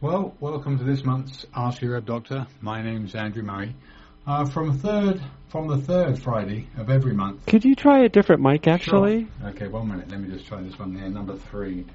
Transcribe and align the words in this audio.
Well, 0.00 0.36
welcome 0.38 0.78
to 0.78 0.84
this 0.84 1.04
month's 1.04 1.44
Ask 1.56 1.82
Your 1.82 2.00
Doctor. 2.00 2.46
My 2.60 2.80
name's 2.82 3.16
Andrew 3.16 3.42
Murray. 3.42 3.74
Uh, 4.28 4.44
from 4.44 4.76
third, 4.78 5.22
from 5.48 5.68
the 5.68 5.78
third 5.78 6.18
Friday 6.22 6.68
of 6.76 6.90
every 6.90 7.14
month. 7.14 7.46
Could 7.46 7.64
you 7.64 7.74
try 7.74 8.00
a 8.00 8.10
different 8.10 8.42
mic, 8.42 8.68
actually? 8.68 9.26
Sure. 9.40 9.48
Okay, 9.48 9.68
one 9.68 9.88
minute. 9.88 10.10
Let 10.10 10.20
me 10.20 10.28
just 10.28 10.46
try 10.46 10.60
this 10.60 10.78
one 10.78 10.94
here. 10.94 11.08
Number 11.08 11.34
three. 11.34 11.86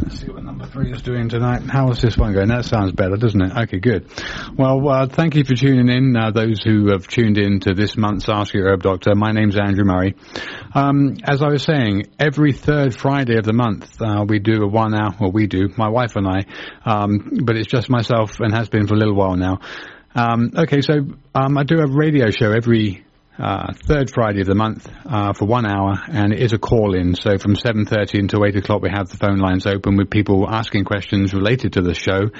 Let's 0.00 0.20
see 0.20 0.30
what 0.30 0.44
number 0.44 0.66
three 0.66 0.92
is 0.92 1.02
doing 1.02 1.28
tonight. 1.28 1.62
How 1.68 1.90
is 1.90 2.00
this 2.00 2.16
one 2.16 2.32
going? 2.32 2.46
That 2.46 2.64
sounds 2.64 2.92
better, 2.92 3.16
doesn't 3.16 3.42
it? 3.42 3.56
Okay, 3.64 3.80
good. 3.80 4.08
Well, 4.56 4.88
uh, 4.88 5.06
thank 5.08 5.34
you 5.34 5.42
for 5.42 5.56
tuning 5.56 5.88
in. 5.88 6.16
Uh, 6.16 6.30
those 6.30 6.62
who 6.62 6.92
have 6.92 7.08
tuned 7.08 7.38
in 7.38 7.58
to 7.62 7.74
this 7.74 7.96
month's 7.96 8.28
Ask 8.28 8.54
Your 8.54 8.68
Herb 8.68 8.84
Doctor. 8.84 9.16
My 9.16 9.32
name's 9.32 9.58
Andrew 9.58 9.84
Murray. 9.84 10.14
Um, 10.76 11.16
as 11.24 11.42
I 11.42 11.48
was 11.48 11.64
saying, 11.64 12.04
every 12.20 12.52
third 12.52 12.94
Friday 12.96 13.36
of 13.36 13.44
the 13.44 13.52
month, 13.52 14.00
uh, 14.00 14.24
we 14.28 14.38
do 14.38 14.62
a 14.62 14.68
one 14.68 14.94
hour, 14.94 15.16
or 15.18 15.32
we 15.32 15.48
do, 15.48 15.70
my 15.76 15.88
wife 15.88 16.14
and 16.14 16.28
I, 16.28 16.44
um, 16.88 17.40
but 17.42 17.56
it's 17.56 17.66
just 17.66 17.90
myself 17.90 18.38
and 18.38 18.54
has 18.54 18.68
been 18.68 18.86
for 18.86 18.94
a 18.94 18.98
little 18.98 19.16
while 19.16 19.34
now. 19.34 19.58
Um, 20.14 20.52
okay, 20.56 20.80
so 20.80 20.94
um, 21.34 21.58
I 21.58 21.64
do 21.64 21.78
a 21.80 21.86
radio 21.86 22.30
show 22.30 22.50
every 22.50 23.04
uh, 23.38 23.72
third 23.72 24.10
Friday 24.10 24.40
of 24.40 24.46
the 24.46 24.54
month 24.54 24.90
uh, 25.06 25.32
for 25.32 25.44
one 25.44 25.64
hour, 25.64 25.94
and 26.08 26.32
it 26.32 26.40
is 26.40 26.52
a 26.52 26.58
call-in. 26.58 27.14
So 27.14 27.38
from 27.38 27.54
7:30 27.54 28.18
until 28.18 28.44
8 28.44 28.56
o'clock, 28.56 28.82
we 28.82 28.90
have 28.90 29.08
the 29.08 29.16
phone 29.16 29.38
lines 29.38 29.66
open 29.66 29.96
with 29.96 30.10
people 30.10 30.48
asking 30.48 30.84
questions 30.84 31.34
related 31.34 31.74
to 31.74 31.82
the 31.82 31.94
show. 31.94 32.30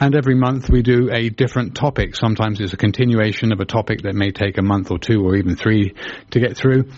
And 0.00 0.14
every 0.14 0.34
month 0.34 0.68
we 0.68 0.82
do 0.82 1.08
a 1.10 1.30
different 1.30 1.74
topic. 1.74 2.14
Sometimes 2.14 2.60
it's 2.60 2.74
a 2.74 2.76
continuation 2.76 3.52
of 3.52 3.60
a 3.60 3.64
topic 3.64 4.02
that 4.02 4.14
may 4.14 4.32
take 4.32 4.58
a 4.58 4.62
month 4.62 4.90
or 4.90 4.98
two 4.98 5.22
or 5.24 5.36
even 5.36 5.56
three 5.56 5.94
to 6.32 6.40
get 6.40 6.56
through. 6.56 6.90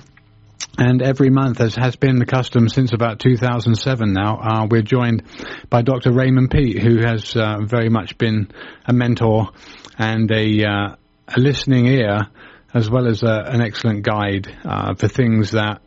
And 0.79 1.01
every 1.01 1.31
month, 1.31 1.61
as 1.61 1.75
has 1.77 1.97
been 1.97 2.19
the 2.19 2.27
custom 2.27 2.69
since 2.69 2.93
about 2.93 3.21
2007 3.21 4.13
now, 4.13 4.39
uh, 4.39 4.67
we're 4.71 4.83
joined 4.83 5.23
by 5.71 5.83
Dr. 5.83 6.13
Raymond 6.13 6.51
Peat, 6.51 6.83
who 6.83 6.99
has 6.99 7.35
uh, 7.37 7.59
very 7.63 7.89
much 7.89 8.19
been 8.19 8.51
a 8.85 8.93
mentor 8.93 9.51
and 9.99 10.31
a, 10.31 10.65
uh, 10.65 10.97
a 11.29 11.41
listening 11.41 11.87
ear, 11.87 12.29
as 12.75 12.91
well 12.91 13.07
as 13.07 13.23
uh, 13.23 13.45
an 13.47 13.61
excellent 13.61 14.03
guide 14.03 14.55
uh, 14.65 14.95
for 14.95 15.09
things 15.09 15.53
that 15.53 15.81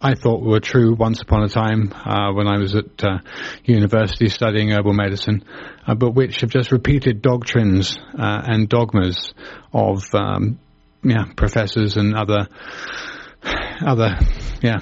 I 0.00 0.14
thought 0.14 0.42
were 0.42 0.60
true 0.60 0.94
once 0.94 1.22
upon 1.22 1.42
a 1.42 1.48
time 1.48 1.92
uh, 1.92 2.32
when 2.32 2.46
I 2.46 2.58
was 2.58 2.74
at 2.76 3.22
university 3.64 4.28
studying 4.28 4.70
herbal 4.70 4.92
medicine, 4.92 5.42
but 5.86 6.10
which 6.10 6.42
have 6.42 6.50
just 6.50 6.70
repeated 6.70 7.22
doctrines 7.22 7.96
and 8.12 8.68
dogmas 8.68 9.32
of 9.72 10.02
um, 10.14 10.58
yeah, 11.02 11.24
professors 11.34 11.96
and 11.96 12.14
other 12.14 12.48
other, 13.84 14.18
yeah, 14.62 14.78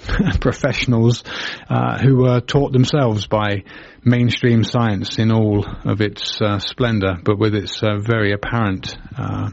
professionals 0.40 1.24
uh, 1.68 1.98
who 1.98 2.16
were 2.16 2.40
taught 2.40 2.72
themselves 2.72 3.26
by 3.26 3.64
mainstream 4.04 4.64
science 4.64 5.18
in 5.18 5.30
all 5.30 5.64
of 5.84 6.00
its 6.00 6.40
uh, 6.40 6.58
splendor, 6.58 7.16
but 7.24 7.38
with 7.38 7.54
its 7.54 7.82
uh, 7.82 7.98
very 7.98 8.32
apparent 8.32 8.96
uh, 9.16 9.50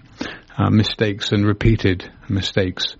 uh, 0.57 0.69
mistakes 0.69 1.31
and 1.31 1.45
repeated 1.45 2.09
mistakes. 2.29 2.95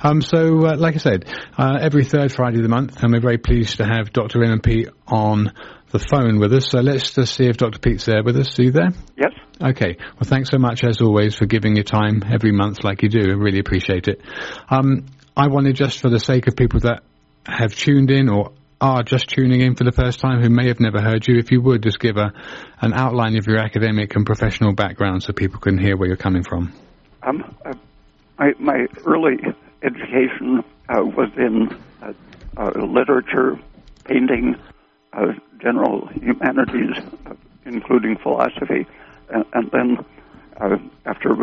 Um, 0.00 0.20
so, 0.20 0.66
uh, 0.66 0.76
like 0.76 0.94
I 0.94 0.98
said, 0.98 1.24
every 1.58 2.04
third 2.04 2.32
Friday 2.32 2.58
of 2.58 2.62
the 2.62 2.68
month, 2.68 3.02
and 3.02 3.12
we're 3.12 3.20
very 3.20 3.38
pleased 3.38 3.78
to 3.78 3.84
have 3.84 4.12
Dr. 4.12 4.40
Raymond 4.40 4.62
Peat 4.62 4.88
on 5.06 5.52
the 5.90 5.98
phone 5.98 6.38
with 6.38 6.52
us. 6.54 6.68
So 6.70 6.80
let's 6.80 7.12
just 7.12 7.34
see 7.34 7.46
if 7.46 7.58
Dr. 7.58 7.78
Peat's 7.78 8.06
there 8.06 8.22
with 8.24 8.36
us. 8.36 8.58
Are 8.58 8.62
you 8.62 8.72
there? 8.72 8.90
Yes. 9.16 9.32
Okay. 9.62 9.96
Well, 9.98 10.24
thanks 10.24 10.50
so 10.50 10.58
much 10.58 10.82
as 10.84 11.00
always 11.00 11.36
for 11.36 11.46
giving 11.46 11.76
your 11.76 11.84
time 11.84 12.22
every 12.32 12.50
month 12.50 12.82
like 12.82 13.02
you 13.02 13.08
do. 13.08 13.20
I 13.20 13.34
really 13.34 13.60
appreciate 13.60 14.08
it. 14.08 14.20
Um, 14.68 15.06
I 15.36 15.48
wanted 15.48 15.76
just 15.76 16.00
for 16.00 16.10
the 16.10 16.18
sake 16.18 16.46
of 16.46 16.56
people 16.56 16.80
that 16.80 17.02
have 17.46 17.74
tuned 17.74 18.10
in 18.10 18.28
or 18.28 18.52
are 18.82 19.02
just 19.02 19.28
tuning 19.28 19.60
in 19.60 19.76
for 19.76 19.84
the 19.84 19.92
first 19.92 20.20
time 20.20 20.42
who 20.42 20.50
may 20.50 20.68
have 20.68 20.80
never 20.80 21.00
heard 21.00 21.26
you, 21.26 21.38
if 21.38 21.50
you 21.50 21.62
would 21.62 21.82
just 21.82 22.00
give 22.00 22.16
a 22.16 22.32
an 22.80 22.92
outline 22.92 23.36
of 23.38 23.46
your 23.46 23.58
academic 23.58 24.14
and 24.16 24.26
professional 24.26 24.74
background 24.74 25.22
so 25.22 25.32
people 25.32 25.60
can 25.60 25.78
hear 25.78 25.96
where 25.96 26.08
you're 26.08 26.16
coming 26.16 26.42
from. 26.42 26.72
Um, 27.22 27.56
uh, 27.64 27.72
my, 28.38 28.52
my 28.58 28.86
early 29.06 29.38
education 29.82 30.64
uh, 30.88 31.02
was 31.02 31.30
in 31.36 31.68
uh, 32.02 32.12
uh 32.56 32.70
literature, 32.84 33.58
painting, 34.04 34.56
uh, 35.12 35.26
general 35.62 36.08
humanities, 36.08 36.96
uh, 37.26 37.34
including 37.64 38.18
philosophy, 38.18 38.86
and, 39.30 39.44
and 39.54 39.70
then 39.70 40.04
after 41.06 41.34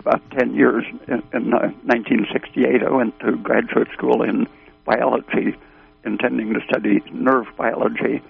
about 0.00 0.22
10 0.30 0.54
years. 0.54 0.84
In, 1.06 1.22
in 1.32 1.54
uh, 1.54 1.68
1968, 1.84 2.82
I 2.82 2.90
went 2.90 3.18
to 3.20 3.36
graduate 3.36 3.88
school 3.92 4.22
in 4.22 4.48
biology, 4.84 5.56
intending 6.04 6.54
to 6.54 6.60
study 6.68 7.02
nerve 7.12 7.46
biology, 7.56 8.22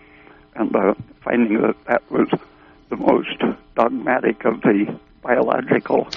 and 0.56 0.74
uh, 0.74 0.94
finding 1.24 1.62
that 1.62 1.76
that 1.86 2.10
was 2.10 2.28
the 2.90 2.96
most 2.96 3.38
dogmatic 3.76 4.44
of 4.44 4.60
the 4.62 4.98
biological 5.22 6.08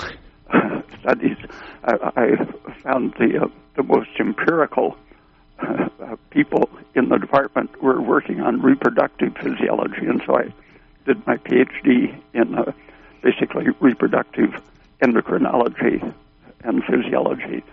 uh, 0.51 0.81
studies. 0.99 1.37
I, 1.83 1.93
I 2.15 2.73
found 2.81 3.13
the 3.19 3.43
uh, 3.43 3.47
the 3.75 3.83
most 3.83 4.09
empirical 4.19 4.97
uh, 5.59 6.15
people 6.31 6.69
in 6.95 7.09
the 7.09 7.17
department 7.17 7.81
were 7.81 8.01
working 8.01 8.41
on 8.41 8.61
reproductive 8.61 9.35
physiology, 9.37 10.05
and 10.05 10.21
so 10.25 10.37
I 10.37 10.53
did 11.05 11.25
my 11.27 11.37
PhD 11.37 12.19
in 12.33 12.55
uh, 12.55 12.71
basically 13.21 13.67
reproductive 13.79 14.61
endocrinology 15.03 16.13
and 16.63 16.81
physiology. 16.89 17.63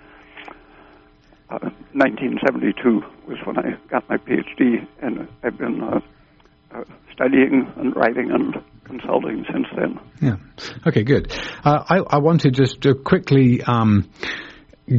Uh, 1.48 1.70
1972 1.94 3.02
was 3.26 3.38
when 3.44 3.58
I 3.58 3.76
got 3.88 4.08
my 4.08 4.16
PhD, 4.18 4.86
and 5.02 5.28
I've 5.42 5.58
been 5.58 5.82
uh, 5.82 6.00
uh, 6.72 6.84
studying 7.12 7.72
and 7.76 7.94
writing 7.96 8.30
and 8.30 8.54
consulting 8.84 9.44
since 9.52 9.66
then. 9.76 9.98
Yeah. 10.20 10.36
Okay. 10.86 11.02
Good. 11.02 11.32
Uh, 11.64 11.84
I, 11.88 11.98
I 11.98 12.18
wanted 12.18 12.54
just 12.54 12.80
to 12.82 12.94
quickly. 12.94 13.62
Um, 13.62 14.10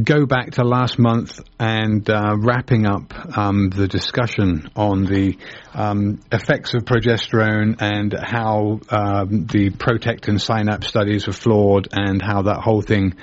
go 0.00 0.24
back 0.24 0.52
to 0.52 0.64
last 0.64 0.98
month 0.98 1.40
and 1.58 2.08
uh, 2.08 2.34
wrapping 2.38 2.86
up 2.86 3.12
um, 3.36 3.68
the 3.68 3.86
discussion 3.86 4.70
on 4.74 5.04
the 5.04 5.36
um, 5.74 6.18
effects 6.32 6.72
of 6.72 6.84
progesterone 6.84 7.76
and 7.80 8.14
how 8.18 8.80
um, 8.88 9.46
the 9.46 9.70
protectin 9.70 10.40
synapse 10.40 10.88
studies 10.88 11.26
were 11.26 11.32
flawed 11.34 11.88
and 11.92 12.22
how 12.22 12.42
that 12.42 12.60
whole 12.60 12.80
thing 12.80 13.14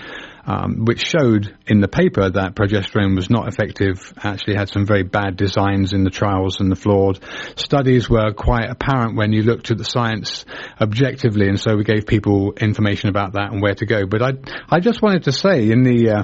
um, 0.49 0.85
which 0.85 1.05
showed 1.05 1.55
in 1.67 1.79
the 1.79 1.87
paper 1.87 2.27
that 2.27 2.55
progesterone 2.55 3.15
was 3.15 3.29
not 3.29 3.47
effective, 3.47 4.11
actually 4.23 4.55
had 4.55 4.67
some 4.67 4.83
very 4.83 5.03
bad 5.03 5.37
designs 5.37 5.93
in 5.93 6.03
the 6.03 6.09
trials 6.09 6.59
and 6.59 6.71
the 6.71 6.75
flawed 6.75 7.19
studies 7.55 8.09
were 8.09 8.33
quite 8.33 8.67
apparent 8.67 9.15
when 9.15 9.31
you 9.31 9.43
looked 9.43 9.69
at 9.69 9.77
the 9.77 9.85
science 9.85 10.45
objectively, 10.81 11.47
and 11.47 11.59
so 11.59 11.75
we 11.75 11.83
gave 11.83 12.07
people 12.07 12.53
information 12.53 13.09
about 13.09 13.33
that 13.33 13.51
and 13.51 13.61
where 13.61 13.75
to 13.75 13.85
go. 13.85 14.07
But 14.07 14.23
I, 14.23 14.31
I 14.69 14.79
just 14.79 15.03
wanted 15.03 15.25
to 15.25 15.31
say 15.31 15.69
in 15.69 15.83
the 15.83 16.09
uh, 16.09 16.23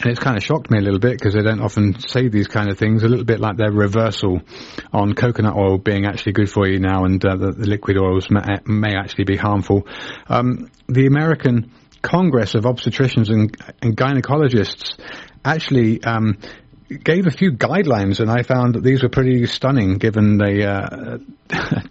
and 0.00 0.10
it's 0.10 0.20
kind 0.20 0.36
of 0.36 0.42
shocked 0.42 0.70
me 0.70 0.78
a 0.78 0.80
little 0.80 0.98
bit 0.98 1.18
because 1.18 1.34
they 1.34 1.42
don't 1.42 1.60
often 1.60 1.98
say 1.98 2.28
these 2.28 2.48
kind 2.48 2.70
of 2.70 2.78
things. 2.78 3.02
A 3.02 3.08
little 3.08 3.24
bit 3.24 3.40
like 3.40 3.56
their 3.56 3.70
reversal 3.70 4.40
on 4.92 5.14
coconut 5.14 5.54
oil 5.54 5.78
being 5.78 6.06
actually 6.06 6.32
good 6.32 6.50
for 6.50 6.66
you 6.66 6.80
now, 6.80 7.04
and 7.04 7.24
uh, 7.24 7.36
the, 7.36 7.52
the, 7.52 7.66
liquid 7.66 7.98
oils 7.98 8.28
may, 8.30 8.40
may, 8.64 8.96
actually 8.96 9.24
be 9.24 9.36
harmful. 9.36 9.86
Um, 10.28 10.70
the 10.88 11.06
American 11.06 11.72
Congress 12.00 12.54
of 12.54 12.64
Obstetricians 12.64 13.28
and, 13.28 13.56
and 13.82 13.96
Gynecologists 13.96 14.98
actually 15.44 16.02
um, 16.02 16.38
gave 17.04 17.26
a 17.26 17.30
few 17.30 17.52
guidelines, 17.52 18.20
and 18.20 18.30
I 18.30 18.42
found 18.42 18.74
that 18.74 18.82
these 18.82 19.02
were 19.02 19.08
pretty 19.08 19.46
stunning, 19.46 19.98
given 19.98 20.38
the 20.38 20.66
uh, 20.66 21.18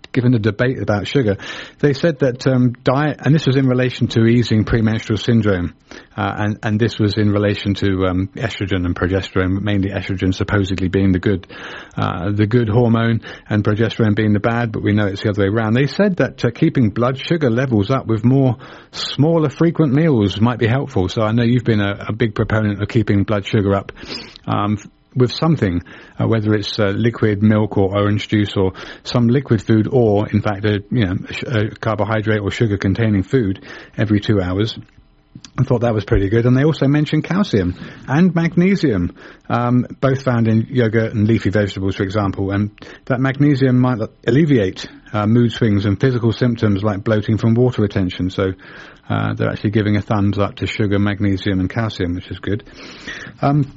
given 0.12 0.32
the 0.32 0.40
debate 0.40 0.82
about 0.82 1.08
sugar. 1.08 1.38
They 1.80 1.94
said 1.94 2.20
that 2.20 2.46
um, 2.48 2.74
diet, 2.84 3.20
and 3.24 3.34
this 3.34 3.48
was 3.48 3.56
in 3.56 3.68
relation 3.68 4.08
to 4.10 4.26
easing 4.26 4.64
premenstrual 4.64 5.18
syndrome, 5.18 5.76
uh, 6.16 6.36
and 6.38 6.60
and 6.64 6.80
this 6.80 7.00
was 7.00 7.18
in 7.18 7.32
relation 7.32 7.74
to 7.76 8.06
um, 8.06 8.28
estrogen 8.36 8.86
and 8.86 8.96
progesterone, 8.96 9.62
mainly 9.62 9.90
estrogen 9.90 10.34
supposedly 10.34 10.90
being 10.90 11.12
the 11.12 11.20
good 11.20 11.48
uh, 11.96 12.32
the 12.32 12.46
good 12.46 12.70
hormone, 12.70 13.22
and 13.50 13.64
progesterone 13.64 14.16
being 14.16 14.34
the 14.34 14.40
bad, 14.40 14.72
but 14.72 14.84
we 14.84 14.94
know 14.94 15.08
it's 15.08 15.24
the 15.24 15.30
other 15.30 15.44
way 15.44 15.48
around. 15.48 15.74
They 15.74 15.88
said 15.88 16.18
that 16.18 16.44
uh, 16.44 16.52
keeping 16.52 16.90
blood 16.90 17.18
sugar 17.18 17.50
levels 17.50 17.90
up 17.90 18.08
with 18.08 18.26
more 18.26 18.58
smaller, 18.92 19.50
frequent 19.50 19.94
meals 19.94 20.40
might 20.42 20.60
be 20.60 20.68
helpful. 20.68 21.08
So 21.08 21.22
I 21.22 21.32
know 21.32 21.44
you've 21.44 21.64
been 21.64 21.82
a, 21.82 22.08
a 22.10 22.14
big 22.14 22.36
proponent 22.36 22.82
of 22.82 22.88
keeping 22.88 23.24
blood 23.24 23.46
sugar 23.46 23.74
up. 23.76 23.92
Um, 24.46 24.78
with 25.16 25.32
something, 25.32 25.82
uh, 26.18 26.26
whether 26.26 26.54
it's 26.54 26.80
uh, 26.80 26.86
liquid 26.86 27.44
milk 27.44 27.78
or 27.78 27.98
orange 27.98 28.30
juice 28.30 28.54
or 28.56 28.72
some 29.04 29.28
liquid 29.28 29.62
food, 29.62 29.88
or 29.92 30.30
in 30.30 30.42
fact 30.42 30.66
a 30.66 30.84
you 30.90 31.06
know 31.06 31.16
a 31.48 31.76
carbohydrate 31.76 32.42
or 32.42 32.50
sugar 32.50 32.78
containing 32.78 33.24
food 33.24 33.66
every 33.98 34.20
two 34.20 34.40
hours. 34.42 34.78
I 35.58 35.64
thought 35.64 35.82
that 35.82 35.94
was 35.94 36.06
pretty 36.06 36.30
good. 36.30 36.46
And 36.46 36.56
they 36.58 36.64
also 36.64 36.88
mentioned 36.88 37.24
calcium 37.24 37.76
and 38.08 38.34
magnesium, 38.34 39.16
um, 39.50 39.86
both 40.00 40.24
found 40.24 40.48
in 40.48 40.68
yogurt 40.70 41.14
and 41.14 41.28
leafy 41.28 41.50
vegetables, 41.50 41.96
for 41.96 42.04
example. 42.04 42.52
And 42.52 42.72
that 43.06 43.20
magnesium 43.20 43.80
might 43.80 44.00
alleviate 44.26 44.88
uh, 45.14 45.28
mood 45.28 45.52
swings 45.52 45.86
and 45.86 46.00
physical 46.00 46.32
symptoms 46.32 46.84
like 46.84 47.04
bloating 47.04 47.38
from 47.38 47.54
water 47.54 47.82
retention. 47.82 48.30
So 48.30 48.44
uh, 49.10 49.34
they're 49.36 49.50
actually 49.50 49.72
giving 49.72 49.98
a 49.98 50.02
thumbs 50.02 50.40
up 50.40 50.56
to 50.56 50.68
sugar, 50.68 51.00
magnesium, 51.00 51.60
and 51.60 51.70
calcium, 51.70 52.16
which 52.16 52.32
is 52.32 52.40
good. 52.40 52.64
Um, 53.42 53.72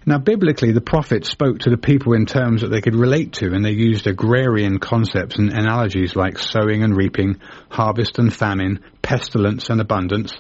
Now, 0.05 0.19
biblically, 0.19 0.73
the 0.73 0.81
prophets 0.81 1.31
spoke 1.31 1.61
to 1.61 1.71
the 1.71 1.77
people 1.77 2.15
in 2.15 2.27
terms 2.27 2.63
that 2.63 2.69
they 2.69 2.81
could 2.81 2.97
relate 2.97 3.35
to, 3.35 3.53
and 3.53 3.65
they 3.65 3.71
used 3.71 4.09
agrarian 4.09 4.79
concepts 4.79 5.37
and 5.37 5.53
analogies 5.53 6.17
like 6.17 6.39
sowing 6.39 6.83
and 6.83 6.97
reaping, 6.97 7.41
harvest 7.69 8.19
and 8.19 8.35
famine, 8.35 8.81
pestilence 9.01 9.71
and 9.71 9.81
abundance. 9.81 10.35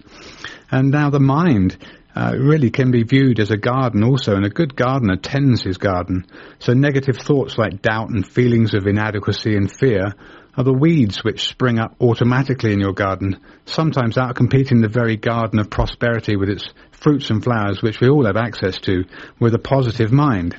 And 0.70 0.91
now 0.91 1.11
the 1.11 1.20
mind 1.20 1.76
uh, 2.14 2.35
really 2.38 2.70
can 2.70 2.91
be 2.91 3.05
viewed 3.05 3.41
as 3.41 3.50
a 3.50 3.56
garden 3.56 4.05
also, 4.05 4.35
and 4.35 4.44
a 4.44 4.50
good 4.50 4.76
gardener 4.76 5.17
tends 5.17 5.62
his 5.62 5.79
garden. 5.79 6.26
So 6.59 6.75
negative 6.75 7.17
thoughts 7.17 7.56
like 7.56 7.82
doubt 7.82 8.11
and 8.11 8.26
feelings 8.26 8.75
of 8.75 8.87
inadequacy 8.87 9.56
and 9.56 9.70
fear 9.70 10.12
are 10.56 10.64
the 10.64 10.73
weeds 10.73 11.25
which 11.25 11.49
spring 11.49 11.79
up 11.79 11.97
automatically 12.00 12.73
in 12.73 12.81
your 12.81 12.93
garden, 12.93 13.41
sometimes 13.64 14.17
outcompeting 14.17 14.82
the 14.82 14.88
very 14.88 15.17
garden 15.17 15.59
of 15.59 15.70
prosperity 15.70 16.37
with 16.37 16.50
its 16.50 16.69
fruits 16.91 17.31
and 17.31 17.43
flowers 17.43 17.82
which 17.82 18.00
we 18.00 18.09
all 18.09 18.26
have 18.26 18.37
access 18.37 18.79
to 18.81 19.05
with 19.41 19.55
a 19.55 19.59
positive 19.59 20.12
mind. 20.12 20.56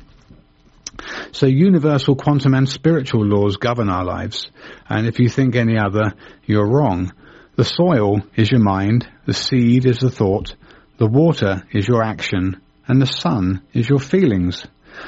So 1.31 1.45
universal 1.45 2.15
quantum 2.15 2.53
and 2.53 2.67
spiritual 2.67 3.25
laws 3.25 3.57
govern 3.57 3.89
our 3.89 4.05
lives, 4.05 4.49
and 4.89 5.07
if 5.07 5.19
you 5.19 5.29
think 5.29 5.55
any 5.55 5.77
other, 5.77 6.13
you're 6.45 6.67
wrong. 6.67 7.13
The 7.55 7.65
soil 7.65 8.21
is 8.35 8.49
your 8.49 8.61
mind, 8.61 9.07
the 9.25 9.33
seed 9.33 9.85
is 9.85 9.99
the 9.99 10.09
thought, 10.09 10.55
the 10.97 11.07
water 11.07 11.63
is 11.71 11.87
your 11.87 12.03
action, 12.03 12.61
and 12.87 13.01
the 13.01 13.07
sun 13.07 13.61
is 13.73 13.89
your 13.89 13.99
feelings. 13.99 14.65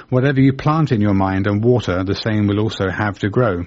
Whatever 0.10 0.42
you 0.42 0.54
plant 0.54 0.92
in 0.92 1.02
your 1.02 1.14
mind 1.14 1.48
and 1.48 1.64
water, 1.64 2.04
the 2.04 2.16
same 2.16 2.48
will 2.48 2.60
also 2.60 2.90
have 2.90 3.20
to 3.20 3.30
grow. 3.30 3.66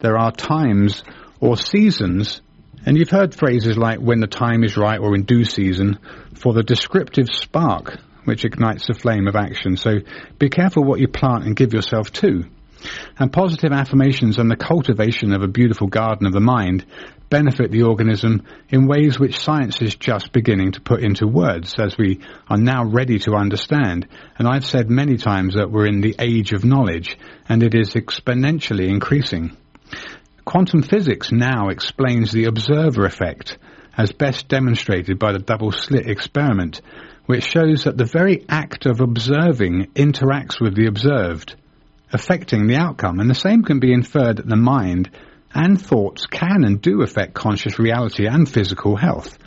There 0.00 0.18
are 0.18 0.32
times 0.32 1.02
or 1.40 1.56
seasons, 1.56 2.40
and 2.86 2.96
you've 2.96 3.10
heard 3.10 3.34
phrases 3.34 3.76
like 3.76 3.98
when 3.98 4.20
the 4.20 4.26
time 4.26 4.64
is 4.64 4.76
right 4.76 4.98
or 4.98 5.14
in 5.14 5.24
due 5.24 5.44
season, 5.44 5.98
for 6.34 6.52
the 6.52 6.62
descriptive 6.62 7.28
spark 7.28 7.98
which 8.24 8.44
ignites 8.44 8.86
the 8.86 8.94
flame 8.94 9.26
of 9.26 9.36
action. 9.36 9.76
So 9.76 9.98
be 10.38 10.48
careful 10.48 10.84
what 10.84 11.00
you 11.00 11.08
plant 11.08 11.44
and 11.44 11.56
give 11.56 11.72
yourself 11.72 12.10
to. 12.12 12.44
And 13.18 13.32
positive 13.32 13.72
affirmations 13.72 14.38
and 14.38 14.50
the 14.50 14.56
cultivation 14.56 15.32
of 15.32 15.42
a 15.42 15.48
beautiful 15.48 15.86
garden 15.86 16.26
of 16.26 16.32
the 16.32 16.40
mind 16.40 16.84
benefit 17.34 17.72
the 17.72 17.82
organism 17.82 18.44
in 18.68 18.86
ways 18.86 19.18
which 19.18 19.40
science 19.40 19.82
is 19.82 19.96
just 19.96 20.30
beginning 20.30 20.70
to 20.70 20.80
put 20.80 21.02
into 21.02 21.26
words 21.26 21.74
as 21.80 21.98
we 21.98 22.20
are 22.48 22.56
now 22.56 22.84
ready 22.84 23.18
to 23.18 23.34
understand. 23.34 24.06
And 24.38 24.46
I've 24.46 24.64
said 24.64 24.88
many 24.88 25.16
times 25.16 25.54
that 25.54 25.68
we're 25.68 25.88
in 25.88 26.00
the 26.00 26.14
age 26.20 26.52
of 26.52 26.64
knowledge 26.64 27.18
and 27.48 27.64
it 27.64 27.74
is 27.74 27.94
exponentially 27.94 28.88
increasing. 28.88 29.56
Quantum 30.44 30.84
physics 30.84 31.32
now 31.32 31.70
explains 31.70 32.30
the 32.30 32.44
observer 32.44 33.04
effect 33.04 33.58
as 33.98 34.12
best 34.12 34.46
demonstrated 34.46 35.18
by 35.18 35.32
the 35.32 35.40
double 35.40 35.72
slit 35.72 36.06
experiment, 36.06 36.82
which 37.26 37.42
shows 37.42 37.82
that 37.82 37.98
the 37.98 38.04
very 38.04 38.44
act 38.48 38.86
of 38.86 39.00
observing 39.00 39.88
interacts 39.96 40.60
with 40.60 40.76
the 40.76 40.86
observed, 40.86 41.56
affecting 42.12 42.68
the 42.68 42.76
outcome. 42.76 43.18
And 43.18 43.28
the 43.28 43.34
same 43.34 43.64
can 43.64 43.80
be 43.80 43.92
inferred 43.92 44.36
that 44.36 44.48
the 44.48 44.54
mind 44.54 45.10
and 45.54 45.80
thoughts 45.80 46.26
can 46.26 46.64
and 46.64 46.80
do 46.80 47.02
affect 47.02 47.34
conscious 47.34 47.78
reality 47.78 48.26
and 48.26 48.48
physical 48.48 48.96
health. 48.96 49.38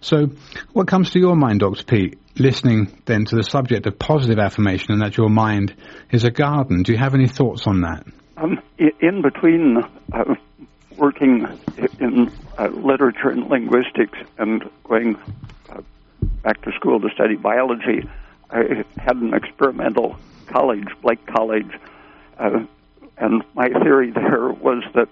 So, 0.00 0.28
what 0.72 0.86
comes 0.86 1.10
to 1.10 1.18
your 1.18 1.34
mind, 1.34 1.60
Dr. 1.60 1.84
Peat, 1.84 2.18
listening 2.36 3.02
then 3.06 3.24
to 3.24 3.36
the 3.36 3.42
subject 3.42 3.86
of 3.86 3.98
positive 3.98 4.38
affirmation 4.38 4.92
and 4.92 5.02
that 5.02 5.16
your 5.16 5.28
mind 5.28 5.74
is 6.12 6.24
a 6.24 6.30
garden? 6.30 6.82
Do 6.82 6.92
you 6.92 6.98
have 6.98 7.14
any 7.14 7.26
thoughts 7.26 7.66
on 7.66 7.80
that? 7.80 8.06
Um, 8.36 8.60
in 8.78 9.22
between 9.22 9.78
uh, 10.12 10.34
working 10.96 11.46
in 11.98 12.30
uh, 12.56 12.68
literature 12.68 13.30
and 13.30 13.48
linguistics 13.48 14.18
and 14.38 14.62
going 14.84 15.16
uh, 15.68 15.80
back 16.42 16.62
to 16.62 16.72
school 16.72 17.00
to 17.00 17.08
study 17.14 17.34
biology, 17.34 18.08
I 18.50 18.84
had 18.96 19.16
an 19.16 19.34
experimental 19.34 20.16
college, 20.46 20.88
Blake 21.02 21.26
College, 21.26 21.70
uh, 22.38 22.64
and 23.16 23.42
my 23.54 23.68
theory 23.68 24.12
there 24.12 24.48
was 24.48 24.84
that 24.94 25.08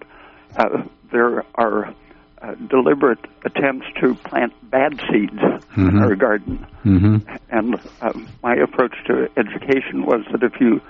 there 1.12 1.44
are 1.55 1.94
uh, 2.43 2.55
deliberate 2.69 3.25
attempts 3.44 3.87
to 4.00 4.14
plant 4.14 4.53
bad 4.70 5.00
seeds 5.11 5.32
mm-hmm. 5.32 5.88
in 5.88 5.99
our 5.99 6.14
garden. 6.14 6.67
Mm-hmm. 6.85 7.35
And 7.50 7.81
uh, 8.03 8.12
my 8.43 8.55
approach 8.55 8.94
to 9.06 9.29
education 9.37 10.05
was 10.05 10.25
that 10.31 10.43
if 10.43 10.61
you 10.61 10.81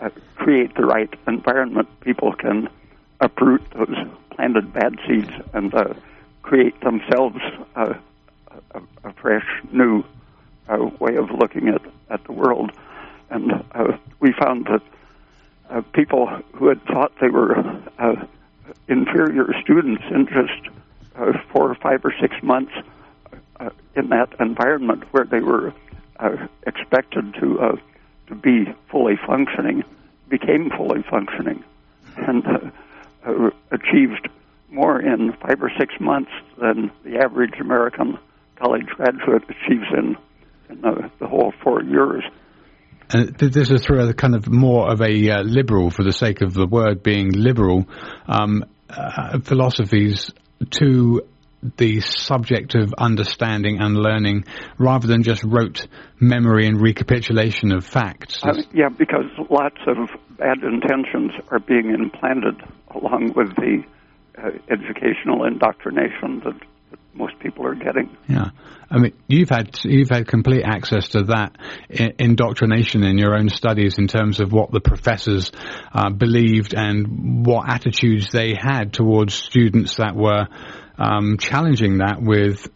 uh, 0.00 0.10
create 0.36 0.74
the 0.76 0.86
right 0.86 1.12
environment, 1.26 1.88
people 2.00 2.32
can 2.32 2.68
uproot 3.20 3.62
those 3.72 3.96
planted 4.30 4.72
bad 4.72 4.96
seeds 5.06 5.30
and 5.52 5.74
uh, 5.74 5.92
create 6.42 6.80
themselves 6.80 7.40
uh, 7.76 7.94
a, 8.70 8.82
a, 9.04 9.12
fresh, 9.14 9.46
new 9.72 10.04
way 11.00 11.16
of 11.16 11.30
looking 11.30 11.68
at, 11.68 11.82
at 12.10 12.24
the 12.24 12.32
world. 12.32 12.70
And 13.28 13.64
we 14.20 14.32
found 14.32 14.66
that 14.66 15.92
people 15.92 16.28
who 16.54 16.68
had 16.68 16.82
thought 16.84 17.12
they 17.20 17.28
were 17.28 17.54
inferior 18.88 19.46
students 19.62 20.02
in 20.10 20.26
just 20.26 20.74
uh, 21.16 21.32
four 21.52 21.70
or 21.70 21.74
five 21.76 22.04
or 22.04 22.14
six 22.20 22.34
months 22.42 22.72
uh, 23.60 23.70
in 23.94 24.08
that 24.08 24.28
environment 24.40 25.04
where 25.12 25.24
they 25.24 25.40
were 25.40 25.72
uh, 26.18 26.36
expected 26.66 27.34
to 27.34 27.60
uh, 27.60 27.76
to 28.28 28.34
be 28.34 28.72
fully 28.88 29.16
functioning 29.26 29.84
became 30.28 30.70
fully 30.70 31.02
functioning 31.02 31.62
and 32.16 32.46
uh, 32.46 32.58
uh, 33.26 33.50
achieved 33.70 34.28
more 34.70 35.00
in 35.00 35.32
five 35.34 35.62
or 35.62 35.70
six 35.78 35.94
months 36.00 36.30
than 36.58 36.90
the 37.04 37.18
average 37.18 37.60
American 37.60 38.18
college 38.56 38.86
graduate 38.86 39.42
achieves 39.48 39.86
in, 39.92 40.16
in 40.70 40.80
the, 40.80 41.10
the 41.18 41.26
whole 41.26 41.52
four 41.62 41.82
years. 41.82 42.24
And 43.12 43.34
this 43.36 43.70
is 43.70 43.84
through 43.84 44.08
a 44.08 44.14
kind 44.14 44.34
of 44.34 44.48
more 44.48 44.90
of 44.90 45.00
a 45.00 45.30
uh, 45.30 45.42
liberal, 45.42 45.90
for 45.90 46.02
the 46.02 46.12
sake 46.12 46.40
of 46.40 46.54
the 46.54 46.66
word 46.66 47.02
being 47.02 47.32
liberal, 47.32 47.86
um, 48.26 48.64
uh, 48.88 49.38
philosophies 49.40 50.30
to 50.70 51.22
the 51.76 52.00
subject 52.00 52.74
of 52.74 52.92
understanding 52.98 53.80
and 53.80 53.96
learning 53.96 54.44
rather 54.78 55.06
than 55.06 55.22
just 55.22 55.44
rote 55.44 55.86
memory 56.18 56.66
and 56.66 56.80
recapitulation 56.80 57.70
of 57.72 57.84
facts. 57.84 58.40
Uh, 58.42 58.54
yeah, 58.72 58.88
because 58.88 59.26
lots 59.48 59.78
of 59.86 60.08
bad 60.38 60.58
intentions 60.62 61.32
are 61.50 61.60
being 61.60 61.90
implanted 61.90 62.60
along 62.90 63.32
with 63.36 63.54
the 63.56 63.82
uh, 64.38 64.50
educational 64.68 65.44
indoctrination 65.44 66.40
that 66.44 66.60
most 67.14 67.38
people 67.40 67.66
are 67.66 67.74
getting. 67.74 68.16
Yeah, 68.28 68.50
I 68.90 68.98
mean, 68.98 69.12
you've 69.26 69.48
had 69.48 69.78
you've 69.84 70.10
had 70.10 70.26
complete 70.26 70.64
access 70.64 71.08
to 71.10 71.24
that 71.24 71.56
indoctrination 71.88 73.02
in 73.04 73.18
your 73.18 73.34
own 73.34 73.48
studies 73.48 73.98
in 73.98 74.08
terms 74.08 74.40
of 74.40 74.52
what 74.52 74.70
the 74.70 74.80
professors 74.80 75.50
uh, 75.92 76.10
believed 76.10 76.74
and 76.74 77.46
what 77.46 77.68
attitudes 77.68 78.30
they 78.32 78.54
had 78.54 78.92
towards 78.92 79.34
students 79.34 79.96
that 79.96 80.14
were 80.14 80.46
um, 80.98 81.36
challenging 81.38 81.98
that 81.98 82.20
with 82.20 82.68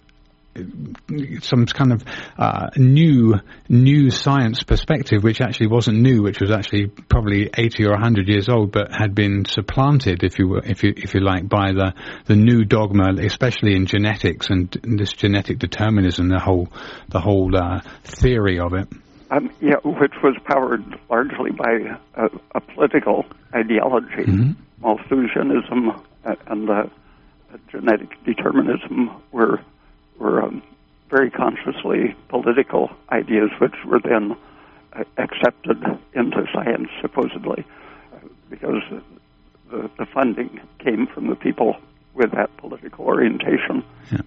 some 1.42 1.66
kind 1.66 1.92
of 1.92 2.04
uh, 2.38 2.68
new 2.76 3.34
new 3.68 4.10
science 4.10 4.62
perspective, 4.62 5.22
which 5.22 5.40
actually 5.40 5.68
wasn't 5.68 5.98
new, 5.98 6.22
which 6.22 6.40
was 6.40 6.50
actually 6.50 6.86
probably 6.86 7.50
eighty 7.56 7.84
or 7.84 7.96
hundred 7.98 8.28
years 8.28 8.48
old, 8.48 8.72
but 8.72 8.92
had 8.92 9.14
been 9.14 9.44
supplanted, 9.44 10.22
if 10.22 10.38
you 10.38 10.48
were, 10.48 10.62
if 10.64 10.82
you 10.82 10.92
if 10.96 11.14
you 11.14 11.20
like, 11.20 11.48
by 11.48 11.72
the 11.72 11.92
the 12.26 12.36
new 12.36 12.64
dogma, 12.64 13.14
especially 13.20 13.74
in 13.74 13.86
genetics 13.86 14.48
and 14.50 14.70
this 14.82 15.12
genetic 15.12 15.58
determinism, 15.58 16.28
the 16.28 16.40
whole 16.40 16.68
the 17.08 17.20
whole 17.20 17.50
uh, 17.56 17.80
theory 18.04 18.58
of 18.58 18.74
it. 18.74 18.88
Um, 19.30 19.50
yeah, 19.60 19.76
which 19.82 20.14
was 20.22 20.36
powered 20.44 20.84
largely 21.10 21.50
by 21.50 21.98
a, 22.14 22.26
a 22.54 22.60
political 22.60 23.24
ideology, 23.52 24.24
mm-hmm. 24.24 24.52
Malthusianism 24.80 26.00
uh, 26.24 26.34
and 26.46 26.70
uh, 26.70 26.84
genetic 27.70 28.10
determinism 28.24 29.10
were 29.32 29.60
were 30.18 30.42
um, 30.42 30.62
very 31.10 31.30
consciously 31.30 32.16
political 32.28 32.90
ideas, 33.10 33.50
which 33.58 33.74
were 33.84 34.00
then 34.00 34.36
uh, 34.92 35.04
accepted 35.18 35.82
into 36.14 36.46
science, 36.52 36.88
supposedly, 37.00 37.64
because 38.50 38.82
the, 39.70 39.90
the 39.98 40.06
funding 40.06 40.60
came 40.78 41.06
from 41.06 41.28
the 41.28 41.36
people 41.36 41.76
with 42.14 42.32
that 42.32 42.54
political 42.56 43.04
orientation. 43.04 43.84
Yeah. 44.10 44.20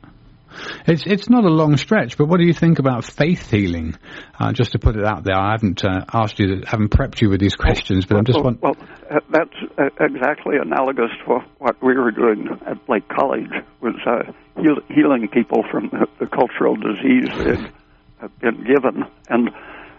It's 0.88 1.03
it's 1.06 1.29
not 1.29 1.44
a 1.44 1.50
long 1.50 1.77
stretch, 1.77 2.18
but 2.18 2.27
what 2.27 2.39
do 2.39 2.46
you 2.46 2.53
think 2.53 2.79
about 2.79 3.06
faith 3.06 3.50
healing? 3.50 3.96
Uh, 4.39 4.53
just 4.53 4.72
to 4.72 4.79
put 4.79 4.96
it 4.96 5.06
out 5.06 5.24
there, 5.24 5.38
I 5.38 5.51
haven't 5.51 5.84
uh, 5.84 6.06
asked 6.13 6.39
you, 6.39 6.63
haven't 6.65 6.89
prepped 6.89 7.22
you 7.22 7.29
with 7.29 7.39
these 7.39 7.56
questions, 7.56 8.06
but 8.06 8.15
well, 8.15 8.20
I'm 8.20 8.25
just 8.25 8.39
well, 8.44 8.56
well 8.62 8.75
uh, 9.10 9.20
that's 9.29 9.56
uh, 9.77 10.06
exactly 10.06 10.56
analogous 10.62 11.12
to 11.25 11.39
what 11.58 11.82
we 11.82 11.96
were 11.96 12.12
doing 12.12 12.48
at 12.65 12.86
Blake 12.86 13.08
College 13.08 13.51
was 13.82 13.96
uh, 14.06 14.32
heal, 14.62 14.77
healing 14.89 15.27
people 15.27 15.63
from 15.72 15.89
the, 15.89 16.08
the 16.20 16.27
cultural 16.27 16.75
disease 16.75 17.29
that 17.38 17.72
had 18.20 18.39
been 18.39 18.63
given, 18.63 19.03
and 19.29 19.50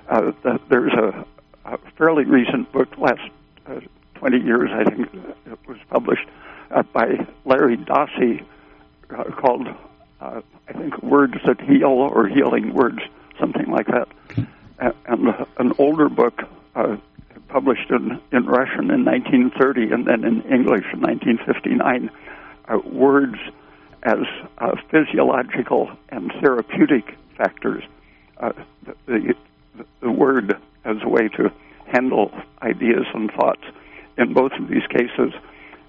uh, 0.09 0.33
the, 0.43 0.59
there's 0.69 0.93
a, 0.93 1.73
a, 1.73 1.79
fairly 1.97 2.25
recent 2.25 2.71
book, 2.73 2.89
last 2.99 3.21
20 4.15 4.39
years, 4.45 4.71
I 4.73 4.85
think, 4.85 5.09
it 5.47 5.59
was 5.67 5.79
published 5.89 6.27
by 6.93 7.27
Larry 7.45 7.77
Dossey 7.77 8.45
called 9.41 9.67
uh, 10.21 10.41
I 10.69 10.73
think 10.73 11.03
words 11.03 11.35
that 11.47 11.61
heal 11.61 11.89
or 11.89 12.29
healing 12.29 12.75
words, 12.75 13.01
something 13.39 13.71
like 13.71 13.87
that. 13.87 14.09
And 15.07 15.29
uh, 15.29 15.45
an 15.59 15.73
older 15.79 16.09
book 16.09 16.43
uh, 16.75 16.97
published 17.49 17.91
in, 17.91 18.21
in 18.33 18.47
Russian 18.47 18.91
in 18.91 19.05
1930 19.05 19.93
and 19.93 20.07
then 20.07 20.25
in 20.25 20.43
English 20.43 20.85
in 20.93 21.01
1959, 21.01 22.11
uh, 22.69 22.79
words 22.89 23.37
as 24.03 24.19
uh, 24.59 24.77
physiological 24.91 25.91
and 26.09 26.33
therapeutic 26.41 27.17
factors. 27.37 27.83
Uh, 28.39 28.53
the, 29.07 29.35
the, 29.77 29.85
the 30.01 30.11
word 30.11 30.57
as 30.85 30.97
a 31.03 31.09
way 31.09 31.29
to 31.29 31.53
handle 31.87 32.33
ideas 32.63 33.05
and 33.13 33.31
thoughts. 33.33 33.63
In 34.17 34.33
both 34.33 34.53
of 34.53 34.69
these 34.69 34.87
cases, 34.89 35.33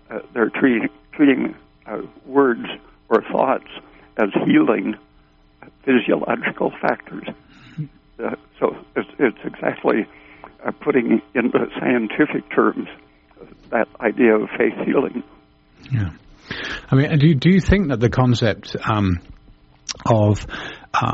uh, 0.09 0.19
they're 0.33 0.49
treating, 0.49 0.89
treating 1.13 1.55
uh, 1.85 2.01
words 2.25 2.65
or 3.09 3.21
thoughts 3.31 3.67
as 4.17 4.29
healing 4.45 4.95
physiological 5.85 6.71
factors. 6.81 7.27
Uh, 8.21 8.35
so 8.59 8.75
it's, 8.95 9.09
it's 9.17 9.39
exactly 9.43 10.05
uh, 10.63 10.69
putting 10.83 11.23
into 11.33 11.57
scientific 11.79 12.47
terms 12.53 12.87
that 13.71 13.87
idea 13.99 14.35
of 14.35 14.47
faith 14.55 14.75
healing. 14.85 15.23
Yeah. 15.91 16.11
I 16.91 16.95
mean, 16.95 17.17
do 17.17 17.27
you, 17.27 17.33
do 17.33 17.49
you 17.49 17.59
think 17.59 17.87
that 17.87 17.99
the 17.99 18.11
concept 18.11 18.75
um, 18.83 19.21
of 20.05 20.45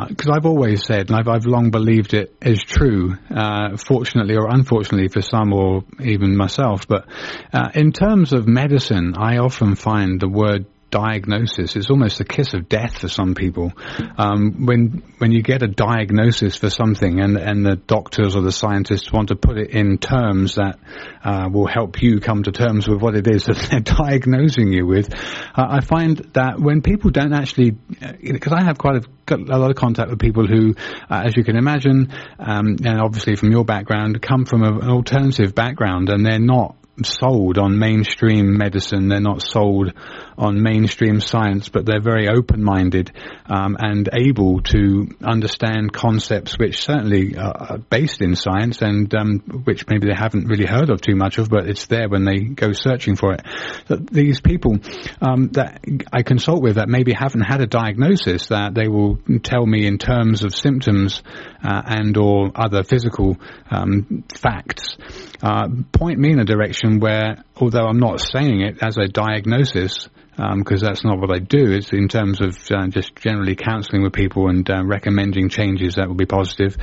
because 0.07 0.27
uh, 0.27 0.33
I've 0.35 0.45
always 0.45 0.83
said, 0.85 1.09
and 1.09 1.15
I've, 1.15 1.27
I've 1.27 1.45
long 1.45 1.69
believed 1.69 2.13
it 2.13 2.35
is 2.41 2.63
true, 2.63 3.15
uh, 3.29 3.77
fortunately 3.77 4.35
or 4.35 4.49
unfortunately 4.49 5.07
for 5.07 5.21
some 5.21 5.53
or 5.53 5.83
even 6.03 6.35
myself, 6.35 6.87
but 6.87 7.05
uh, 7.53 7.69
in 7.75 7.91
terms 7.91 8.33
of 8.33 8.47
medicine, 8.47 9.13
I 9.17 9.37
often 9.37 9.75
find 9.75 10.19
the 10.19 10.29
word 10.29 10.65
diagnosis 10.89 11.75
is 11.75 11.89
almost 11.89 12.19
a 12.19 12.23
kiss 12.23 12.53
of 12.53 12.69
death 12.69 12.99
for 12.99 13.07
some 13.07 13.35
people. 13.35 13.71
Um, 14.17 14.65
when 14.65 15.03
when 15.17 15.31
you 15.31 15.41
get 15.41 15.61
a 15.63 15.67
diagnosis 15.67 16.57
for 16.57 16.69
something, 16.69 17.19
and 17.19 17.37
and 17.37 17.65
the 17.65 17.75
doctors 17.75 18.35
or 18.35 18.41
the 18.41 18.51
scientists 18.51 19.11
want 19.11 19.29
to 19.29 19.35
put 19.35 19.57
it 19.57 19.71
in 19.71 19.97
terms 19.97 20.55
that 20.55 20.79
uh, 21.23 21.49
will 21.51 21.67
help 21.67 22.01
you 22.01 22.19
come 22.19 22.43
to 22.43 22.51
terms 22.51 22.87
with 22.87 23.01
what 23.01 23.15
it 23.15 23.27
is 23.27 23.45
that 23.45 23.57
they're 23.71 23.79
diagnosing 23.79 24.71
you 24.71 24.85
with, 24.85 25.13
uh, 25.13 25.65
I 25.67 25.81
find 25.81 26.17
that 26.33 26.59
when 26.59 26.81
people 26.81 27.11
don't 27.11 27.33
actually, 27.33 27.71
because 27.71 28.53
uh, 28.53 28.57
I 28.57 28.63
have 28.63 28.77
quite 28.77 28.97
a 28.97 29.07
a 29.29 29.57
lot 29.57 29.69
of 29.69 29.75
contact 29.75 30.09
with 30.09 30.19
people 30.19 30.47
who, 30.47 30.73
uh, 31.09 31.23
as 31.25 31.35
you 31.35 31.43
can 31.43 31.57
imagine, 31.57 32.13
um, 32.39 32.77
and 32.83 33.01
obviously 33.01 33.35
from 33.35 33.51
your 33.51 33.65
background, 33.65 34.21
come 34.21 34.45
from 34.45 34.63
a, 34.63 34.71
an 34.79 34.89
alternative 34.89 35.53
background, 35.53 36.09
and 36.09 36.25
they're 36.25 36.39
not 36.39 36.76
sold 37.03 37.57
on 37.57 37.77
mainstream 37.77 38.57
medicine. 38.57 39.07
They're 39.07 39.19
not 39.19 39.41
sold 39.41 39.93
on 40.37 40.61
mainstream 40.61 41.19
science, 41.19 41.69
but 41.69 41.85
they're 41.85 42.01
very 42.01 42.27
open-minded 42.27 43.11
um, 43.47 43.75
and 43.79 44.09
able 44.13 44.61
to 44.61 45.07
understand 45.23 45.93
concepts 45.93 46.57
which 46.57 46.83
certainly 46.83 47.35
are 47.37 47.79
based 47.89 48.21
in 48.21 48.35
science 48.35 48.81
and 48.81 49.13
um, 49.15 49.39
which 49.63 49.87
maybe 49.87 50.07
they 50.07 50.15
haven't 50.15 50.47
really 50.47 50.65
heard 50.65 50.89
of 50.89 51.01
too 51.01 51.15
much 51.15 51.37
of, 51.37 51.49
but 51.49 51.67
it's 51.67 51.87
there 51.87 52.09
when 52.09 52.23
they 52.23 52.39
go 52.39 52.71
searching 52.71 53.15
for 53.15 53.33
it. 53.33 53.41
That 53.87 54.07
these 54.09 54.41
people 54.41 54.77
um, 55.21 55.49
that 55.53 55.83
I 56.11 56.23
consult 56.23 56.61
with 56.61 56.75
that 56.75 56.89
maybe 56.89 57.13
haven't 57.13 57.41
had 57.41 57.61
a 57.61 57.67
diagnosis, 57.67 58.47
that 58.47 58.73
they 58.73 58.87
will 58.87 59.17
tell 59.43 59.65
me 59.65 59.85
in 59.85 59.97
terms 59.97 60.43
of 60.43 60.53
symptoms 60.53 61.23
uh, 61.63 61.81
and 61.85 62.15
or 62.17 62.51
other 62.55 62.83
physical 62.83 63.37
um, 63.71 64.23
facts, 64.35 64.97
uh, 65.41 65.67
point 65.91 66.19
me 66.19 66.31
in 66.31 66.39
a 66.39 66.45
direction 66.45 66.86
where, 66.95 67.43
although 67.55 67.85
I'm 67.85 67.99
not 67.99 68.19
saying 68.21 68.61
it 68.61 68.77
as 68.81 68.97
a 68.97 69.07
diagnosis, 69.07 70.07
because 70.37 70.83
um, 70.83 70.87
that's 70.87 71.03
not 71.03 71.19
what 71.19 71.31
I 71.31 71.39
do. 71.39 71.71
It's 71.71 71.91
in 71.91 72.07
terms 72.07 72.41
of 72.41 72.55
uh, 72.69 72.87
just 72.87 73.15
generally 73.15 73.55
counselling 73.55 74.03
with 74.03 74.13
people 74.13 74.49
and 74.49 74.69
uh, 74.69 74.83
recommending 74.85 75.49
changes 75.49 75.95
that 75.95 76.07
will 76.07 76.15
be 76.15 76.27
positive. 76.27 76.77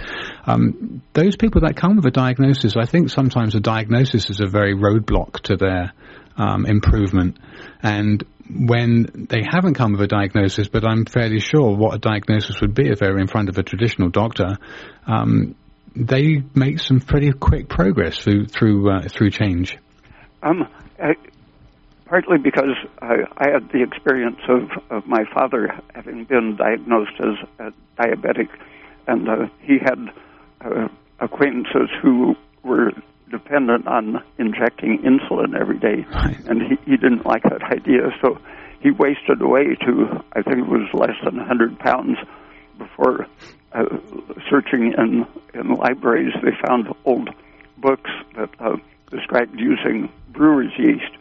Um, 0.44 1.02
those 1.12 1.36
people 1.36 1.60
that 1.60 1.76
come 1.76 1.96
with 1.96 2.04
a 2.06 2.10
diagnosis, 2.10 2.74
I 2.76 2.86
think 2.86 3.10
sometimes 3.10 3.54
a 3.54 3.60
diagnosis 3.60 4.28
is 4.28 4.40
a 4.40 4.46
very 4.46 4.74
roadblock 4.74 5.40
to 5.42 5.56
their 5.56 5.92
um, 6.36 6.66
improvement. 6.66 7.38
And 7.80 8.24
when 8.50 9.28
they 9.30 9.42
haven't 9.48 9.74
come 9.74 9.92
with 9.92 10.02
a 10.02 10.08
diagnosis, 10.08 10.66
but 10.68 10.84
I'm 10.84 11.04
fairly 11.06 11.38
sure 11.38 11.76
what 11.76 11.94
a 11.94 11.98
diagnosis 11.98 12.60
would 12.60 12.74
be 12.74 12.90
if 12.90 12.98
they 12.98 13.08
were 13.08 13.20
in 13.20 13.28
front 13.28 13.48
of 13.48 13.56
a 13.56 13.62
traditional 13.62 14.10
doctor, 14.10 14.58
um, 15.06 15.54
they 15.96 16.42
make 16.54 16.80
some 16.80 17.00
pretty 17.00 17.30
quick 17.32 17.68
progress 17.68 18.18
through 18.18 18.46
through 18.46 18.90
uh, 18.90 19.08
through 19.08 19.30
change. 19.30 19.78
Um, 20.44 20.68
I, 21.02 21.16
partly 22.04 22.38
because 22.38 22.76
I, 23.00 23.24
I 23.38 23.50
had 23.50 23.70
the 23.70 23.82
experience 23.82 24.40
of, 24.46 24.70
of 24.90 25.06
my 25.06 25.24
father 25.32 25.74
having 25.94 26.24
been 26.24 26.56
diagnosed 26.56 27.18
as 27.18 27.48
a 27.58 27.72
diabetic, 28.00 28.48
and 29.06 29.28
uh, 29.28 29.46
he 29.60 29.78
had 29.78 30.12
uh, 30.60 30.88
acquaintances 31.18 31.88
who 32.02 32.36
were 32.62 32.92
dependent 33.30 33.88
on 33.88 34.22
injecting 34.38 34.98
insulin 34.98 35.58
every 35.58 35.78
day, 35.78 36.06
right. 36.10 36.38
and 36.46 36.62
he, 36.62 36.76
he 36.84 36.96
didn't 36.96 37.24
like 37.24 37.42
that 37.44 37.62
idea, 37.62 38.10
so 38.22 38.38
he 38.80 38.90
wasted 38.90 39.40
away 39.40 39.74
to 39.86 40.22
I 40.34 40.42
think 40.42 40.58
it 40.58 40.68
was 40.68 40.88
less 40.92 41.16
than 41.24 41.36
100 41.36 41.78
pounds 41.78 42.18
before 42.76 43.26
uh, 43.72 43.86
searching 44.50 44.92
in 44.96 45.26
in 45.54 45.74
libraries. 45.74 46.34
They 46.42 46.50
found 46.68 46.88
old 47.06 47.30
books 47.78 48.10
that 48.36 48.50
uh, 48.60 48.76
described 49.10 49.58
using 49.58 50.10
brewer's 50.28 50.72
yeast 50.78 51.12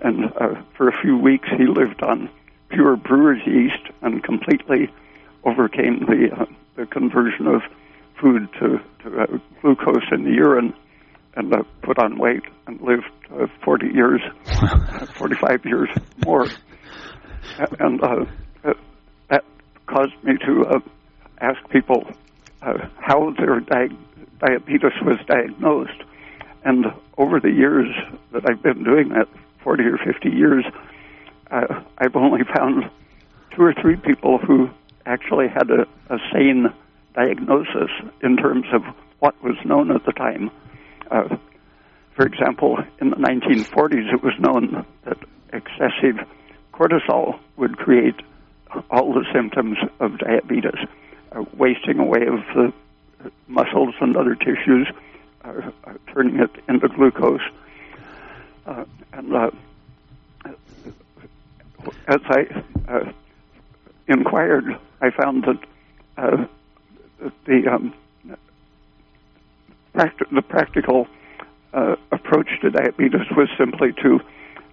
and 0.00 0.26
uh, 0.40 0.60
for 0.76 0.88
a 0.88 1.00
few 1.02 1.16
weeks 1.16 1.48
he 1.56 1.66
lived 1.66 2.02
on 2.02 2.28
pure 2.70 2.96
brewer's 2.96 3.42
yeast 3.46 3.92
and 4.02 4.22
completely 4.22 4.90
overcame 5.44 6.00
the 6.06 6.28
uh, 6.34 6.46
the 6.76 6.86
conversion 6.86 7.46
of 7.46 7.62
food 8.20 8.48
to, 8.54 8.80
to 9.02 9.20
uh, 9.20 9.26
glucose 9.60 10.04
in 10.10 10.24
the 10.24 10.30
urine 10.30 10.72
and 11.34 11.52
uh, 11.52 11.62
put 11.82 11.98
on 11.98 12.18
weight 12.18 12.42
and 12.66 12.80
lived 12.80 13.10
uh, 13.32 13.46
40 13.64 13.88
years, 13.88 14.20
45 15.18 15.64
years 15.64 15.88
more. 16.16 16.52
And 17.78 18.02
uh, 18.02 18.24
that 19.28 19.44
caused 19.86 20.14
me 20.22 20.34
to 20.46 20.64
uh, 20.66 20.78
ask 21.40 21.58
people 21.70 22.04
uh, 22.62 22.74
how 22.98 23.34
their 23.38 23.60
di- 23.60 23.96
diabetes 24.38 24.92
was 25.02 25.18
diagnosed. 25.26 26.02
And 26.64 26.86
over 27.18 27.40
the 27.40 27.50
years 27.50 27.88
that 28.32 28.48
I've 28.48 28.62
been 28.62 28.84
doing 28.84 29.10
that, 29.10 29.28
40 29.62 29.84
or 29.84 29.98
50 29.98 30.28
years, 30.28 30.64
uh, 31.50 31.82
I've 31.98 32.16
only 32.16 32.42
found 32.56 32.90
two 33.54 33.62
or 33.62 33.74
three 33.80 33.96
people 33.96 34.38
who 34.38 34.70
actually 35.06 35.48
had 35.48 35.70
a, 35.70 35.82
a 36.12 36.18
sane 36.32 36.72
diagnosis 37.14 37.90
in 38.22 38.36
terms 38.36 38.66
of 38.72 38.82
what 39.18 39.40
was 39.42 39.56
known 39.64 39.90
at 39.92 40.04
the 40.04 40.12
time. 40.12 40.50
Uh, 41.10 41.36
for 42.16 42.26
example, 42.26 42.78
in 43.00 43.10
the 43.10 43.16
1940s, 43.16 44.12
it 44.12 44.22
was 44.22 44.34
known 44.38 44.86
that 45.04 45.18
excessive 45.52 46.26
cortisol 46.72 47.38
would 47.56 47.76
create 47.76 48.16
all 48.90 49.12
the 49.12 49.24
symptoms 49.32 49.76
of 50.00 50.18
diabetes, 50.18 50.88
uh, 51.32 51.44
wasting 51.56 51.98
away 51.98 52.22
of 52.26 52.40
the 52.54 52.72
muscles 53.48 53.94
and 54.00 54.16
other 54.16 54.34
tissues, 54.34 54.88
uh, 55.44 55.70
uh 55.84 55.92
turning 56.12 56.40
it 56.40 56.50
into 56.68 56.88
glucose, 56.88 57.40
uh, 58.66 58.84
and 59.12 59.34
uh, 59.34 59.50
as 62.08 62.20
I 62.26 62.46
uh, 62.88 63.12
inquired, 64.08 64.64
I 65.00 65.10
found 65.10 65.44
that 65.44 65.58
uh, 66.16 66.46
the 67.46 67.68
um, 67.68 67.94
practi- 69.94 70.30
the 70.30 70.42
practical 70.42 71.06
uh, 71.72 71.96
approach 72.10 72.48
to 72.60 72.70
diabetes 72.70 73.26
was 73.36 73.48
simply 73.58 73.92
to 74.02 74.20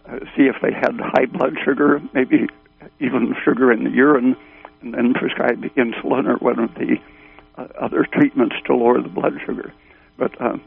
uh, 0.07 0.19
see 0.35 0.43
if 0.43 0.55
they 0.61 0.73
had 0.73 0.99
high 0.99 1.25
blood 1.25 1.55
sugar, 1.63 2.01
maybe 2.13 2.47
even 2.99 3.35
sugar 3.43 3.71
in 3.71 3.83
the 3.83 3.91
urine, 3.91 4.35
and 4.81 4.93
then 4.93 5.13
prescribe 5.13 5.61
insulin 5.75 6.27
or 6.27 6.38
one 6.38 6.59
of 6.59 6.73
the 6.75 6.97
uh, 7.57 7.67
other 7.79 8.05
treatments 8.11 8.55
to 8.65 8.75
lower 8.75 9.01
the 9.01 9.09
blood 9.09 9.33
sugar. 9.45 9.73
But 10.19 10.39
uh, 10.39 10.57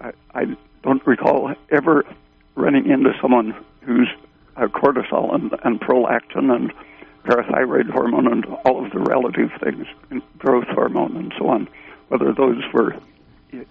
I, 0.00 0.12
I 0.34 0.44
don't 0.82 1.06
recall 1.06 1.52
ever 1.70 2.04
running 2.54 2.88
into 2.88 3.10
someone 3.20 3.52
whose 3.82 4.08
uh, 4.56 4.66
cortisol 4.68 5.34
and, 5.34 5.52
and 5.64 5.80
prolactin 5.80 6.54
and 6.54 6.72
parathyroid 7.24 7.90
hormone 7.90 8.30
and 8.30 8.44
all 8.64 8.84
of 8.84 8.92
the 8.92 9.00
relative 9.00 9.50
things, 9.62 9.86
and 10.10 10.22
growth 10.38 10.68
hormone 10.68 11.16
and 11.16 11.32
so 11.38 11.48
on, 11.48 11.68
whether 12.08 12.32
those 12.32 12.62
were 12.72 12.94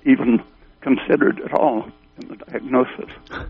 even 0.06 0.44
considered 0.82 1.40
at 1.40 1.54
all 1.54 1.88
in 2.22 2.28
the 2.28 2.36
diagnosis. 2.36 3.12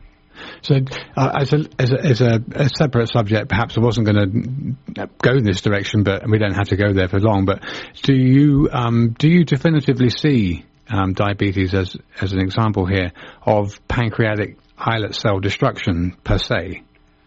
So, 0.64 0.80
uh, 1.16 1.32
as, 1.42 1.54
a, 1.54 1.66
as, 1.78 1.92
a, 1.92 2.00
as 2.00 2.22
a, 2.22 2.44
a, 2.56 2.70
separate 2.70 3.10
subject, 3.10 3.50
perhaps 3.50 3.78
I 3.78 3.82
wasn't 3.82 4.08
going 4.08 4.76
to 4.96 5.08
go 5.22 5.38
in 5.38 5.44
this 5.44 5.62
direction, 5.62 6.02
but 6.02 6.28
we 6.28 6.40
don't 6.40 6.56
have 6.56 6.70
to 6.70 6.76
go 6.76 6.92
there 6.92 7.08
for 7.08 7.20
long. 7.20 7.46
But 7.46 7.64
do 8.02 8.14
you 8.16 8.68
um, 8.72 9.16
do 9.18 9.30
you 9.30 9.46
definitively 9.46 10.10
see 10.10 10.66
um, 10.90 11.14
diabetes 11.14 11.74
as 11.74 11.96
as 12.22 12.34
an 12.34 12.40
example 12.40 12.86
here 12.86 13.12
of 13.46 13.86
pancreatic 13.88 14.58
islet 14.78 15.16
cell 15.16 15.40
destruction 15.40 16.16
per 16.24 16.38
se? 16.38 16.84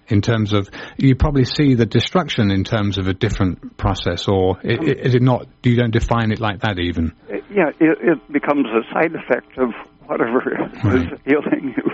in 0.09 0.23
terms 0.23 0.53
of 0.53 0.69
you 0.97 1.15
probably 1.15 1.45
see 1.45 1.75
the 1.75 1.87
destruction 1.87 2.51
in 2.51 2.65
terms 2.65 2.99
of 2.99 3.09
a 3.09 3.15
different 3.15 3.77
process, 3.77 4.29
or 4.29 4.59
is 4.63 5.15
it 5.15 5.23
not? 5.23 5.47
You 5.63 5.77
don't 5.77 5.91
define 5.91 6.33
it 6.33 6.41
like 6.41 6.61
that 6.61 6.79
even. 6.79 7.13
Yeah, 7.29 7.71
it, 7.81 7.99
it 8.01 8.33
becomes 8.33 8.67
a 8.67 8.83
side 8.93 9.15
effect 9.15 9.59
of 9.59 9.71
whatever 10.07 10.39
right. 10.85 10.95
is 10.95 11.21
ailing 11.27 11.75
you. 11.77 11.91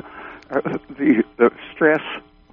Uh, 0.50 0.60
the 0.98 1.24
the 1.38 1.50
stress, 1.74 2.02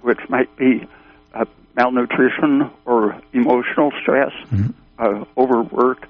which 0.02 0.20
might 0.28 0.54
be 0.56 0.86
uh, 1.34 1.44
malnutrition 1.76 2.70
or 2.86 3.20
emotional 3.32 3.92
stress, 4.02 4.32
mm-hmm. 4.50 4.70
uh, 4.98 5.24
overwork, 5.36 6.06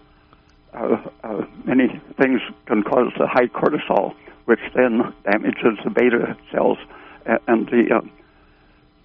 uh, 0.74 0.96
uh, 1.24 1.44
many 1.64 2.00
things 2.18 2.40
can 2.66 2.82
cause 2.82 3.12
the 3.18 3.26
high 3.26 3.46
cortisol, 3.46 4.14
which 4.44 4.60
then 4.74 5.12
damages 5.24 5.78
the 5.84 5.90
beta 5.90 6.36
cells 6.52 6.78
and 7.46 7.66
the 7.68 7.96
uh, 7.96 8.00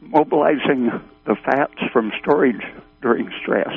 mobilizing 0.01 0.91
the 1.25 1.35
fats 1.35 1.75
from 1.91 2.11
storage 2.21 2.61
during 3.01 3.31
stress. 3.41 3.73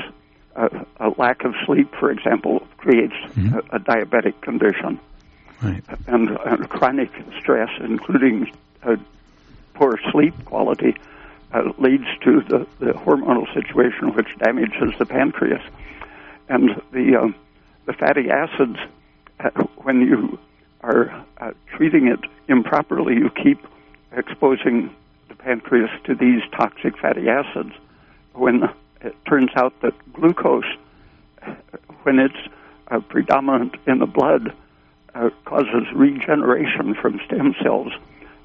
Uh, 0.57 0.69
a 0.99 1.11
lack 1.19 1.45
of 1.45 1.55
sleep, 1.67 1.95
for 1.99 2.11
example, 2.11 2.67
creates 2.79 3.15
mm-hmm. 3.15 3.55
a, 3.55 3.77
a, 3.77 3.81
diabetic 3.81 4.41
condition. 4.41 4.99
Right. 5.63 5.85
And, 6.07 6.31
and, 6.45 6.69
chronic 6.69 7.11
stress, 7.39 7.71
including 7.81 8.51
uh, 8.83 8.97
poor 9.75 9.99
sleep 10.11 10.35
quality, 10.45 10.97
uh, 11.53 11.73
leads 11.79 12.07
to 12.25 12.41
the, 12.41 12.67
the, 12.81 12.93
hormonal 12.93 13.53
situation 13.55 14.15
which 14.15 14.29
damages 14.39 14.93
the 14.99 15.07
pancreas. 15.07 15.63
And 16.49 16.83
the, 16.93 17.17
uh, 17.17 17.29
the 17.89 17.95
fatty 17.95 18.29
acids, 18.31 18.79
uh, 19.41 19.49
when 19.79 20.03
you 20.03 20.39
are 20.83 21.09
uh, 21.39 21.53
treating 21.75 22.07
it 22.07 22.21
improperly, 22.47 23.15
you 23.15 23.31
keep 23.31 23.67
exposing 24.13 24.95
the 25.29 25.35
pancreas 25.35 25.91
to 26.05 26.15
these 26.15 26.43
toxic 26.53 26.99
fatty 26.99 27.29
acids 27.31 27.73
when 28.35 28.65
it 29.01 29.17
turns 29.27 29.49
out 29.57 29.73
that 29.81 29.95
glucose, 30.13 30.67
when 32.03 32.19
it's 32.19 32.37
uh, 32.89 33.01
predominant 33.01 33.75
in 33.87 34.01
the 34.01 34.07
blood, 34.07 34.53
uh, 35.15 35.31
causes 35.47 35.87
regeneration 35.95 36.95
from 36.95 37.19
stem 37.25 37.55
cells, 37.63 37.93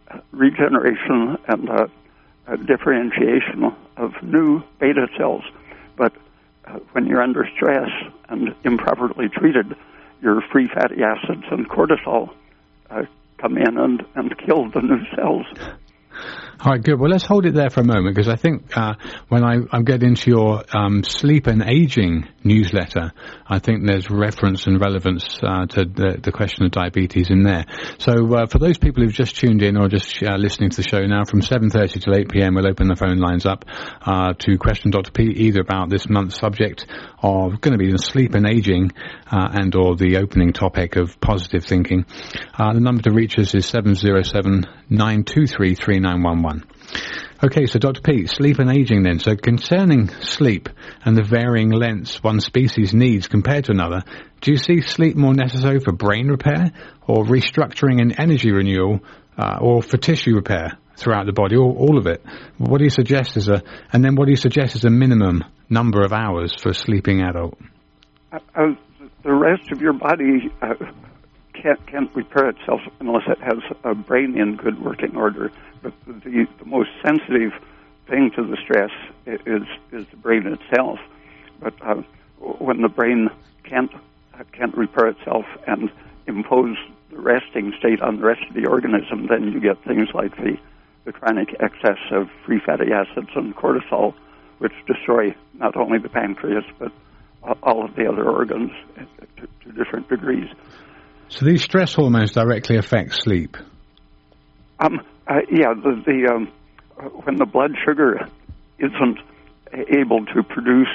uh, 0.09 0.19
regeneration 0.31 1.37
and 1.49 1.69
uh, 1.69 1.87
differentiation 2.65 3.75
of 3.97 4.13
new 4.23 4.63
beta 4.79 5.07
cells. 5.17 5.43
But 5.97 6.13
uh, 6.15 6.19
when 6.93 7.07
you're 7.07 7.21
under 7.21 7.47
stress 7.55 7.89
and 8.29 8.55
improperly 8.63 9.29
treated, 9.29 9.75
your 10.21 10.41
free 10.51 10.69
fatty 10.73 11.03
acids 11.03 11.43
and 11.51 11.69
cortisol 11.69 12.29
uh, 12.89 13.03
come 13.37 13.57
in 13.57 13.77
and, 13.77 14.05
and 14.15 14.37
kill 14.37 14.69
the 14.69 14.81
new 14.81 15.03
cells. 15.15 15.45
All 16.63 16.71
right, 16.71 16.81
good. 16.81 16.97
Well, 16.97 17.11
let's 17.11 17.25
hold 17.25 17.45
it 17.45 17.53
there 17.53 17.69
for 17.69 17.81
a 17.81 17.85
moment 17.85 18.15
because 18.15 18.29
I 18.29 18.37
think 18.37 18.77
uh, 18.77 18.93
when 19.27 19.43
I, 19.43 19.57
I, 19.69 19.81
get 19.81 20.01
into 20.01 20.29
your 20.29 20.63
um, 20.73 21.03
sleep 21.03 21.47
and 21.47 21.61
aging 21.61 22.29
newsletter, 22.41 23.11
I 23.45 23.59
think 23.59 23.85
there's 23.85 24.09
reference 24.09 24.65
and 24.65 24.79
relevance 24.79 25.39
uh, 25.43 25.65
to 25.65 25.83
the, 25.83 26.19
the, 26.23 26.31
question 26.31 26.63
of 26.63 26.71
diabetes 26.71 27.29
in 27.29 27.43
there. 27.43 27.65
So 27.97 28.13
uh, 28.33 28.45
for 28.45 28.59
those 28.59 28.77
people 28.77 29.03
who've 29.03 29.11
just 29.11 29.35
tuned 29.35 29.61
in 29.61 29.75
or 29.75 29.89
just 29.89 30.23
uh, 30.23 30.37
listening 30.37 30.69
to 30.69 30.77
the 30.77 30.87
show 30.87 31.01
now, 31.01 31.25
from 31.25 31.41
7.30 31.41 32.01
till 32.01 32.15
8 32.15 32.29
p.m., 32.29 32.55
we'll 32.55 32.67
open 32.67 32.87
the 32.87 32.95
phone 32.95 33.17
lines 33.17 33.45
up 33.45 33.65
uh, 34.05 34.31
to 34.39 34.57
question 34.57 34.91
Dr. 34.91 35.11
P 35.11 35.23
either 35.23 35.59
about 35.59 35.89
this 35.89 36.07
month's 36.07 36.37
subject 36.37 36.85
of 37.21 37.59
going 37.59 37.73
to 37.73 37.77
be 37.77 37.91
the 37.91 37.97
sleep 37.97 38.35
and 38.35 38.47
aging 38.47 38.91
uh, 39.27 39.49
and 39.51 39.75
or 39.75 39.97
the 39.97 40.17
opening 40.17 40.53
topic 40.53 40.95
of 40.95 41.19
positive 41.19 41.65
thinking. 41.65 42.05
the 42.57 42.79
number 42.79 43.01
to 43.01 43.11
reach 43.11 43.37
us 43.37 43.53
is 43.53 43.65
707 43.65 44.63
923 44.89 45.75
3911. 46.03 46.63
Okay, 47.43 47.65
so 47.65 47.79
Dr. 47.79 48.01
Peat, 48.01 48.29
sleep 48.29 48.59
and 48.59 48.71
aging 48.71 49.03
then. 49.03 49.19
So 49.19 49.35
concerning 49.35 50.07
sleep 50.21 50.69
and 51.03 51.17
the 51.17 51.23
varying 51.23 51.71
lengths 51.71 52.23
one 52.23 52.39
species 52.39 52.93
needs 52.93 53.27
compared 53.27 53.65
to 53.65 53.71
another, 53.71 54.03
do 54.41 54.51
you 54.51 54.57
see 54.57 54.81
sleep 54.81 55.15
more 55.15 55.33
necessary 55.33 55.79
for 55.79 55.91
brain 55.91 56.27
repair 56.27 56.71
or 57.07 57.25
restructuring 57.25 57.99
and 58.01 58.17
energy 58.17 58.51
renewal 58.51 58.99
uh, 59.37 59.57
or 59.61 59.81
for 59.81 59.97
tissue 59.97 60.35
repair 60.35 60.77
throughout 60.95 61.25
the 61.25 61.33
body, 61.33 61.55
or 61.55 61.73
all 61.73 61.97
of 61.97 62.05
it? 62.05 62.23
What 62.57 62.77
do 62.77 62.83
you 62.83 62.89
suggest 62.89 63.35
is 63.35 63.49
a, 63.49 63.63
and 63.91 64.03
then 64.03 64.15
what 64.15 64.25
do 64.25 64.31
you 64.31 64.37
suggest 64.37 64.75
is 64.75 64.85
a 64.85 64.89
minimum 64.89 65.43
number 65.69 66.01
of 66.01 66.13
hours 66.13 66.53
for 66.55 66.69
a 66.69 66.73
sleeping 66.73 67.21
adult? 67.21 67.57
Uh, 68.31 68.37
uh, 68.55 68.61
the 69.23 69.33
rest 69.33 69.71
of 69.71 69.81
your 69.81 69.93
body 69.93 70.51
uh, 70.61 70.75
can't, 71.53 71.85
can't 71.87 72.13
repair 72.15 72.49
itself 72.49 72.81
unless 72.99 73.23
it 73.27 73.39
has 73.39 73.59
a 73.83 73.95
brain 73.95 74.37
in 74.37 74.55
good 74.55 74.83
working 74.83 75.15
order. 75.15 75.51
But 75.81 75.93
the, 76.05 76.47
the 76.59 76.65
most 76.65 76.89
sensitive 77.03 77.53
thing 78.07 78.31
to 78.35 78.43
the 78.43 78.57
stress 78.57 78.91
is 79.25 79.63
is 79.91 80.05
the 80.11 80.17
brain 80.17 80.47
itself. 80.47 80.99
But 81.59 81.73
uh, 81.81 82.01
when 82.39 82.81
the 82.81 82.89
brain 82.89 83.29
can't 83.63 83.91
can't 84.51 84.75
repair 84.75 85.07
itself 85.07 85.45
and 85.67 85.91
impose 86.27 86.77
the 87.11 87.19
resting 87.19 87.73
state 87.77 88.01
on 88.01 88.17
the 88.17 88.25
rest 88.25 88.41
of 88.49 88.55
the 88.55 88.67
organism, 88.67 89.27
then 89.27 89.51
you 89.51 89.59
get 89.59 89.81
things 89.83 90.09
like 90.13 90.35
the 90.37 90.57
the 91.05 91.11
chronic 91.11 91.55
excess 91.59 91.99
of 92.11 92.29
free 92.45 92.59
fatty 92.59 92.91
acids 92.91 93.29
and 93.35 93.55
cortisol, 93.55 94.13
which 94.59 94.73
destroy 94.87 95.35
not 95.55 95.75
only 95.75 95.99
the 95.99 96.09
pancreas 96.09 96.65
but 96.79 96.91
all 97.61 97.83
of 97.83 97.95
the 97.95 98.07
other 98.07 98.29
organs 98.29 98.71
to, 99.37 99.47
to 99.63 99.71
different 99.73 100.07
degrees. 100.09 100.47
So 101.33 101.45
these 101.45 101.63
stress 101.63 101.95
hormones 101.95 102.33
directly 102.33 102.77
affect 102.77 103.15
sleep. 103.15 103.57
Um, 104.79 105.01
uh, 105.27 105.39
yeah, 105.51 105.73
the, 105.73 105.99
the 106.05 106.31
um, 106.31 106.51
when 107.23 107.37
the 107.37 107.47
blood 107.47 107.71
sugar 107.83 108.29
isn't 108.77 109.17
able 109.73 110.25
to 110.27 110.43
produce 110.43 110.93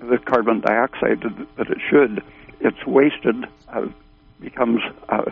the 0.00 0.18
carbon 0.18 0.62
dioxide 0.62 1.22
that 1.56 1.70
it 1.70 1.78
should, 1.88 2.24
it's 2.58 2.84
wasted, 2.86 3.46
uh, 3.72 3.86
becomes 4.40 4.80
uh, 5.08 5.22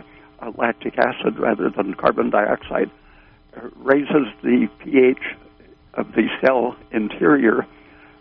lactic 0.57 0.97
acid 0.97 1.41
rather 1.41 1.69
than 1.69 1.95
carbon 1.95 2.31
dioxide, 2.31 2.91
raises 3.79 4.29
the 4.45 4.69
pH 4.79 5.35
of 5.95 6.13
the 6.13 6.29
cell 6.41 6.77
interior, 6.93 7.67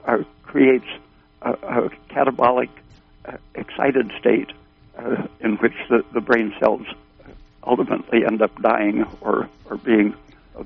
uh, 0.08 0.18
creates 0.42 0.88
a, 1.44 1.52
a 1.52 1.90
catabolic 2.10 2.70
uh, 3.26 3.38
excited 3.54 4.12
state 4.20 4.50
in 5.40 5.58
which 5.58 5.76
the, 5.90 6.04
the 6.14 6.22
brain 6.22 6.54
cells 6.60 6.88
ultimately 7.64 8.26
end 8.26 8.42
up 8.42 8.62
dying 8.62 9.06
or, 9.22 9.50
or 9.70 9.78
being 9.78 10.14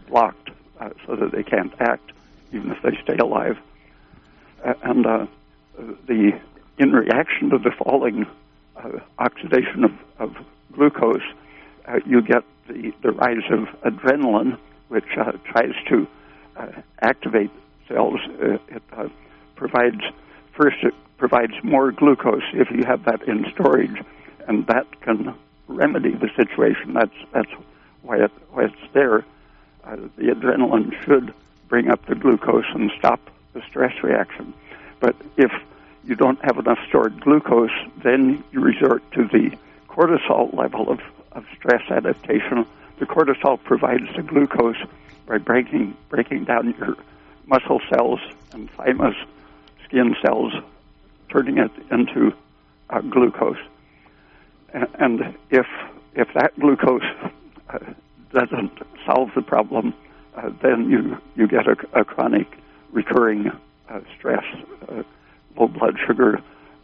blocked 0.07 0.49
uh, 0.79 0.89
so 1.05 1.15
that 1.15 1.31
they 1.31 1.43
can't 1.43 1.73
act 1.79 2.11
even 2.51 2.71
if 2.71 2.81
they 2.81 2.97
stay 3.03 3.17
alive. 3.17 3.57
Uh, 4.63 4.73
and 4.83 5.05
uh, 5.05 5.25
the 6.07 6.39
in 6.77 6.91
reaction 6.91 7.49
to 7.49 7.57
the 7.57 7.71
falling 7.71 8.25
uh, 8.77 8.99
oxidation 9.17 9.83
of, 9.83 9.91
of 10.17 10.35
glucose, 10.71 11.21
uh, 11.85 11.99
you 12.05 12.21
get 12.21 12.43
the, 12.67 12.93
the 13.01 13.11
rise 13.11 13.43
of 13.51 13.67
adrenaline, 13.81 14.57
which 14.87 15.17
uh, 15.17 15.33
tries 15.45 15.73
to 15.87 16.07
activate 17.01 17.51
cells. 17.87 18.19
it 18.67 18.83
provides 19.55 20.01
first 20.53 20.77
it 20.83 20.93
provides 21.17 21.53
more 21.63 21.91
glucose 21.91 22.43
if 22.53 22.69
you 22.71 22.83
have 22.85 23.03
that 23.05 23.21
in 23.23 23.45
storage, 23.53 24.03
and 24.49 24.65
that 24.65 24.87
can 25.01 25.33
remedy 25.67 26.13
the 26.15 26.29
situation. 26.35 26.93
That's 26.93 27.15
that's 27.31 27.51
why 28.01 28.17
it 28.25 28.31
why 28.51 28.65
it's 28.65 28.93
there. 28.93 29.23
Uh, 29.85 29.95
the 30.17 30.33
adrenaline 30.33 30.91
should 31.05 31.33
bring 31.69 31.89
up 31.89 32.05
the 32.07 32.15
glucose 32.15 32.65
and 32.73 32.91
stop 32.97 33.21
the 33.53 33.61
stress 33.69 34.03
reaction. 34.03 34.53
But 34.99 35.15
if 35.37 35.51
you 36.03 36.15
don't 36.15 36.43
have 36.43 36.57
enough 36.57 36.79
stored 36.89 37.21
glucose, 37.21 37.77
then 38.03 38.43
you 38.51 38.59
resort 38.59 39.03
to 39.13 39.25
the 39.25 39.55
cortisol 39.87 40.53
level 40.53 40.89
of, 40.89 40.99
of 41.31 41.45
stress 41.55 41.83
adaptation. 41.89 42.65
The 42.97 43.05
cortisol 43.05 43.63
provides 43.63 44.13
the 44.15 44.23
glucose 44.23 44.81
by 45.27 45.37
breaking 45.37 45.95
breaking 46.09 46.45
down 46.45 46.73
your 46.79 46.97
muscle 47.45 47.81
cells 47.89 48.19
and 48.51 48.69
thymus, 48.71 49.15
skin 49.85 50.15
cells, 50.23 50.53
turning 51.29 51.59
it 51.59 51.71
into 51.91 52.33
uh, 52.89 53.01
glucose. 53.01 53.59
And 54.73 55.35
if 55.49 55.65
if 56.13 56.27
that 56.35 56.59
glucose 56.59 57.01
uh, 57.69 57.79
doesn't 58.33 58.71
solve 59.05 59.29
the 59.35 59.41
problem, 59.41 59.93
uh, 60.35 60.49
then 60.61 60.89
you 60.89 61.17
you 61.35 61.47
get 61.47 61.67
a, 61.67 61.99
a 61.99 62.05
chronic, 62.05 62.47
recurring 62.91 63.51
uh, 63.89 63.99
stress, 64.17 64.43
uh, 64.87 65.03
low 65.57 65.67
blood 65.67 65.95
sugar, 66.07 66.39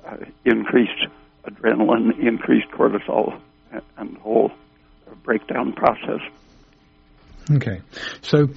uh, 0.06 0.18
increased 0.44 1.08
adrenaline, 1.46 2.20
increased 2.20 2.68
cortisol, 2.72 3.40
and 3.98 4.16
the 4.16 4.20
whole 4.20 4.52
breakdown 5.24 5.74
process. 5.74 6.22
Okay, 7.52 7.82
so 8.22 8.48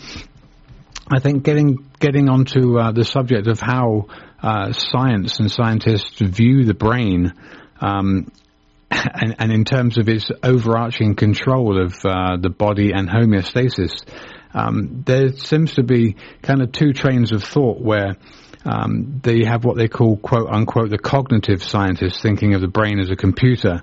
I 1.11 1.21
think 1.21 1.43
getting 1.43 1.91
getting 1.99 2.29
onto 2.29 2.79
uh, 2.79 2.93
the 2.93 3.05
subject 3.05 3.47
of 3.47 3.61
how 3.61 4.07
uh, 4.43 4.73
science 4.73 5.41
and 5.41 5.51
scientists 5.51 6.21
view 6.21 6.65
the 6.65 6.75
brain, 6.75 7.33
um, 7.81 8.31
and, 8.91 9.37
and, 9.39 9.53
in 9.53 9.65
terms 9.65 9.99
of 9.99 10.09
its 10.09 10.31
overarching 10.43 11.15
control 11.15 11.83
of 11.83 11.95
uh, 12.05 12.37
the 12.41 12.49
body 12.49 12.93
and 12.93 13.09
homeostasis, 13.09 14.03
um, 14.55 15.03
there 15.05 15.33
seems 15.33 15.75
to 15.75 15.83
be 15.83 16.17
kind 16.43 16.63
of 16.63 16.73
two 16.73 16.93
trains 16.93 17.33
of 17.33 17.43
thought 17.43 17.81
where. 17.81 18.17
Um, 18.65 19.21
they 19.23 19.45
have 19.45 19.65
what 19.65 19.77
they 19.77 19.87
call 19.87 20.17
"quote 20.17 20.51
unquote" 20.51 20.91
the 20.91 20.99
cognitive 20.99 21.63
scientists 21.63 22.21
thinking 22.21 22.55
of 22.55 22.61
the 22.61 22.67
brain 22.67 22.99
as 22.99 23.09
a 23.09 23.15
computer, 23.15 23.83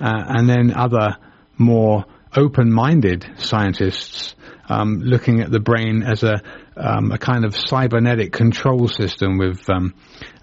uh, 0.00 0.24
and 0.28 0.48
then 0.48 0.72
other 0.74 1.18
more 1.58 2.06
open-minded 2.34 3.26
scientists 3.36 4.34
um, 4.68 5.00
looking 5.00 5.40
at 5.40 5.50
the 5.50 5.60
brain 5.60 6.02
as 6.02 6.22
a, 6.22 6.40
um, 6.76 7.12
a 7.12 7.18
kind 7.18 7.44
of 7.44 7.54
cybernetic 7.56 8.32
control 8.32 8.88
system 8.88 9.38
with 9.38 9.68
um, 9.70 9.94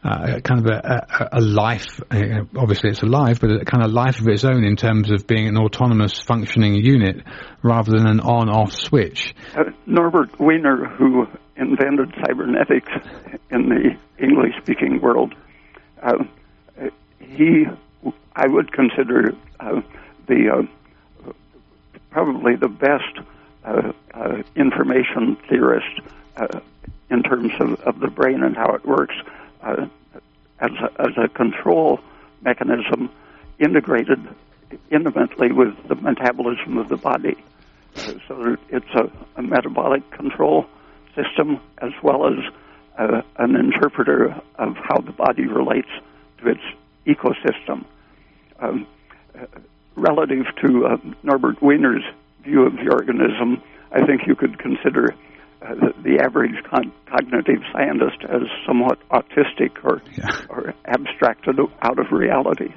uh, 0.03 0.39
kind 0.39 0.59
of 0.59 0.65
a, 0.65 1.29
a, 1.33 1.39
a 1.39 1.41
life. 1.41 2.01
Uh, 2.09 2.43
obviously, 2.57 2.89
it's 2.89 3.03
alive, 3.03 3.39
but 3.39 3.51
a 3.51 3.65
kind 3.65 3.83
of 3.83 3.91
life 3.91 4.19
of 4.19 4.27
its 4.27 4.43
own 4.43 4.63
in 4.63 4.75
terms 4.75 5.11
of 5.11 5.27
being 5.27 5.47
an 5.47 5.57
autonomous 5.57 6.19
functioning 6.19 6.75
unit 6.75 7.23
rather 7.61 7.91
than 7.91 8.07
an 8.07 8.19
on-off 8.19 8.73
switch. 8.73 9.35
Uh, 9.55 9.63
Norbert 9.85 10.39
Wiener, 10.39 10.87
who 10.97 11.27
invented 11.55 12.13
cybernetics 12.25 12.91
in 13.51 13.69
the 13.69 13.97
English-speaking 14.23 15.01
world, 15.01 15.35
uh, 16.01 16.23
he, 17.19 17.65
I 18.35 18.47
would 18.47 18.71
consider 18.71 19.35
uh, 19.59 19.81
the 20.27 20.65
uh, 21.29 21.33
probably 22.09 22.55
the 22.55 22.67
best 22.67 23.19
information 24.55 25.37
theorist 25.47 26.01
uh, 26.37 26.59
in 27.09 27.23
terms 27.23 27.51
of, 27.59 27.79
of 27.81 27.99
the 27.99 28.07
brain 28.07 28.43
and 28.43 28.55
how 28.55 28.73
it 28.73 28.85
works 28.85 29.15
uh, 29.61 29.87
as, 30.59 30.71
a, 30.71 31.01
as 31.01 31.17
a 31.17 31.27
control 31.29 31.99
mechanism 32.41 33.09
integrated 33.59 34.19
intimately 34.89 35.51
with 35.51 35.75
the 35.87 35.95
metabolism 35.95 36.77
of 36.77 36.89
the 36.89 36.97
body. 36.97 37.35
So 38.27 38.57
it's 38.69 38.93
a, 38.95 39.11
a, 39.35 39.41
metabolic 39.41 40.09
control 40.11 40.65
system 41.13 41.59
as 41.79 41.91
well 42.01 42.25
as 42.25 42.39
uh, 42.97 43.21
an 43.37 43.55
interpreter 43.55 44.41
of 44.55 44.77
how 44.77 44.99
the 44.99 45.11
body 45.11 45.45
relates 45.45 45.89
to 46.39 46.49
its 46.49 46.61
ecosystem. 47.05 47.83
Um, 48.59 48.87
relative 49.95 50.45
to 50.61 50.85
uh, 50.85 50.97
Norbert 51.23 51.61
Wiener's 51.61 52.03
view 52.43 52.65
of 52.65 52.73
the 52.73 52.89
organism, 52.89 53.61
I 53.91 54.05
think 54.05 54.25
you 54.25 54.35
could 54.35 54.57
consider 54.57 55.13
uh, 55.61 55.75
the, 56.03 56.19
average 56.23 56.55
con- 56.69 56.91
cognitive 57.07 57.61
scientist 57.71 58.17
as 58.23 58.41
somewhat 58.65 58.97
autistic 59.09 59.83
or 59.83 60.01
yeah. 60.17 60.29
or 60.49 60.73
abstracted 60.85 61.59
out 61.81 61.99
of 61.99 62.05
reality. 62.11 62.73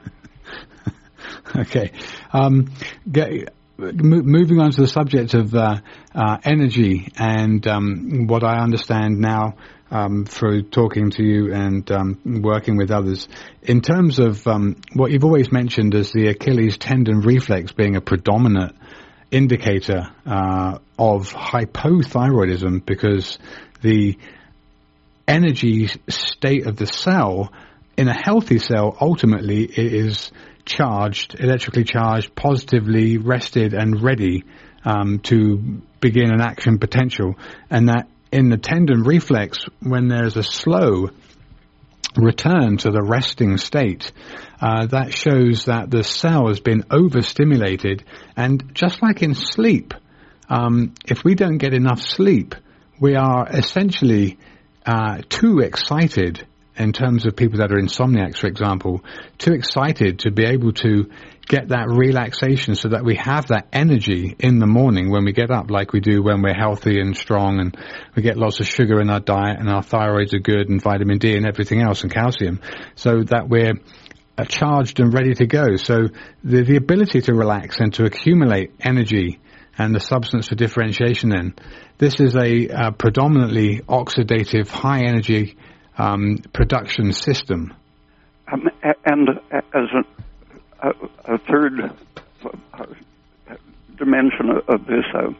okay. 1.56 1.92
Um, 2.32 2.70
get, 3.10 3.54
moving 3.78 4.60
on 4.60 4.70
to 4.72 4.82
the 4.82 4.88
subject 4.88 5.34
of 5.34 5.54
uh, 5.54 5.80
uh, 6.14 6.38
energy 6.44 7.08
and 7.16 7.66
um, 7.66 8.26
what 8.26 8.44
I 8.44 8.62
understand 8.62 9.18
now 9.18 9.54
um, 9.90 10.24
through 10.24 10.64
talking 10.64 11.10
to 11.12 11.22
you 11.22 11.52
and 11.52 11.90
um, 11.90 12.42
working 12.42 12.76
with 12.76 12.90
others, 12.90 13.28
in 13.62 13.80
terms 13.80 14.18
of 14.18 14.46
um, 14.46 14.76
what 14.92 15.10
you've 15.10 15.24
always 15.24 15.52
mentioned 15.52 15.94
as 15.94 16.12
the 16.12 16.28
Achilles 16.28 16.78
tendon 16.78 17.20
reflex 17.20 17.72
being 17.72 17.96
a 17.96 18.00
predominant 18.00 18.76
indicator 19.30 20.08
uh, 20.26 20.78
of 20.98 21.32
hypothyroidism 21.32 22.84
because 22.84 23.38
the 23.82 24.18
energy 25.26 25.88
state 26.08 26.66
of 26.66 26.76
the 26.76 26.86
cell 26.86 27.52
in 27.96 28.08
a 28.08 28.14
healthy 28.14 28.58
cell 28.58 28.96
ultimately 29.00 29.64
is 29.64 30.30
charged, 30.64 31.36
electrically 31.38 31.84
charged, 31.84 32.34
positively 32.34 33.18
rested 33.18 33.74
and 33.74 34.02
ready 34.02 34.44
um, 34.84 35.18
to 35.20 35.80
begin 36.00 36.32
an 36.32 36.40
action 36.40 36.78
potential, 36.78 37.34
and 37.70 37.88
that 37.88 38.08
in 38.32 38.50
the 38.50 38.56
tendon 38.56 39.04
reflex, 39.04 39.64
when 39.80 40.08
there's 40.08 40.36
a 40.36 40.42
slow 40.42 41.08
return 42.16 42.76
to 42.78 42.90
the 42.90 43.02
resting 43.02 43.58
state, 43.58 44.12
uh, 44.60 44.86
that 44.86 45.12
shows 45.12 45.66
that 45.66 45.90
the 45.90 46.04
cell 46.04 46.48
has 46.48 46.60
been 46.60 46.84
overstimulated. 46.90 48.04
And 48.36 48.74
just 48.74 49.02
like 49.02 49.22
in 49.22 49.34
sleep, 49.34 49.94
um, 50.48 50.94
if 51.06 51.24
we 51.24 51.34
don't 51.34 51.58
get 51.58 51.74
enough 51.74 52.00
sleep, 52.00 52.54
we 53.00 53.16
are 53.16 53.48
essentially 53.48 54.38
uh, 54.86 55.22
too 55.28 55.60
excited 55.60 56.46
in 56.76 56.92
terms 56.92 57.26
of 57.26 57.36
people 57.36 57.58
that 57.58 57.72
are 57.72 57.80
insomniacs, 57.80 58.38
for 58.38 58.48
example, 58.48 59.04
too 59.38 59.52
excited 59.52 60.20
to 60.20 60.30
be 60.30 60.44
able 60.44 60.72
to 60.72 61.10
get 61.46 61.68
that 61.68 61.88
relaxation 61.88 62.74
so 62.74 62.88
that 62.88 63.04
we 63.04 63.16
have 63.16 63.48
that 63.48 63.68
energy 63.72 64.34
in 64.38 64.58
the 64.58 64.66
morning 64.66 65.10
when 65.10 65.24
we 65.24 65.32
get 65.32 65.50
up 65.50 65.70
like 65.70 65.92
we 65.92 66.00
do 66.00 66.22
when 66.22 66.42
we're 66.42 66.54
healthy 66.54 66.98
and 67.00 67.16
strong 67.16 67.60
and 67.60 67.76
we 68.16 68.22
get 68.22 68.36
lots 68.36 68.60
of 68.60 68.66
sugar 68.66 69.00
in 69.00 69.10
our 69.10 69.20
diet 69.20 69.58
and 69.58 69.68
our 69.68 69.82
thyroids 69.82 70.32
are 70.32 70.38
good 70.38 70.68
and 70.68 70.82
vitamin 70.82 71.18
D 71.18 71.36
and 71.36 71.46
everything 71.46 71.82
else 71.82 72.02
and 72.02 72.12
calcium 72.12 72.60
so 72.94 73.22
that 73.24 73.48
we're 73.48 73.74
uh, 74.36 74.44
charged 74.44 75.00
and 75.00 75.12
ready 75.12 75.34
to 75.34 75.46
go. 75.46 75.76
So 75.76 76.08
the, 76.42 76.62
the 76.62 76.76
ability 76.76 77.20
to 77.22 77.34
relax 77.34 77.78
and 77.78 77.92
to 77.94 78.04
accumulate 78.04 78.72
energy 78.80 79.38
and 79.76 79.94
the 79.94 80.00
substance 80.00 80.48
for 80.48 80.54
differentiation 80.54 81.30
then, 81.30 81.54
this 81.98 82.20
is 82.20 82.36
a 82.36 82.68
uh, 82.68 82.90
predominantly 82.92 83.80
oxidative 83.80 84.68
high 84.68 85.04
energy 85.04 85.56
um, 85.98 86.38
production 86.52 87.12
system. 87.12 87.74
Um, 88.52 88.68
and 89.04 89.28
as 89.52 89.88
a, 89.94 90.24
a, 90.84 91.34
a 91.34 91.38
third 91.38 91.92
uh, 92.44 92.86
dimension 93.96 94.50
of 94.68 94.86
this, 94.86 95.04
uh, 95.14 95.30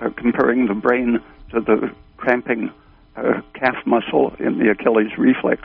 uh, 0.00 0.10
comparing 0.16 0.66
the 0.66 0.74
brain 0.74 1.20
to 1.50 1.60
the 1.60 1.90
cramping 2.16 2.70
uh, 3.16 3.40
calf 3.54 3.76
muscle 3.86 4.34
in 4.38 4.58
the 4.58 4.70
Achilles 4.70 5.16
reflex 5.16 5.62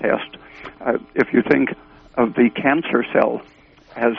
test, 0.00 0.36
uh, 0.80 0.98
if 1.14 1.32
you 1.32 1.42
think 1.42 1.70
of 2.16 2.34
the 2.34 2.50
cancer 2.50 3.04
cell 3.12 3.42
as 3.96 4.12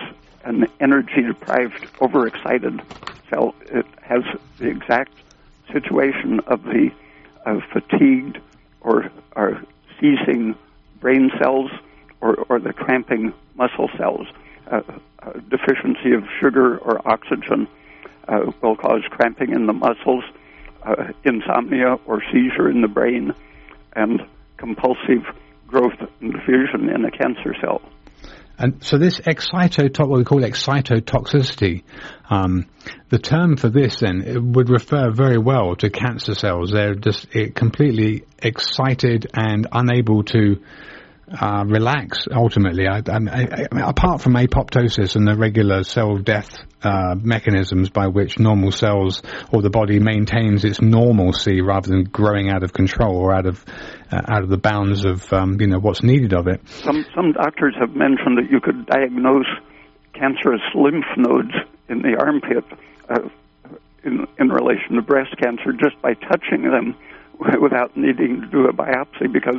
an 0.44 0.66
energy 0.80 1.22
deprived, 1.28 1.88
overexcited 2.02 2.82
cell, 3.30 3.56
it 3.62 3.86
has 4.02 4.24
the 4.60 4.68
exact 4.68 5.12
situation 5.72 6.40
of 6.48 6.64
the 6.64 6.90
fatigued 7.72 8.40
or 8.82 9.12
are 9.36 9.62
seizing 10.00 10.56
brain 11.00 11.32
cells 11.40 11.72
or, 12.22 12.36
or 12.50 12.60
the 12.60 12.74
cramping 12.74 13.34
muscle 13.56 13.90
cells. 13.98 14.28
Uh, 14.72 14.82
uh, 15.22 15.32
deficiency 15.50 16.14
of 16.14 16.24
sugar 16.40 16.78
or 16.78 17.02
oxygen 17.08 17.68
uh, 18.28 18.52
will 18.62 18.76
cause 18.76 19.02
cramping 19.10 19.52
in 19.52 19.66
the 19.66 19.74
muscles, 19.74 20.24
uh, 20.84 21.12
insomnia 21.24 21.98
or 22.06 22.22
seizure 22.32 22.70
in 22.70 22.82
the 22.82 22.88
brain, 22.88 23.32
and 23.96 24.22
compulsive 24.58 25.26
growth 25.68 25.98
and 26.22 26.34
diffusion 26.34 26.90
in 26.90 27.06
a 27.06 27.12
cancer 27.12 27.56
cell. 27.60 27.82
And 28.58 28.84
so 28.84 28.98
this 28.98 29.20
excitotox, 29.20 30.08
what 30.08 30.18
we 30.20 30.24
call 30.24 30.42
excitotoxicity, 30.42 31.84
um, 32.30 32.68
the 33.10 33.20
term 33.20 33.58
for 33.58 33.70
this 33.70 34.00
then 34.00 34.54
would 34.54 34.70
refer 34.70 35.12
very 35.12 35.38
well 35.38 35.76
to 35.78 35.90
cancer 35.90 36.36
cells. 36.36 36.72
They're 36.72 36.96
just 36.96 37.28
completely 37.54 38.26
excited 38.42 39.28
and 39.34 39.68
unable 39.72 40.24
to 40.26 40.62
uh, 41.32 41.64
relax 41.66 42.28
ultimately. 42.32 42.88
I, 42.88 42.98
I, 43.08 43.68
I, 43.72 43.90
apart 43.90 44.22
from 44.22 44.34
apoptosis 44.34 45.16
and 45.16 45.28
the 45.28 45.36
regular 45.36 45.84
cell 45.84 46.18
death 46.18 46.50
uh, 46.84 47.16
mechanisms 47.18 47.90
by 47.90 48.08
which 48.08 48.38
normal 48.38 48.72
cells 48.72 49.24
or 49.52 49.62
the 49.62 49.72
body 49.72 50.00
maintains 50.00 50.64
its 50.64 50.82
normalcy 50.82 51.62
rather 51.62 51.90
than 51.90 52.04
growing 52.04 52.50
out 52.50 52.64
of 52.64 52.74
control 52.74 53.18
or 53.18 53.34
out 53.34 53.48
of 53.48 53.66
uh, 54.12 54.22
out 54.28 54.44
of 54.44 54.50
the 54.50 54.58
bounds 54.58 55.04
of 55.04 55.32
um, 55.34 55.60
you 55.60 55.68
know 55.68 55.80
what's 55.80 56.04
needed 56.04 56.34
of 56.34 56.48
it. 56.48 56.62
Some 56.70 57.06
some 57.16 57.32
doctors 57.32 57.74
have 57.80 57.96
mentioned 57.96 58.38
that 58.38 58.52
you 58.52 58.60
could 58.60 58.86
diagnose 58.86 59.50
cancerous 60.14 60.62
lymph 60.76 61.06
nodes 61.18 61.54
in 61.90 62.02
the 62.04 62.16
armpit 62.20 62.66
uh, 63.10 63.28
in 64.04 64.28
in 64.38 64.50
relation 64.50 64.96
to 64.96 65.02
breast 65.02 65.36
cancer 65.42 65.74
just 65.74 66.00
by 66.04 66.14
touching 66.14 66.70
them 66.70 66.96
without 67.62 67.98
needing 67.98 68.42
to 68.42 68.48
do 68.48 68.68
a 68.68 68.74
biopsy 68.74 69.32
because 69.32 69.58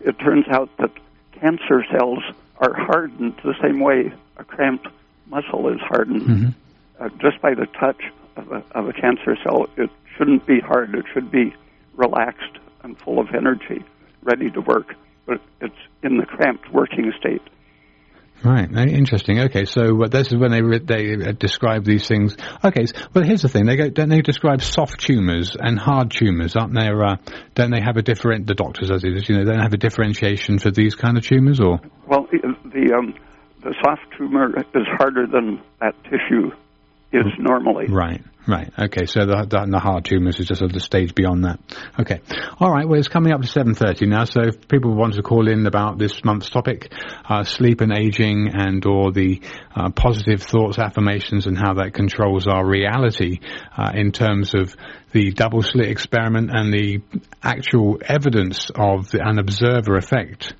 it 0.00 0.18
turns 0.18 0.46
out 0.48 0.74
that 0.78 0.90
cancer 1.32 1.84
cells 1.90 2.22
are 2.58 2.74
hardened 2.74 3.34
the 3.44 3.54
same 3.62 3.80
way 3.80 4.12
a 4.36 4.44
cramped 4.44 4.88
muscle 5.26 5.68
is 5.68 5.80
hardened. 5.80 6.22
Mm-hmm. 6.22 6.48
Uh, 7.00 7.08
just 7.20 7.40
by 7.40 7.54
the 7.54 7.66
touch 7.66 8.02
of 8.36 8.50
a, 8.50 8.62
of 8.72 8.88
a 8.88 8.92
cancer 8.92 9.36
cell, 9.42 9.68
it 9.76 9.90
shouldn't 10.16 10.46
be 10.46 10.60
hard. 10.60 10.94
It 10.94 11.04
should 11.12 11.30
be 11.30 11.54
relaxed 11.94 12.58
and 12.82 12.98
full 12.98 13.18
of 13.18 13.34
energy, 13.34 13.84
ready 14.22 14.50
to 14.50 14.60
work. 14.60 14.94
But 15.26 15.40
it's 15.60 15.76
in 16.02 16.16
the 16.16 16.26
cramped 16.26 16.72
working 16.72 17.12
state. 17.18 17.42
Right, 18.44 18.70
interesting. 18.70 19.40
Okay, 19.40 19.64
so 19.64 20.04
uh, 20.04 20.08
this 20.08 20.28
is 20.28 20.36
when 20.36 20.52
they 20.52 20.62
re- 20.62 20.78
they 20.78 21.14
uh, 21.14 21.32
describe 21.32 21.84
these 21.84 22.06
things. 22.06 22.36
Okay, 22.64 22.86
so, 22.86 22.94
well, 23.12 23.24
here's 23.24 23.42
the 23.42 23.48
thing: 23.48 23.66
they 23.66 23.76
go, 23.76 23.88
don't 23.88 24.08
they 24.08 24.20
describe 24.20 24.62
soft 24.62 25.00
tumors 25.00 25.56
and 25.58 25.76
hard 25.78 26.12
tumors? 26.12 26.54
Aren't 26.54 26.74
there? 26.74 27.04
Uh, 27.04 27.16
don't 27.54 27.72
they 27.72 27.80
have 27.80 27.96
a 27.96 28.02
different? 28.02 28.46
The 28.46 28.54
doctors, 28.54 28.92
as 28.92 29.02
it 29.02 29.16
is, 29.16 29.28
you 29.28 29.36
know, 29.36 29.44
don't 29.44 29.60
have 29.60 29.72
a 29.72 29.76
differentiation 29.76 30.60
for 30.60 30.70
these 30.70 30.94
kind 30.94 31.18
of 31.18 31.26
tumors, 31.26 31.58
or? 31.58 31.80
Well, 32.06 32.28
the 32.30 32.94
um, 32.96 33.14
the 33.62 33.74
soft 33.84 34.02
tumor 34.16 34.56
is 34.56 34.86
harder 34.98 35.26
than 35.26 35.60
that 35.80 35.94
tissue 36.04 36.52
is 37.12 37.26
normally. 37.38 37.86
Right. 37.88 38.22
Right. 38.48 38.72
Okay. 38.78 39.04
So 39.04 39.26
the, 39.26 39.46
the, 39.46 39.66
the 39.70 39.78
hard 39.78 40.06
tumors 40.06 40.40
is 40.40 40.46
just 40.46 40.60
sort 40.60 40.70
of 40.70 40.74
the 40.74 40.80
stage 40.80 41.14
beyond 41.14 41.44
that. 41.44 41.60
Okay. 42.00 42.22
All 42.58 42.70
right. 42.70 42.88
Well, 42.88 42.98
it's 42.98 43.06
coming 43.06 43.30
up 43.30 43.42
to 43.42 43.46
seven 43.46 43.74
thirty 43.74 44.06
now. 44.06 44.24
So 44.24 44.40
if 44.40 44.66
people 44.68 44.94
want 44.94 45.14
to 45.14 45.22
call 45.22 45.48
in 45.48 45.66
about 45.66 45.98
this 45.98 46.24
month's 46.24 46.48
topic, 46.48 46.90
uh, 47.28 47.44
sleep 47.44 47.82
and 47.82 47.92
aging, 47.92 48.48
and 48.54 48.86
or 48.86 49.12
the 49.12 49.42
uh, 49.76 49.90
positive 49.90 50.42
thoughts, 50.42 50.78
affirmations, 50.78 51.46
and 51.46 51.58
how 51.58 51.74
that 51.74 51.92
controls 51.92 52.46
our 52.46 52.66
reality 52.66 53.40
uh, 53.76 53.92
in 53.94 54.12
terms 54.12 54.54
of 54.54 54.74
the 55.12 55.30
double 55.30 55.60
slit 55.60 55.90
experiment 55.90 56.50
and 56.50 56.72
the 56.72 57.02
actual 57.42 57.98
evidence 58.02 58.70
of 58.74 59.10
the, 59.10 59.20
an 59.22 59.38
observer 59.38 59.96
effect 59.96 60.54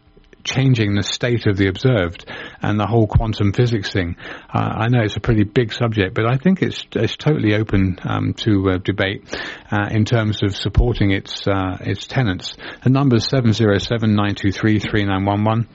changing 0.49 0.95
the 0.95 1.03
state 1.03 1.47
of 1.47 1.57
the 1.57 1.69
observed 1.69 2.25
and 2.63 2.81
the 2.81 2.87
whole 2.87 3.07
quantum 3.07 3.53
physics 3.53 3.93
thing. 3.93 4.17
Uh, 4.53 4.59
I 4.59 4.89
know 4.89 5.03
it's 5.03 5.17
a 5.17 5.21
pretty 5.21 5.45
big 5.45 5.73
subject, 5.73 6.15
but 6.15 6.27
I 6.27 6.37
think 6.37 6.63
it's 6.63 6.85
it's 6.93 7.17
totally 7.17 7.55
open 7.55 7.99
um, 8.03 8.35
to 8.45 8.71
uh, 8.71 8.79
debate 8.79 9.25
uh, 9.71 9.89
in 9.91 10.05
terms 10.05 10.43
of 10.43 10.57
supporting 10.57 11.11
its 11.13 11.47
uh, 11.47 11.77
its 11.81 12.07
tenants. 12.07 12.57
The 12.83 12.91
number 12.91 13.17
is 13.17 13.27
seven 13.27 13.53
zero 13.53 13.79
seven 13.79 14.15
nine 14.15 14.35
two 14.35 14.53
three 14.53 14.79
three 14.79 15.05
nine 15.05 15.25
one 15.25 15.45
one. 15.45 15.69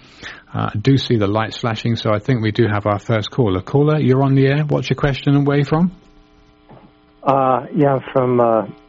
Uh, 0.54 0.70
I 0.74 0.78
do 0.78 0.98
see 0.98 1.18
the 1.18 1.28
lights 1.28 1.58
flashing, 1.58 1.96
so 1.96 2.12
I 2.14 2.20
think 2.20 2.42
we 2.42 2.52
do 2.52 2.66
have 2.72 2.86
our 2.86 3.00
first 3.00 3.32
caller. 3.32 3.62
Caller, 3.62 4.00
you're 4.00 4.24
on 4.24 4.36
the 4.36 4.48
air. 4.48 4.64
What's 4.66 4.90
your 4.90 4.98
question 4.98 5.36
and 5.36 5.48
where 5.48 5.58
you 5.58 5.66
from? 5.66 5.92
Uh, 7.24 7.66
yeah, 7.76 8.00
from 8.12 8.38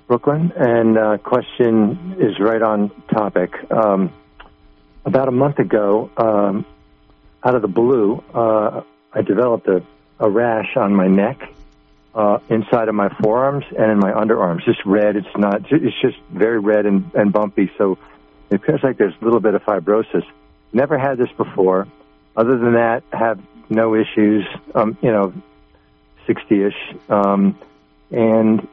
Brooklyn, 0.09 0.53
and 0.57 1.23
question 1.23 2.17
is 2.21 2.39
right 2.41 2.61
on 2.61 2.91
topic. 3.13 3.51
Um, 3.71 4.13
about 5.05 5.29
a 5.29 5.33
month 5.33 5.59
ago, 5.59 6.11
um, 6.17 6.65
out 7.43 7.55
of 7.55 7.63
the 7.63 7.69
blue, 7.69 8.23
uh, 8.33 8.83
I 9.13 9.23
developed 9.23 9.69
a, 9.69 9.83
a 10.19 10.31
rash 10.31 10.77
on 10.77 10.95
my 10.95 11.07
neck, 11.07 11.41
uh, 12.15 12.39
inside 12.49 12.89
of 12.89 12.95
my 12.95 13.09
forearms 13.21 13.65
and 13.77 13.91
in 13.91 13.99
my 13.99 14.13
underarms. 14.13 14.65
Just 14.65 14.85
red. 14.87 15.17
It's 15.17 15.37
not. 15.37 15.71
It's 15.71 16.01
just 16.01 16.17
very 16.31 16.59
red 16.59 16.87
and, 16.87 17.11
and 17.15 17.33
bumpy. 17.33 17.71
So 17.77 17.99
it 18.51 18.57
appears 18.57 18.81
like 18.83 18.97
there's 18.97 19.15
a 19.21 19.25
little 19.25 19.41
bit 19.41 19.55
of 19.55 19.63
fibrosis. 19.63 20.25
Never 20.73 20.99
had 20.99 21.19
this 21.19 21.31
before. 21.37 21.87
Other 22.37 22.57
than 22.59 22.75
that, 22.75 23.03
have 23.13 23.41
no 23.69 23.95
issues. 23.95 24.45
Um, 24.75 24.97
you 25.03 25.11
know, 25.11 25.33
sixty-ish. 26.27 26.97
Um, 27.09 27.59
and 28.11 28.67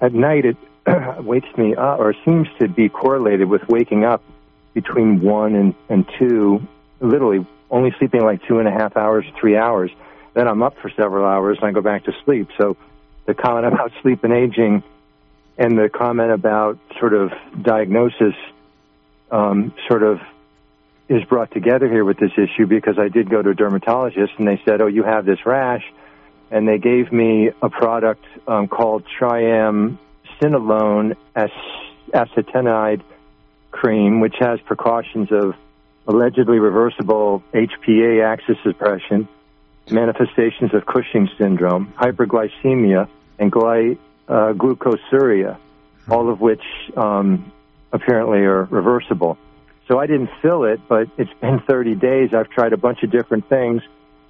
at 0.00 0.12
night, 0.12 0.44
it 0.44 0.56
wakes 1.24 1.56
me 1.56 1.74
up, 1.74 2.00
or 2.00 2.14
seems 2.24 2.48
to 2.60 2.68
be 2.68 2.88
correlated 2.88 3.48
with 3.48 3.68
waking 3.68 4.04
up 4.04 4.22
between 4.74 5.20
one 5.20 5.54
and, 5.54 5.74
and 5.88 6.06
two, 6.18 6.66
literally 7.00 7.46
only 7.70 7.94
sleeping 7.98 8.22
like 8.22 8.46
two 8.46 8.58
and 8.58 8.68
a 8.68 8.70
half 8.70 8.96
hours, 8.96 9.24
three 9.40 9.56
hours. 9.56 9.90
Then 10.34 10.48
I'm 10.48 10.62
up 10.62 10.76
for 10.80 10.90
several 10.90 11.26
hours 11.26 11.58
and 11.60 11.68
I 11.68 11.72
go 11.72 11.80
back 11.80 12.04
to 12.04 12.12
sleep. 12.24 12.48
So 12.58 12.76
the 13.26 13.34
comment 13.34 13.66
about 13.72 13.92
sleep 14.02 14.24
and 14.24 14.32
aging 14.32 14.82
and 15.58 15.78
the 15.78 15.88
comment 15.88 16.32
about 16.32 16.78
sort 16.98 17.14
of 17.14 17.32
diagnosis 17.60 18.34
um, 19.30 19.74
sort 19.88 20.02
of 20.02 20.20
is 21.08 21.24
brought 21.24 21.50
together 21.50 21.88
here 21.88 22.04
with 22.04 22.18
this 22.18 22.32
issue 22.36 22.66
because 22.66 22.98
I 22.98 23.08
did 23.08 23.28
go 23.28 23.42
to 23.42 23.50
a 23.50 23.54
dermatologist 23.54 24.32
and 24.38 24.48
they 24.48 24.60
said, 24.64 24.80
oh, 24.80 24.86
you 24.86 25.02
have 25.02 25.26
this 25.26 25.44
rash. 25.44 25.84
And 26.50 26.68
they 26.68 26.78
gave 26.78 27.12
me 27.12 27.50
a 27.62 27.70
product 27.70 28.24
um, 28.46 28.68
called 28.68 29.04
Triam 29.18 29.98
Cinolone 30.40 31.16
acetonide 32.14 33.02
cream, 33.72 34.20
which 34.20 34.36
has 34.38 34.60
precautions 34.60 35.32
of 35.32 35.54
allegedly 36.06 36.58
reversible 36.58 37.42
HPA 37.52 38.24
axis 38.24 38.56
suppression, 38.62 39.28
manifestations 39.90 40.74
of 40.74 40.86
Cushing 40.86 41.28
syndrome, 41.38 41.92
hyperglycemia, 41.98 43.08
and 43.38 43.50
gly, 43.50 43.96
uh, 44.28 44.52
glucosuria, 44.52 45.58
all 46.08 46.30
of 46.30 46.40
which 46.40 46.62
um, 46.96 47.52
apparently 47.92 48.40
are 48.40 48.64
reversible. 48.64 49.38
So 49.88 49.98
I 49.98 50.06
didn't 50.06 50.30
fill 50.40 50.64
it, 50.64 50.80
but 50.88 51.08
it's 51.18 51.32
been 51.40 51.60
30 51.60 51.96
days. 51.96 52.32
I've 52.32 52.50
tried 52.50 52.72
a 52.72 52.76
bunch 52.76 53.02
of 53.02 53.10
different 53.10 53.48
things, 53.48 53.82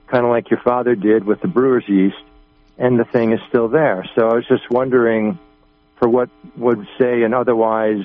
kind 0.07 0.25
of 0.25 0.31
like 0.31 0.51
your 0.51 0.61
father 0.61 0.95
did 0.95 1.25
with 1.25 1.41
the 1.41 1.49
brewer's 1.49 1.89
yeast, 1.89 2.23
and 2.79 2.99
the 2.99 3.05
thing 3.05 3.33
is 3.33 3.41
still 3.49 3.69
there. 3.69 4.05
So 4.15 4.29
I 4.29 4.35
was 4.35 4.47
just 4.47 4.71
wondering 4.71 5.39
for 5.99 6.09
what 6.09 6.31
would 6.57 6.87
say 6.99 7.23
an 7.23 7.35
otherwise 7.35 8.05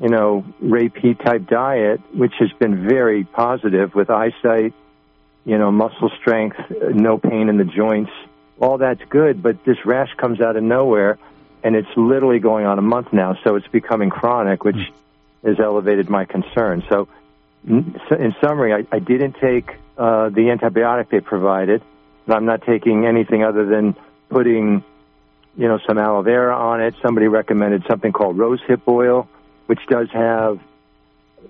you 0.00 0.08
know, 0.08 0.44
Ray 0.60 0.88
type 0.88 1.46
diet, 1.46 2.00
which 2.14 2.32
has 2.38 2.50
been 2.52 2.88
very 2.88 3.24
positive 3.24 3.94
with 3.94 4.08
eyesight, 4.08 4.72
you 5.44 5.58
know, 5.58 5.70
muscle 5.70 6.10
strength, 6.18 6.56
no 6.70 7.18
pain 7.18 7.48
in 7.50 7.58
the 7.58 7.64
joints. 7.64 8.10
All 8.58 8.78
that's 8.78 9.02
good, 9.10 9.42
but 9.42 9.62
this 9.64 9.84
rash 9.84 10.12
comes 10.14 10.40
out 10.40 10.56
of 10.56 10.62
nowhere, 10.62 11.18
and 11.62 11.76
it's 11.76 11.88
literally 11.96 12.38
going 12.38 12.64
on 12.64 12.78
a 12.78 12.82
month 12.82 13.12
now, 13.12 13.36
so 13.44 13.56
it's 13.56 13.68
becoming 13.68 14.08
chronic, 14.08 14.64
which 14.64 14.90
has 15.44 15.60
elevated 15.60 16.08
my 16.08 16.24
concern. 16.24 16.82
So, 16.88 17.08
in 17.66 18.34
summary, 18.40 18.72
I, 18.72 18.86
I 18.90 19.00
didn't 19.00 19.36
take 19.38 19.70
uh, 19.98 20.30
the 20.30 20.48
antibiotic 20.48 21.10
they 21.10 21.20
provided, 21.20 21.82
and 22.26 22.34
I'm 22.34 22.46
not 22.46 22.62
taking 22.62 23.06
anything 23.06 23.44
other 23.44 23.66
than 23.66 23.94
putting, 24.30 24.82
you 25.58 25.68
know, 25.68 25.78
some 25.86 25.98
aloe 25.98 26.22
vera 26.22 26.56
on 26.56 26.80
it. 26.80 26.94
Somebody 27.02 27.28
recommended 27.28 27.84
something 27.86 28.12
called 28.12 28.38
rosehip 28.38 28.80
oil 28.88 29.28
which 29.70 29.86
does 29.86 30.10
have, 30.10 30.58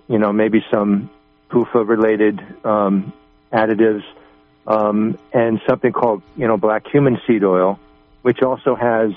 you 0.07 0.19
know, 0.19 0.31
maybe 0.31 0.63
some 0.71 1.09
PUFA 1.49 1.89
related 1.89 2.39
um, 2.67 3.15
additives, 3.51 4.05
um, 4.67 5.19
and 5.33 5.59
something 5.67 5.91
called, 5.91 6.21
you 6.37 6.47
know, 6.47 6.59
black 6.59 6.85
cumin 6.85 7.19
seed 7.27 7.43
oil, 7.45 7.81
which 8.21 8.43
also 8.43 8.75
has 8.75 9.13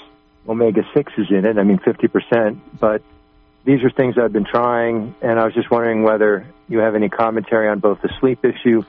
omega 0.47 0.83
6s 0.95 1.29
in 1.29 1.43
it, 1.43 1.57
I 1.57 1.63
mean 1.63 1.79
50%, 1.79 2.57
but 2.79 3.01
these 3.65 3.83
are 3.83 3.89
things 3.89 4.17
I've 4.17 4.31
been 4.31 4.45
trying, 4.45 5.13
and 5.21 5.37
I 5.37 5.43
was 5.43 5.53
just 5.53 5.69
wondering 5.69 6.03
whether 6.03 6.45
you 6.69 6.77
have 6.77 6.95
any 6.95 7.09
commentary 7.09 7.67
on 7.67 7.79
both 7.79 8.01
the 8.01 8.09
sleep 8.21 8.45
issue 8.45 8.85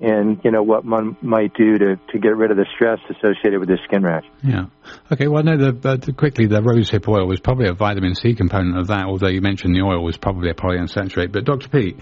and 0.00 0.40
you 0.44 0.50
know 0.50 0.62
what 0.62 0.84
one 0.84 1.16
might 1.22 1.54
do 1.54 1.78
to, 1.78 1.96
to 1.96 2.18
get 2.18 2.36
rid 2.36 2.50
of 2.50 2.56
the 2.56 2.66
stress 2.74 2.98
associated 3.08 3.60
with 3.60 3.68
the 3.68 3.78
skin 3.84 4.02
rash. 4.02 4.24
Yeah. 4.42 4.66
Okay. 5.10 5.26
Well, 5.26 5.42
no. 5.42 5.56
The, 5.56 5.88
uh, 5.88 5.96
the, 5.96 6.12
quickly, 6.12 6.46
the 6.46 6.60
rosehip 6.60 7.08
oil 7.08 7.26
was 7.26 7.40
probably 7.40 7.68
a 7.68 7.72
vitamin 7.72 8.14
C 8.14 8.34
component 8.34 8.78
of 8.78 8.88
that. 8.88 9.06
Although 9.06 9.28
you 9.28 9.40
mentioned 9.40 9.74
the 9.74 9.82
oil 9.82 10.04
was 10.04 10.16
probably 10.16 10.50
a 10.50 10.54
polyunsaturated. 10.54 11.32
But 11.32 11.44
Dr. 11.44 11.68
Peat, 11.68 11.98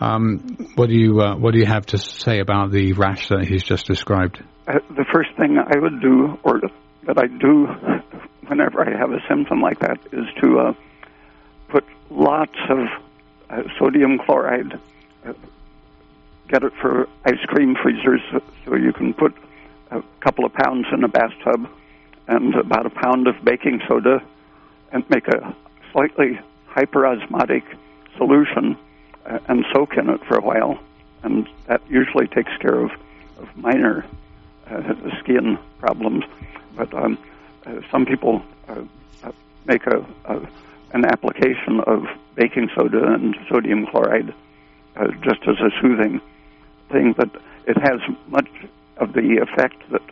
um, 0.00 0.70
what 0.76 0.88
do 0.88 0.94
you 0.94 1.20
uh, 1.20 1.36
what 1.36 1.52
do 1.52 1.58
you 1.58 1.66
have 1.66 1.86
to 1.86 1.98
say 1.98 2.38
about 2.38 2.70
the 2.70 2.92
rash 2.92 3.28
that 3.28 3.44
he's 3.44 3.64
just 3.64 3.86
described? 3.86 4.42
Uh, 4.68 4.78
the 4.90 5.04
first 5.12 5.30
thing 5.36 5.58
I 5.58 5.78
would 5.78 6.00
do, 6.00 6.38
or 6.44 6.60
that 7.06 7.18
I 7.18 7.26
do 7.26 7.66
whenever 8.46 8.86
I 8.86 8.96
have 8.96 9.10
a 9.10 9.18
symptom 9.28 9.60
like 9.60 9.80
that, 9.80 9.98
is 10.12 10.26
to 10.42 10.58
uh, 10.58 10.72
put 11.68 11.84
lots 12.08 12.56
of 12.70 12.78
uh, 13.50 13.62
sodium 13.78 14.18
chloride 14.24 14.78
uh, 15.26 15.32
get 16.52 16.62
it 16.62 16.72
for 16.82 17.08
ice 17.24 17.40
cream 17.46 17.74
freezers 17.82 18.20
so 18.30 18.76
you 18.76 18.92
can 18.92 19.14
put 19.14 19.34
a 19.90 20.02
couple 20.20 20.44
of 20.44 20.52
pounds 20.52 20.86
in 20.92 21.02
a 21.02 21.08
bathtub 21.08 21.66
and 22.28 22.54
about 22.54 22.84
a 22.84 22.90
pound 22.90 23.26
of 23.26 23.34
baking 23.42 23.80
soda 23.88 24.22
and 24.92 25.08
make 25.08 25.26
a 25.28 25.56
slightly 25.92 26.38
hyperosmotic 26.68 27.62
solution 28.18 28.76
uh, 29.24 29.38
and 29.48 29.64
soak 29.72 29.96
in 29.96 30.10
it 30.10 30.22
for 30.26 30.36
a 30.36 30.42
while. 30.42 30.78
And 31.22 31.48
that 31.68 31.80
usually 31.88 32.26
takes 32.26 32.54
care 32.58 32.78
of, 32.84 32.90
of 33.38 33.56
minor 33.56 34.04
uh, 34.70 34.94
skin 35.20 35.58
problems. 35.78 36.24
But 36.76 36.92
um, 36.92 37.16
uh, 37.64 37.80
some 37.90 38.04
people 38.04 38.42
uh, 38.68 38.82
uh, 39.22 39.32
make 39.64 39.86
a, 39.86 40.04
a, 40.26 40.46
an 40.92 41.06
application 41.06 41.80
of 41.86 42.04
baking 42.34 42.68
soda 42.74 43.14
and 43.14 43.36
sodium 43.48 43.86
chloride 43.86 44.34
uh, 44.96 45.06
just 45.22 45.40
as 45.48 45.56
a 45.60 45.70
soothing 45.80 46.20
thing, 46.92 47.14
but 47.16 47.30
it 47.66 47.76
has 47.78 48.00
much 48.28 48.48
of 48.98 49.12
the 49.12 49.38
effect 49.42 49.76
that 49.90 50.02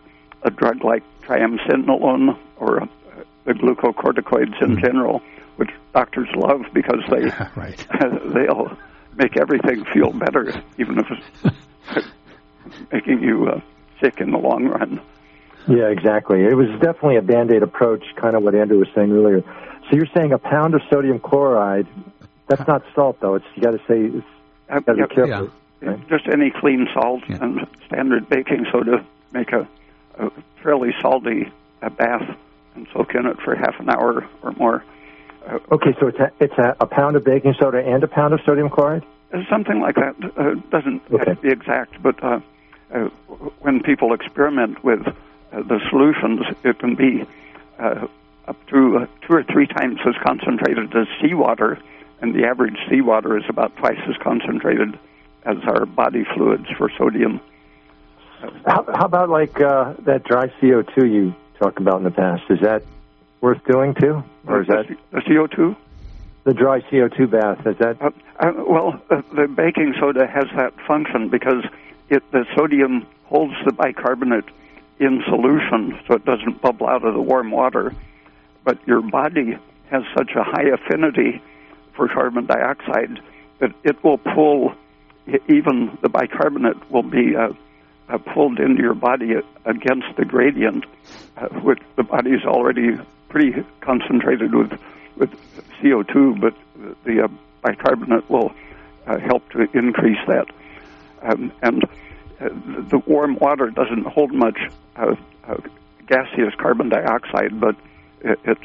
a 0.42 0.50
drug 0.50 0.82
like 0.82 1.02
triamcinolone 1.22 2.38
or 2.56 2.82
uh, 2.82 2.86
the 3.44 3.52
glucocorticoids 3.52 4.60
in 4.62 4.76
mm. 4.76 4.80
general, 4.80 5.22
which 5.56 5.70
doctors 5.92 6.28
love 6.34 6.62
because 6.72 7.02
they 7.10 7.26
right. 7.56 7.86
they'll 8.34 8.76
make 9.16 9.36
everything 9.36 9.84
feel 9.92 10.12
better, 10.12 10.62
even 10.78 10.98
if 10.98 11.06
it's 11.10 12.06
making 12.92 13.22
you 13.22 13.48
uh, 13.48 13.60
sick 14.00 14.20
in 14.20 14.30
the 14.30 14.38
long 14.38 14.66
run. 14.66 15.00
Yeah, 15.68 15.88
exactly. 15.88 16.42
It 16.42 16.54
was 16.54 16.68
definitely 16.80 17.16
a 17.16 17.22
band 17.22 17.52
aid 17.52 17.62
approach, 17.62 18.02
kind 18.16 18.34
of 18.34 18.42
what 18.42 18.54
Andrew 18.54 18.78
was 18.78 18.88
saying 18.94 19.12
earlier. 19.12 19.42
So 19.88 19.96
you're 19.96 20.08
saying 20.14 20.32
a 20.32 20.38
pound 20.38 20.74
of 20.74 20.80
sodium 20.88 21.18
chloride. 21.18 21.86
That's 22.48 22.66
not 22.66 22.82
salt, 22.94 23.18
though. 23.20 23.34
It's 23.34 23.44
you 23.54 23.62
got 23.62 23.72
to 23.72 23.78
say. 23.86 24.00
It's, 24.00 24.26
you 24.72 24.80
got 24.80 24.86
to 24.86 25.06
be 25.06 25.14
careful. 25.14 25.50
Yeah, 25.82 25.96
Just 26.08 26.26
any 26.28 26.50
clean 26.50 26.88
salt 26.92 27.22
Yeah. 27.28 27.38
and 27.42 27.66
standard 27.86 28.28
baking 28.28 28.66
soda 28.70 29.04
make 29.32 29.52
a, 29.52 29.66
a 30.18 30.30
fairly 30.62 30.94
salty 31.00 31.50
uh, 31.82 31.88
bath 31.90 32.36
and 32.74 32.86
soak 32.92 33.14
in 33.14 33.26
it 33.26 33.40
for 33.40 33.54
half 33.54 33.78
an 33.80 33.88
hour 33.88 34.26
or 34.42 34.52
more. 34.52 34.84
Uh, 35.46 35.58
Okay, 35.72 35.94
so 35.98 36.08
it's 36.08 36.18
a, 36.18 36.30
it's 36.40 36.58
a, 36.58 36.76
a 36.80 36.86
pound 36.86 37.16
of 37.16 37.24
baking 37.24 37.54
soda 37.58 37.78
and 37.78 38.02
a 38.04 38.08
pound 38.08 38.34
of 38.34 38.40
sodium 38.44 38.68
chloride. 38.68 39.04
Something 39.48 39.80
like 39.80 39.94
that 39.94 40.16
uh, 40.36 40.54
doesn't 40.70 41.02
have 41.10 41.24
to 41.26 41.34
be 41.40 41.50
exact, 41.50 42.02
but 42.02 42.22
uh, 42.22 42.40
uh, 42.92 42.98
when 43.60 43.80
people 43.80 44.12
experiment 44.12 44.82
with 44.82 45.06
uh, 45.06 45.62
the 45.62 45.80
solutions, 45.88 46.40
it 46.64 46.78
can 46.80 46.96
be 46.96 47.24
uh, 47.78 48.08
up 48.48 48.56
to 48.66 48.98
uh, 48.98 49.06
two 49.26 49.34
or 49.34 49.44
three 49.44 49.68
times 49.68 50.00
as 50.04 50.14
concentrated 50.26 50.94
as 50.96 51.06
seawater, 51.22 51.78
and 52.20 52.34
the 52.34 52.44
average 52.44 52.76
seawater 52.88 53.38
is 53.38 53.44
about 53.48 53.74
twice 53.76 54.00
as 54.08 54.16
concentrated 54.16 54.98
as 55.44 55.56
our 55.66 55.86
body 55.86 56.24
fluids 56.34 56.66
for 56.76 56.90
sodium. 56.98 57.40
How, 58.66 58.84
how 58.94 59.04
about 59.04 59.28
like 59.28 59.60
uh, 59.60 59.94
that 60.06 60.24
dry 60.24 60.48
CO2 60.60 60.96
you 60.96 61.34
talked 61.58 61.78
about 61.78 61.98
in 61.98 62.04
the 62.04 62.10
past? 62.10 62.42
Is 62.50 62.60
that 62.60 62.82
worth 63.40 63.62
doing 63.64 63.94
too, 63.94 64.22
or 64.46 64.62
is 64.62 64.68
that 64.68 64.86
the 65.10 65.18
CO2? 65.20 65.76
the 66.44 66.54
dry 66.54 66.80
CO2 66.80 67.30
bath? 67.30 67.66
Is 67.66 67.76
that 67.78 68.00
Uh, 68.00 68.10
uh, 68.38 68.52
well, 68.66 69.00
uh, 69.10 69.22
the 69.34 69.46
baking 69.46 69.94
soda 70.00 70.26
has 70.26 70.46
that 70.56 70.72
function 70.86 71.28
because 71.28 71.64
it 72.08 72.22
the 72.32 72.46
sodium 72.56 73.06
holds 73.24 73.54
the 73.64 73.72
bicarbonate 73.72 74.46
in 74.98 75.22
solution, 75.28 75.98
so 76.06 76.14
it 76.14 76.24
doesn't 76.24 76.60
bubble 76.60 76.86
out 76.88 77.04
of 77.04 77.14
the 77.14 77.20
warm 77.20 77.50
water. 77.50 77.94
But 78.64 78.78
your 78.86 79.02
body 79.02 79.56
has 79.90 80.02
such 80.16 80.30
a 80.36 80.42
high 80.42 80.68
affinity 80.72 81.42
for 81.94 82.08
carbon 82.08 82.46
dioxide 82.46 83.20
that 83.58 83.72
it 83.84 84.02
will 84.02 84.18
pull 84.18 84.74
even 85.48 85.98
the 86.02 86.08
bicarbonate 86.08 86.90
will 86.90 87.02
be 87.02 87.36
uh, 87.36 87.52
uh, 88.08 88.18
pulled 88.18 88.58
into 88.58 88.82
your 88.82 88.94
body 88.94 89.34
against 89.64 90.06
the 90.16 90.24
gradient, 90.24 90.84
uh, 91.36 91.48
which 91.60 91.78
the 91.96 92.02
body 92.02 92.30
is 92.30 92.44
already 92.44 92.96
pretty 93.28 93.64
concentrated 93.80 94.54
with 94.54 94.72
with 95.16 95.30
CO2, 95.80 96.40
but 96.40 96.54
the 97.04 97.24
uh, 97.24 97.28
bicarbonate 97.62 98.28
will 98.30 98.52
uh, 99.06 99.18
help 99.18 99.48
to 99.50 99.68
increase 99.74 100.18
that. 100.26 100.46
Um, 101.22 101.52
and 101.62 101.84
uh, 101.84 102.48
the 102.88 103.02
warm 103.06 103.36
water 103.36 103.70
doesn't 103.70 104.06
hold 104.06 104.32
much 104.32 104.58
uh, 104.96 105.14
gaseous 106.06 106.54
carbon 106.56 106.88
dioxide, 106.88 107.60
but 107.60 107.76
it's 108.22 108.60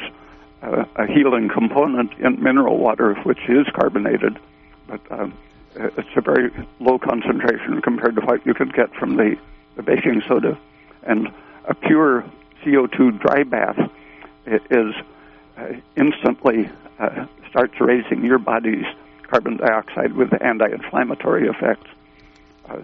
a 0.62 1.06
healing 1.06 1.50
component 1.50 2.12
in 2.14 2.42
mineral 2.42 2.78
water, 2.78 3.14
which 3.24 3.40
is 3.48 3.68
carbonated. 3.74 4.40
But 4.88 5.02
um, 5.12 5.34
it's 5.76 6.10
a 6.16 6.22
very 6.22 6.52
low 6.80 6.98
concentration 6.98 7.82
compared 7.82 8.16
to 8.16 8.22
what 8.22 8.46
you 8.46 8.54
could 8.54 8.74
get 8.74 8.94
from 8.96 9.18
the, 9.18 9.38
the 9.76 9.84
baking 9.84 10.22
soda. 10.28 10.58
And 11.04 11.32
a 11.66 11.74
pure 11.74 12.24
CO2 12.64 13.20
dry 13.20 13.44
bath 13.44 13.78
is 14.46 14.96
uh, 15.58 15.74
instantly 15.96 16.70
uh, 17.00 17.26
starts 17.50 17.80
raising 17.80 18.24
your 18.24 18.40
body's 18.40 18.86
carbon 19.24 19.58
dioxide 19.58 20.14
with 20.14 20.30
anti-inflammatory 20.42 21.48
effects. 21.48 21.90
Uh, 22.70 22.80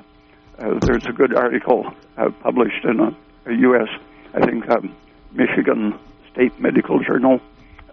uh, 0.60 0.80
there's 0.82 1.06
a 1.06 1.12
good 1.12 1.36
article 1.36 1.93
uh, 2.17 2.30
published 2.41 2.84
in 2.84 2.99
a, 2.99 3.15
a 3.45 3.54
U.S. 3.54 3.89
I 4.34 4.45
think 4.45 4.69
um, 4.69 4.95
Michigan 5.32 5.97
State 6.32 6.60
Medical 6.60 6.99
Journal, 6.99 7.39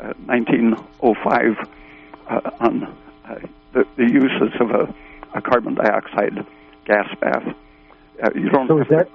uh, 0.01 0.13
1905, 0.27 1.69
uh, 2.29 2.51
on 2.61 2.95
the, 3.79 3.87
the 3.97 4.11
uses 4.11 4.53
of 4.61 4.71
a, 4.71 4.95
a 5.37 5.41
carbon 5.43 5.75
dioxide 5.75 6.45
gas 6.87 7.09
bath. 7.21 7.55
Uh, 8.23 8.31
you 8.35 8.49
don't. 8.51 8.67
so? 8.69 8.81
Is 8.81 8.89
that 8.89 9.09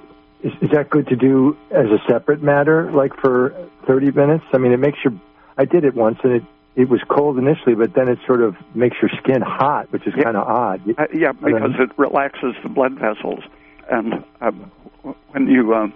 is, 0.44 0.52
is 0.62 0.70
that 0.72 0.90
good 0.90 1.08
to 1.08 1.16
do 1.16 1.58
as 1.72 1.88
a 1.88 1.98
separate 2.10 2.42
matter, 2.42 2.92
like 2.92 3.16
for 3.18 3.54
30 3.88 4.12
minutes? 4.12 4.44
I 4.54 4.58
mean, 4.58 4.72
it 4.72 4.80
makes 4.80 5.00
your. 5.04 5.14
I 5.58 5.66
did 5.66 5.84
it 5.84 5.94
once, 5.96 6.20
and 6.24 6.34
it 6.34 6.44
it 6.76 6.90
was 6.90 7.02
cold 7.08 7.38
initially, 7.38 7.76
but 7.76 7.94
then 7.94 8.08
it 8.10 8.18
sort 8.26 8.42
of 8.42 8.56
makes 8.76 8.98
your 9.02 9.10
skin 9.22 9.42
hot, 9.42 9.92
which 9.92 10.08
is 10.08 10.14
Yeah. 10.18 10.24
kind 10.24 10.38
of 10.38 10.48
odd. 10.48 10.82
Uh, 10.98 11.06
yeah, 11.14 11.32
because 11.34 11.74
it 11.80 11.92
relaxes 11.98 12.56
the 12.64 12.70
blood 12.70 12.94
vessels, 12.94 13.44
and 13.92 14.24
w- 14.42 15.16
when 15.32 15.48
you 15.48 15.76
um, 15.76 15.94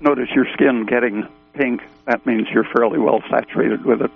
notice 0.00 0.28
your 0.34 0.46
skin 0.52 0.84
getting 0.84 1.26
pink, 1.54 1.80
that 2.06 2.26
means 2.26 2.48
you're 2.52 2.68
fairly 2.76 2.98
well 2.98 3.22
saturated 3.30 3.84
with 3.84 4.02
it. 4.02 4.10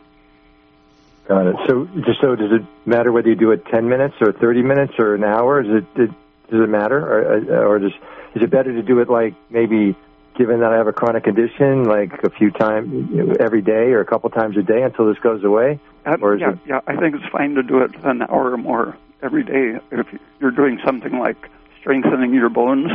Got 1.29 1.47
it. 1.47 1.57
So, 1.69 1.87
just 2.05 2.21
so 2.21 2.37
does 2.37 2.53
it 2.53 2.63
matter 2.87 3.11
whether 3.11 3.29
you 3.29 3.35
do 3.37 3.51
it 3.53 3.65
10 3.67 3.89
minutes 3.89 4.15
or 4.21 4.33
30 4.33 4.63
minutes 4.63 4.93
or 4.99 5.15
an 5.15 5.25
hour? 5.25 5.61
Is 5.63 5.69
it, 5.83 6.01
it 6.01 6.11
does 6.51 6.61
it 6.61 6.69
matter, 6.69 6.99
or 6.99 7.67
or 7.75 7.79
does 7.79 7.93
is 8.35 8.43
it 8.43 8.51
better 8.51 8.73
to 8.73 8.83
do 8.83 8.99
it 9.01 9.09
like 9.09 9.35
maybe 9.51 9.97
given 10.37 10.61
that 10.61 10.73
I 10.73 10.77
have 10.77 10.87
a 10.89 10.93
chronic 10.93 11.25
condition, 11.25 11.85
like 11.85 12.13
a 12.25 12.31
few 12.31 12.51
times 12.51 12.93
you 13.11 13.23
know, 13.25 13.37
every 13.41 13.63
day 13.63 13.93
or 13.93 14.01
a 14.01 14.05
couple 14.05 14.29
times 14.31 14.57
a 14.59 14.63
day 14.63 14.83
until 14.83 15.07
this 15.07 15.19
goes 15.21 15.45
away? 15.45 15.79
Uh, 16.05 16.17
Or 16.21 16.35
is 16.35 16.41
yeah, 16.43 16.51
it- 16.53 16.59
yeah, 16.67 16.81
I 16.87 16.97
think 16.97 17.15
it's 17.15 17.27
fine 17.33 17.55
to 17.55 17.63
do 17.63 17.79
it 17.79 17.93
an 18.05 18.21
hour 18.23 18.53
or 18.53 18.57
more 18.59 18.97
every 19.23 19.45
day. 19.45 19.79
If 19.93 20.07
you're 20.41 20.51
doing 20.51 20.79
something 20.85 21.19
like 21.19 21.49
strengthening 21.81 22.35
your 22.35 22.51
bones, 22.51 22.91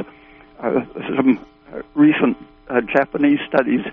uh, 0.59 0.81
some 1.15 1.39
uh, 1.73 1.81
recent 1.95 2.37
uh, 2.69 2.81
Japanese 2.81 3.39
studies 3.47 3.83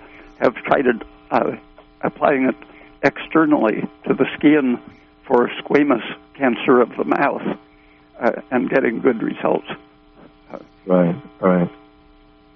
have 0.40 0.54
tried 0.56 0.86
it, 0.86 0.96
uh, 1.30 1.52
applying 2.02 2.48
it 2.48 2.56
externally 3.02 3.82
to 4.06 4.14
the 4.14 4.26
skin 4.36 4.80
for 5.26 5.48
squamous 5.62 6.04
cancer 6.34 6.80
of 6.80 6.90
the 6.96 7.04
mouth 7.04 7.58
uh, 8.20 8.32
and 8.50 8.70
getting 8.70 9.00
good 9.00 9.22
results. 9.22 9.66
Right, 10.86 11.16
right. 11.40 11.68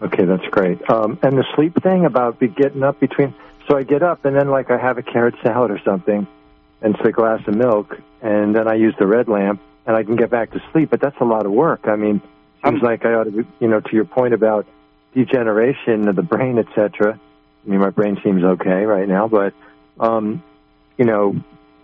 Okay, 0.02 0.24
that's 0.24 0.46
great. 0.46 0.88
Um, 0.88 1.18
and 1.22 1.36
the 1.36 1.44
sleep 1.54 1.82
thing 1.82 2.04
about 2.04 2.38
be 2.38 2.48
getting 2.48 2.82
up 2.82 3.00
between. 3.00 3.34
So 3.68 3.76
I 3.76 3.82
get 3.82 4.02
up 4.02 4.24
and 4.24 4.36
then 4.36 4.48
like 4.48 4.70
I 4.70 4.78
have 4.78 4.98
a 4.98 5.02
carrot 5.02 5.34
salad 5.42 5.70
or 5.70 5.80
something, 5.84 6.26
and 6.80 6.94
it's 6.94 7.04
a 7.04 7.12
glass 7.12 7.46
of 7.46 7.54
milk, 7.54 7.98
and 8.22 8.54
then 8.54 8.66
I 8.68 8.74
use 8.74 8.94
the 8.98 9.06
red 9.06 9.28
lamp, 9.28 9.60
and 9.86 9.96
I 9.96 10.02
can 10.04 10.16
get 10.16 10.30
back 10.30 10.52
to 10.52 10.62
sleep. 10.72 10.90
But 10.90 11.00
that's 11.00 11.20
a 11.20 11.24
lot 11.24 11.44
of 11.44 11.52
work. 11.52 11.80
I 11.84 11.96
mean, 11.96 12.22
seems 12.64 12.80
Um, 12.82 12.86
like 12.88 13.04
I 13.04 13.14
ought 13.14 13.24
to, 13.24 13.30
be, 13.30 13.44
you 13.58 13.68
know, 13.68 13.80
to 13.80 13.92
your 13.94 14.04
point 14.04 14.32
about 14.32 14.66
degeneration 15.14 16.08
of 16.08 16.16
the 16.16 16.22
brain, 16.22 16.58
etc. 16.58 17.18
I 17.66 17.70
mean, 17.70 17.80
my 17.80 17.90
brain 17.90 18.18
seems 18.22 18.42
okay 18.42 18.86
right 18.86 19.08
now, 19.08 19.28
but 19.28 19.52
um, 20.00 20.42
you 20.96 21.04
know, 21.04 21.36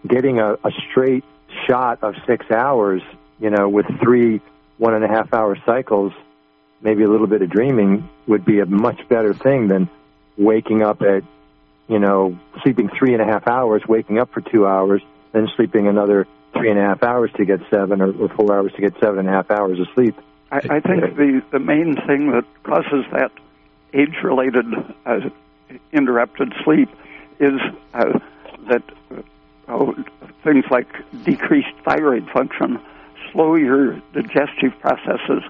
getting 0.07 0.41
a, 0.41 0.55
a 0.55 0.71
straight 0.91 1.25
shot 1.67 2.03
of 2.03 2.15
six 2.27 2.51
hours, 2.51 3.03
you 3.39 3.51
know, 3.51 3.69
with 3.69 3.87
three 4.03 4.41
one 4.79 4.95
and 4.95 5.05
a 5.05 5.09
half 5.09 5.33
hour 5.33 5.57
cycles, 5.65 6.13
maybe 6.83 7.03
a 7.03 7.09
little 7.09 7.27
bit 7.27 7.43
of 7.43 7.51
dreaming 7.51 8.09
would 8.27 8.45
be 8.45 8.61
a 8.61 8.67
much 8.67 9.09
better 9.09 9.33
thing 9.33 9.69
than 9.69 9.89
waking 10.37 10.83
up 10.83 11.03
at, 11.03 11.23
you 11.89 11.99
know, 11.99 12.39
sleeping 12.63 12.91
three 12.99 13.13
and 13.13 13.23
a 13.23 13.25
half 13.25 13.47
hours, 13.47 13.83
waking 13.89 14.19
up 14.19 14.33
for 14.33 14.41
two 14.41 14.67
hours, 14.67 15.03
then 15.33 15.49
sleeping 15.57 15.87
another 15.87 16.27
three 16.53 16.71
and 16.71 16.79
a 16.79 16.83
half 16.83 17.03
hours 17.03 17.31
to 17.37 17.45
get 17.45 17.61
seven 17.71 18.01
or, 18.01 18.13
or 18.13 18.29
four 18.31 18.55
hours 18.55 18.73
to 18.73 18.81
get 18.81 18.95
seven 19.01 19.21
and 19.21 19.29
a 19.29 19.33
half 19.33 19.51
hours 19.51 19.79
of 19.79 19.87
sleep. 19.95 20.15
I, 20.51 20.57
I 20.57 20.81
think 20.81 21.17
the, 21.17 21.43
the 21.53 21.59
main 21.59 21.97
thing 22.07 22.33
that 22.33 22.45
causes 22.63 23.05
that 23.13 23.33
age 23.95 24.17
related 24.23 24.67
uh, 25.05 25.21
interrupted 25.93 26.53
sleep 26.65 26.89
is 27.41 27.61
uh, 27.95 28.19
that 28.69 28.83
oh, 29.69 29.95
things 30.43 30.65
like 30.71 30.89
decreased 31.25 31.75
thyroid 31.85 32.29
function 32.31 32.81
slow 33.33 33.55
your 33.55 34.01
digestive 34.13 34.79
processes, 34.81 35.43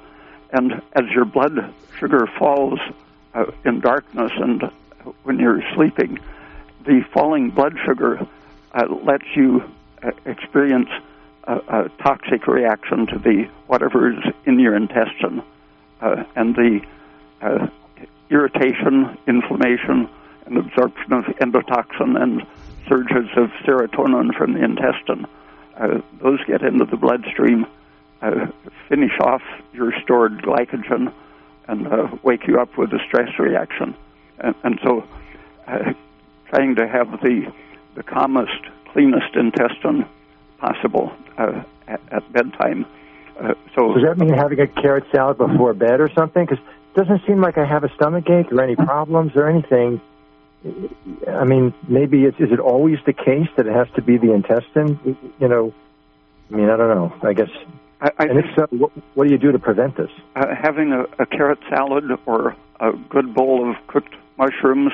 and 0.52 0.82
as 0.94 1.04
your 1.14 1.24
blood 1.24 1.72
sugar 1.98 2.26
falls 2.38 2.80
uh, 3.34 3.44
in 3.64 3.80
darkness 3.80 4.32
and 4.36 4.62
when 5.22 5.38
you're 5.38 5.62
sleeping, 5.74 6.18
the 6.84 7.04
falling 7.12 7.50
blood 7.50 7.76
sugar 7.84 8.26
uh, 8.72 8.86
lets 9.04 9.24
you 9.34 9.62
uh, 10.02 10.10
experience 10.24 10.88
a, 11.44 11.56
a 11.68 11.88
toxic 12.02 12.46
reaction 12.46 13.06
to 13.06 13.18
the 13.18 13.48
whatever 13.66 14.10
is 14.12 14.24
in 14.44 14.58
your 14.58 14.74
intestine, 14.74 15.42
uh, 16.00 16.24
and 16.34 16.54
the 16.56 16.80
uh, 17.40 17.68
irritation, 18.30 19.16
inflammation, 19.26 20.08
and 20.46 20.58
absorption 20.58 21.12
of 21.12 21.24
endotoxin 21.40 22.20
and 22.20 22.46
surges 22.88 23.28
of 23.36 23.50
serotonin 23.64 24.34
from 24.36 24.54
the 24.54 24.64
intestine. 24.64 25.26
Uh, 25.76 26.00
those 26.22 26.42
get 26.46 26.62
into 26.62 26.84
the 26.84 26.96
bloodstream, 26.96 27.66
uh, 28.22 28.46
finish 28.88 29.12
off 29.20 29.42
your 29.72 29.92
stored 30.02 30.38
glycogen, 30.42 31.12
and 31.68 31.86
uh, 31.88 32.08
wake 32.22 32.46
you 32.46 32.58
up 32.58 32.78
with 32.78 32.92
a 32.92 32.98
stress 33.06 33.38
reaction. 33.38 33.94
And, 34.38 34.54
and 34.62 34.80
so, 34.82 35.04
uh, 35.66 35.92
trying 36.48 36.76
to 36.76 36.86
have 36.86 37.10
the 37.22 37.52
the 37.96 38.02
calmest, 38.02 38.60
cleanest 38.92 39.34
intestine 39.34 40.06
possible 40.58 41.12
uh, 41.38 41.62
at, 41.88 42.00
at 42.12 42.32
bedtime. 42.32 42.86
Uh, 43.40 43.54
so 43.74 43.94
Does 43.94 44.02
that 44.04 44.18
mean 44.18 44.32
having 44.32 44.60
a 44.60 44.66
carrot 44.66 45.04
salad 45.10 45.38
before 45.38 45.74
bed 45.74 46.00
or 46.00 46.10
something? 46.14 46.44
Because 46.44 46.62
it 46.64 46.98
doesn't 46.98 47.26
seem 47.26 47.40
like 47.40 47.58
I 47.58 47.64
have 47.64 47.84
a 47.84 47.94
stomach 47.94 48.28
ache 48.30 48.52
or 48.52 48.62
any 48.62 48.76
problems 48.90 49.32
or 49.34 49.48
anything. 49.48 50.00
I 50.64 51.44
mean, 51.44 51.74
maybe 51.86 52.24
it's, 52.24 52.38
is 52.40 52.50
it 52.50 52.58
always 52.60 52.98
the 53.06 53.12
case 53.12 53.48
that 53.56 53.66
it 53.66 53.72
has 53.72 53.88
to 53.96 54.02
be 54.02 54.16
the 54.16 54.32
intestine? 54.32 55.16
You 55.38 55.48
know, 55.48 55.74
I 56.50 56.56
mean, 56.56 56.70
I 56.70 56.76
don't 56.76 56.88
know. 56.88 57.28
I 57.28 57.32
guess. 57.32 57.50
I, 58.00 58.10
I 58.18 58.24
and 58.24 58.38
if 58.38 58.46
so, 58.56 58.66
what, 58.70 58.92
what 59.14 59.26
do 59.26 59.32
you 59.32 59.38
do 59.38 59.52
to 59.52 59.58
prevent 59.58 59.96
this? 59.96 60.10
uh, 60.36 60.54
having 60.54 60.92
a, 60.92 61.04
a 61.18 61.26
carrot 61.26 61.58
salad 61.68 62.04
or 62.26 62.54
a 62.78 62.92
good 63.08 63.34
bowl 63.34 63.70
of 63.70 63.76
cooked 63.86 64.14
mushrooms 64.36 64.92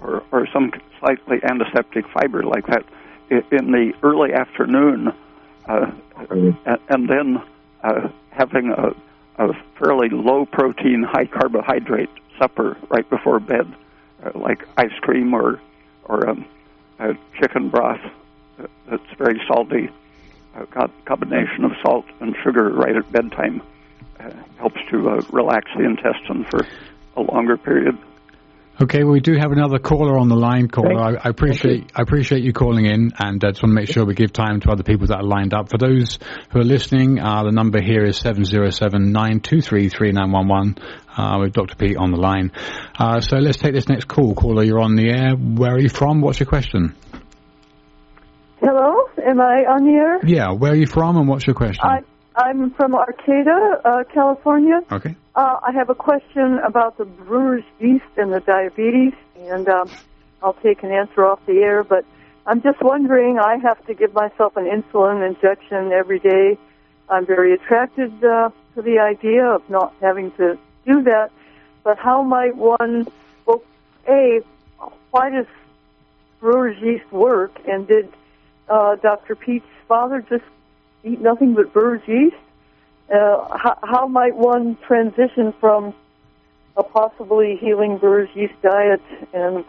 or, 0.00 0.22
or 0.32 0.46
some 0.52 0.72
slightly 0.98 1.38
antiseptic 1.42 2.08
fiber 2.08 2.42
like 2.42 2.66
that 2.66 2.84
in 3.30 3.72
the 3.72 3.92
early 4.02 4.32
afternoon, 4.32 5.12
uh, 5.66 5.90
and, 6.30 6.56
and 6.88 7.08
then 7.10 7.42
uh, 7.82 8.08
having 8.30 8.70
a, 8.70 8.94
a 9.44 9.52
fairly 9.78 10.08
low 10.08 10.46
protein, 10.46 11.02
high 11.02 11.26
carbohydrate 11.26 12.08
supper 12.38 12.78
right 12.88 13.08
before 13.10 13.38
bed, 13.38 13.66
like 14.34 14.66
ice 14.76 14.96
cream 15.00 15.34
or 15.34 15.60
or 16.04 16.28
um, 16.28 16.44
uh, 16.98 17.12
chicken 17.40 17.68
broth 17.68 18.00
uh, 18.58 18.66
that's 18.90 19.02
very 19.16 19.40
salty. 19.46 19.88
A 20.54 20.88
combination 21.04 21.64
of 21.64 21.72
salt 21.82 22.06
and 22.20 22.34
sugar 22.42 22.70
right 22.70 22.96
at 22.96 23.10
bedtime 23.12 23.62
uh, 24.18 24.30
helps 24.58 24.80
to 24.90 25.08
uh, 25.08 25.22
relax 25.30 25.70
the 25.76 25.84
intestine 25.84 26.44
for 26.50 26.66
a 27.16 27.22
longer 27.22 27.56
period. 27.56 27.96
Okay, 28.80 29.02
well, 29.02 29.12
we 29.12 29.20
do 29.20 29.34
have 29.36 29.50
another 29.50 29.80
caller 29.80 30.16
on 30.16 30.28
the 30.28 30.36
line. 30.36 30.68
Caller, 30.68 31.00
I, 31.00 31.14
I 31.14 31.28
appreciate 31.30 31.90
I 31.96 32.02
appreciate 32.02 32.44
you 32.44 32.52
calling 32.52 32.86
in, 32.86 33.10
and 33.18 33.42
I 33.42 33.50
just 33.50 33.60
want 33.60 33.72
to 33.72 33.74
make 33.74 33.88
sure 33.88 34.04
we 34.04 34.14
give 34.14 34.32
time 34.32 34.60
to 34.60 34.70
other 34.70 34.84
people 34.84 35.08
that 35.08 35.16
are 35.16 35.24
lined 35.24 35.52
up. 35.52 35.68
For 35.68 35.78
those 35.78 36.20
who 36.52 36.60
are 36.60 36.64
listening, 36.64 37.18
uh, 37.18 37.42
the 37.42 37.50
number 37.50 37.80
here 37.80 38.04
is 38.04 38.18
seven 38.18 38.44
zero 38.44 38.70
seven 38.70 39.10
nine 39.10 39.40
two 39.40 39.60
three 39.60 39.88
three 39.88 40.12
nine 40.12 40.30
one 40.30 40.46
one. 40.46 40.76
Uh, 41.16 41.38
with 41.40 41.52
Dr. 41.52 41.74
Peat 41.74 41.96
on 41.96 42.12
the 42.12 42.16
line. 42.16 42.52
Uh, 42.96 43.20
so 43.20 43.38
let's 43.38 43.58
take 43.58 43.72
this 43.72 43.88
next 43.88 44.04
call. 44.04 44.36
Caller, 44.36 44.62
you're 44.62 44.78
on 44.78 44.94
the 44.94 45.10
air. 45.10 45.34
Where 45.34 45.72
are 45.72 45.80
you 45.80 45.88
from? 45.88 46.20
What's 46.20 46.38
your 46.38 46.46
question? 46.46 46.94
Hello, 48.60 49.08
am 49.26 49.40
I 49.40 49.64
on 49.66 49.84
the 49.84 49.94
air? 49.94 50.20
Yeah, 50.24 50.52
where 50.52 50.72
are 50.72 50.76
you 50.76 50.86
from, 50.86 51.16
and 51.16 51.26
what's 51.26 51.44
your 51.44 51.54
question? 51.54 51.84
I, 51.84 52.02
I'm 52.38 52.70
from 52.70 52.94
Arcata, 52.94 53.80
uh, 53.84 54.04
California. 54.14 54.80
okay. 54.92 55.16
Uh, 55.34 55.58
I 55.66 55.72
have 55.72 55.90
a 55.90 55.94
question 55.94 56.58
about 56.64 56.96
the 56.96 57.04
brewer's 57.04 57.64
yeast 57.80 58.04
and 58.16 58.32
the 58.32 58.40
diabetes, 58.40 59.12
and 59.36 59.68
um, 59.68 59.90
I'll 60.40 60.54
take 60.54 60.84
an 60.84 60.92
answer 60.92 61.26
off 61.26 61.44
the 61.46 61.58
air. 61.58 61.82
But 61.82 62.04
I'm 62.46 62.62
just 62.62 62.80
wondering, 62.80 63.40
I 63.40 63.56
have 63.58 63.84
to 63.86 63.94
give 63.94 64.14
myself 64.14 64.56
an 64.56 64.66
insulin 64.66 65.26
injection 65.26 65.90
every 65.92 66.20
day. 66.20 66.56
I'm 67.10 67.26
very 67.26 67.54
attracted 67.54 68.12
uh, 68.24 68.50
to 68.76 68.82
the 68.82 69.00
idea 69.00 69.44
of 69.44 69.68
not 69.68 69.92
having 70.00 70.30
to 70.32 70.56
do 70.86 71.02
that. 71.02 71.30
But 71.82 71.98
how 71.98 72.22
might 72.22 72.56
one, 72.56 73.08
well, 73.46 73.62
A, 74.08 74.42
why 75.10 75.30
does 75.30 75.46
brewer's 76.38 76.80
yeast 76.80 77.10
work? 77.10 77.58
And 77.66 77.88
did 77.88 78.12
uh, 78.68 78.94
Dr. 78.96 79.34
Peat's 79.34 79.66
father 79.88 80.24
just 80.28 80.44
eat 81.04 81.20
nothing 81.20 81.54
but 81.54 81.72
brewer's 81.72 82.02
yeast? 82.06 82.36
Uh, 83.12 83.56
how, 83.56 83.78
how 83.82 84.06
might 84.06 84.36
one 84.36 84.76
transition 84.86 85.54
from 85.60 85.94
a 86.76 86.82
possibly 86.82 87.56
healing 87.56 87.98
brewer's 87.98 88.28
yeast 88.34 88.54
diet 88.62 89.02
and 89.32 89.64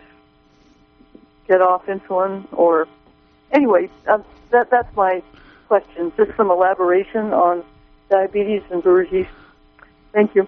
get 1.47 1.61
off 1.61 1.85
insulin? 1.85 2.45
Or 2.51 2.87
anyway, 3.51 3.89
uh, 4.07 4.19
that 4.51 4.69
that's 4.69 4.93
my 4.95 5.23
question. 5.67 6.11
Just 6.17 6.35
some 6.35 6.51
elaboration 6.51 7.33
on 7.33 7.63
diabetes 8.09 8.63
and 8.71 8.83
brewer's 8.83 9.11
yeast. 9.11 9.29
Thank 10.11 10.35
you. 10.35 10.47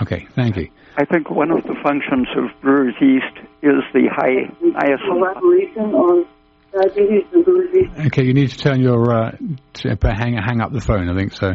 Okay, 0.00 0.26
thank 0.34 0.56
you. 0.56 0.70
I 0.96 1.04
think 1.04 1.30
one 1.30 1.50
of 1.50 1.62
the 1.64 1.74
functions 1.82 2.28
of 2.36 2.44
brewer's 2.60 2.94
yeast 3.00 3.36
is 3.62 3.82
the 3.92 4.08
high 4.10 4.50
niacin. 4.62 5.16
Elaboration 5.16 5.94
on 5.94 6.26
diabetes 6.72 7.24
and 7.32 7.44
brewer's 7.44 7.70
yeast. 7.74 8.06
Okay, 8.06 8.24
you 8.24 8.34
need 8.34 8.50
to 8.50 8.58
turn 8.58 8.80
your 8.80 9.12
uh, 9.12 9.30
to, 9.74 9.96
hang 10.02 10.34
hang 10.34 10.60
up 10.60 10.72
the 10.72 10.80
phone. 10.80 11.08
I 11.08 11.16
think 11.16 11.32
so. 11.32 11.52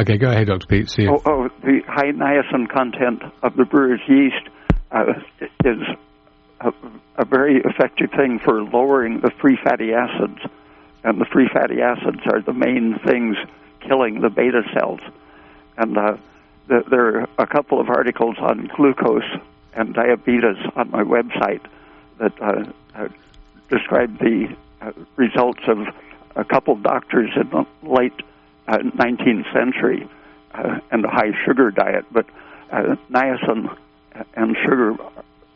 Okay, 0.00 0.18
go 0.18 0.28
ahead, 0.28 0.48
Dr. 0.48 0.66
Peat. 0.66 0.90
See 0.90 1.02
you. 1.02 1.10
Oh, 1.10 1.22
oh, 1.24 1.48
the 1.62 1.80
high 1.86 2.10
niacin 2.10 2.68
content 2.68 3.22
of 3.42 3.54
the 3.56 3.64
brewer's 3.64 4.00
yeast 4.08 4.48
uh, 4.90 5.04
is 5.64 5.78
a, 6.60 6.72
a 7.16 7.24
very 7.24 7.60
effective 7.64 8.10
thing 8.10 8.40
for 8.42 8.62
lowering 8.62 9.20
the 9.20 9.30
free 9.40 9.56
fatty 9.62 9.92
acids, 9.92 10.40
and 11.04 11.20
the 11.20 11.26
free 11.32 11.48
fatty 11.52 11.80
acids 11.80 12.20
are 12.26 12.42
the 12.42 12.52
main 12.52 12.98
things 13.06 13.36
killing 13.86 14.20
the 14.20 14.30
beta 14.30 14.62
cells. 14.76 15.00
And 15.76 15.96
uh, 15.96 16.16
th- 16.68 16.86
there 16.90 17.20
are 17.20 17.28
a 17.38 17.46
couple 17.46 17.80
of 17.80 17.88
articles 17.88 18.36
on 18.40 18.68
glucose 18.76 19.22
and 19.74 19.94
diabetes 19.94 20.56
on 20.74 20.90
my 20.90 21.02
website 21.02 21.64
that 22.18 22.32
uh, 22.40 23.08
uh, 23.70 23.76
describe 23.76 24.18
the 24.18 24.54
uh, 24.80 24.92
results 25.16 25.60
of 25.66 25.78
a 26.36 26.44
couple 26.44 26.76
doctors 26.76 27.30
in 27.36 27.48
the 27.50 27.66
late 27.82 28.20
uh, 28.66 28.78
19th 28.78 29.52
century 29.52 30.08
uh, 30.52 30.78
and 30.90 31.04
a 31.04 31.08
high 31.08 31.32
sugar 31.44 31.70
diet. 31.70 32.04
But 32.10 32.26
uh, 32.70 32.96
niacin 33.10 33.76
and 34.34 34.56
sugar 34.62 34.96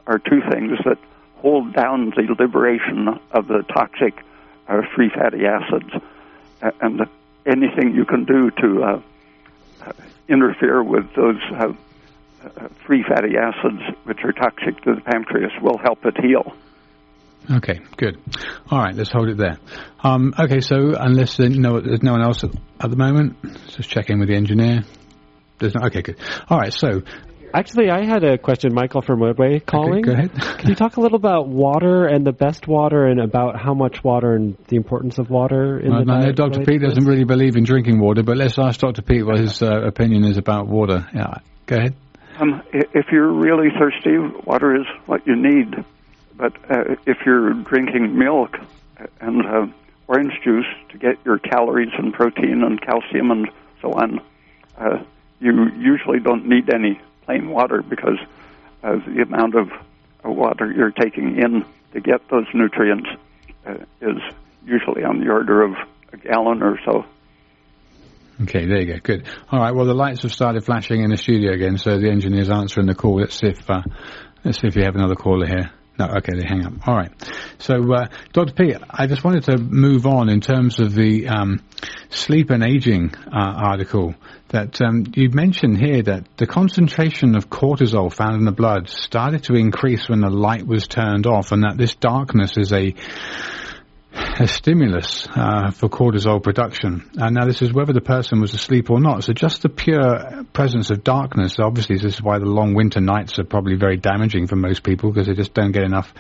are 0.07 0.19
two 0.19 0.41
things 0.51 0.79
that 0.85 0.99
hold 1.37 1.73
down 1.73 2.11
the 2.11 2.35
liberation 2.39 3.21
of 3.31 3.49
the 3.49 3.63
toxic 3.63 4.15
uh, 4.67 4.83
free 4.95 5.11
fatty 5.11 5.47
acids. 5.47 5.91
And 6.81 7.07
anything 7.47 7.95
you 7.95 8.05
can 8.05 8.25
do 8.25 8.51
to 8.51 8.83
uh, 8.83 9.03
interfere 10.29 10.83
with 10.83 11.13
those 11.15 11.41
free 12.85 13.05
fatty 13.05 13.37
acids, 13.37 13.81
which 14.05 14.25
are 14.25 14.33
toxic 14.33 14.81
to 14.83 14.97
the 14.97 15.01
pancreas, 15.01 15.53
will 15.63 15.79
help 15.79 16.05
it 16.05 16.19
heal. 16.21 16.55
Okay, 17.51 17.81
good. 17.97 18.19
All 18.71 18.79
right, 18.79 18.95
let's 18.95 19.11
hold 19.11 19.29
it 19.29 19.39
there. 19.39 19.59
Um, 20.03 20.35
okay, 20.39 20.61
so 20.61 20.95
unless 20.99 21.39
no, 21.39 21.81
there's 21.81 22.03
no 22.03 22.13
one 22.13 22.23
else 22.23 22.45
at, 22.45 22.51
at 22.81 22.91
the 22.91 22.97
moment, 22.97 23.37
let's 23.43 23.77
just 23.77 23.91
check 23.91 24.11
in 24.11 24.19
with 24.19 24.29
the 24.29 24.35
engineer. 24.35 24.85
There's 25.59 25.75
no, 25.75 25.87
okay, 25.87 26.03
good. 26.03 26.19
All 26.49 26.59
right, 26.59 26.73
so 26.73 27.03
Actually, 27.55 27.91
I 27.91 28.05
had 28.05 28.25
a 28.25 28.37
question, 28.37 28.75
Michael 28.75 29.01
from 29.01 29.21
Woodway 29.21 29.65
calling. 29.65 30.03
go 30.03 30.13
ahead. 30.13 30.33
Can 30.59 30.69
you 30.69 30.75
talk 30.75 30.97
a 30.97 31.01
little 31.01 31.17
about 31.17 31.49
water 31.49 32.07
and 32.07 32.27
the 32.27 32.33
best 32.33 32.69
water 32.69 33.07
and 33.07 33.21
about 33.21 33.59
how 33.59 33.73
much 33.73 34.05
water 34.05 34.35
and 34.35 34.57
the 34.69 34.77
importance 34.77 35.19
of 35.19 35.31
water 35.31 35.79
in 35.81 35.91
Well, 35.91 36.05
the 36.05 36.13
I 36.13 36.17
know 36.19 36.33
diet 36.33 36.37
Dr. 36.37 36.65
Peat 36.65 36.83
doesn't 36.83 37.05
really 37.05 37.25
believe 37.25 37.57
in 37.57 37.65
drinking 37.65 38.01
water, 38.01 38.23
but 38.23 38.37
let's 38.37 38.59
ask 38.59 38.81
Dr. 38.81 39.03
Peat 39.03 39.25
what 39.25 39.39
his 39.39 39.63
uh, 39.63 39.81
opinion 39.87 40.25
is 40.25 40.37
about 40.37 40.69
water. 40.69 41.09
Yeah, 41.15 41.39
go 41.67 41.77
ahead. 41.77 41.95
Um, 42.39 42.63
if 42.73 43.07
you're 43.11 43.33
really 43.33 43.69
thirsty, 43.79 44.19
water 44.45 44.77
is 44.77 44.87
what 45.07 45.27
you 45.27 45.35
need. 45.35 45.75
But 46.39 46.55
uh, 46.71 46.95
if 47.05 47.19
you're 47.27 47.53
drinking 47.53 48.17
milk 48.17 48.57
and 49.21 49.45
uh, 49.45 49.67
orange 50.07 50.33
juice 50.45 50.67
to 50.91 50.99
get 50.99 51.17
your 51.25 51.39
calories 51.39 51.91
and 51.99 52.15
protein 52.15 52.63
and 52.63 52.81
calcium 52.81 53.33
and 53.33 53.49
so 53.83 53.93
on, 53.93 54.21
uh, 54.79 55.03
you 55.41 55.69
usually 55.77 56.21
don't 56.21 56.49
need 56.49 56.73
any 56.73 57.01
plain 57.27 57.51
water 57.51 57.83
because 57.83 58.19
uh, 58.85 58.97
the 59.07 59.23
amount 59.23 59.57
of 59.57 59.69
uh, 60.25 60.31
water 60.31 60.73
you're 60.73 60.93
taking 60.93 61.37
in 61.37 61.65
to 61.93 62.01
get 62.01 62.21
those 62.31 62.47
nutrients 62.55 63.09
uh, 63.67 63.75
is 64.01 64.17
usually 64.65 65.03
on 65.03 65.21
the 65.21 65.29
order 65.31 65.63
of 65.63 65.73
a 66.13 66.17
gallon 66.19 66.63
or 66.63 66.79
so. 66.85 67.05
Okay, 68.43 68.67
there 68.67 68.81
you 68.81 68.95
go. 68.95 69.01
Good. 69.03 69.27
All 69.51 69.59
right. 69.59 69.75
Well, 69.75 69.87
the 69.87 69.95
lights 69.95 70.23
have 70.23 70.33
started 70.33 70.65
flashing 70.65 71.03
in 71.03 71.11
the 71.11 71.17
studio 71.17 71.53
again, 71.53 71.77
so 71.77 71.99
the 71.99 72.09
engineer's 72.09 72.51
answering 72.51 72.87
the 72.87 72.95
call. 72.95 73.17
Let's 73.17 73.35
see 73.35 73.49
if 73.49 73.69
uh, 73.69 73.83
let's 74.45 74.61
see 74.61 74.69
if 74.69 74.77
we 74.77 74.85
have 74.85 74.95
another 74.95 75.17
caller 75.17 75.47
here. 75.47 75.73
No, 75.99 76.07
okay, 76.19 76.33
they 76.37 76.47
hang 76.47 76.65
up. 76.65 76.87
All 76.87 76.95
right. 76.95 77.11
So, 77.59 77.93
uh, 77.93 78.07
Dr. 78.33 78.53
P, 78.53 78.75
I 78.89 79.09
just 79.09 79.25
wanted 79.25 79.45
to 79.45 79.59
move 79.59 80.07
on 80.07 80.29
in 80.29 80.41
terms 80.41 80.79
of 80.79 80.95
the 80.95 81.27
um, 81.27 81.61
sleep 82.09 82.51
and 82.51 82.63
aging 82.63 83.15
uh, 83.27 83.31
article 83.35 84.15
that 84.51 84.81
um, 84.81 85.05
you 85.15 85.29
mentioned 85.31 85.77
here 85.77 86.03
that 86.03 86.25
the 86.37 86.47
concentration 86.47 87.37
of 87.37 87.51
cortisol 87.51 88.13
found 88.13 88.37
in 88.37 88.45
the 88.45 88.53
blood 88.53 88.89
started 88.89 89.43
to 89.45 89.55
increase 89.55 90.09
when 90.09 90.21
the 90.21 90.31
light 90.31 90.67
was 90.67 90.87
turned 90.87 91.27
off, 91.27 91.51
and 91.51 91.65
that 91.65 91.77
this 91.77 91.97
darkness 91.97 92.57
is 92.57 92.73
a 92.73 92.95
a 94.41 94.47
stimulus 94.47 95.27
uh, 95.35 95.71
for 95.71 95.89
cortisol 95.89 96.43
production. 96.43 97.11
And 97.17 97.35
now 97.35 97.45
this 97.45 97.63
is 97.63 97.73
whether 97.73 97.93
the 97.93 98.01
person 98.01 98.41
was 98.41 98.55
asleep 98.55 98.91
or 98.91 99.01
not. 99.01 99.25
So 99.25 99.33
just 99.33 99.63
the 99.63 99.69
pure 99.69 100.45
presence 100.53 100.91
of 100.91 101.03
darkness, 101.03 101.59
obviously 101.59 101.97
this 101.97 102.15
is 102.15 102.23
why 102.23 102.39
the 102.39 102.47
long 102.47 102.75
winter 102.75 103.01
nights 103.01 103.39
are 103.39 103.45
probably 103.45 103.77
very 103.77 103.97
damaging 103.97 104.47
for 104.47 104.57
most 104.57 104.83
people 104.83 105.11
because 105.11 105.27
they 105.27 105.35
just 105.35 105.55
don't 105.55 105.73
get 105.73 105.83
enough 105.83 106.13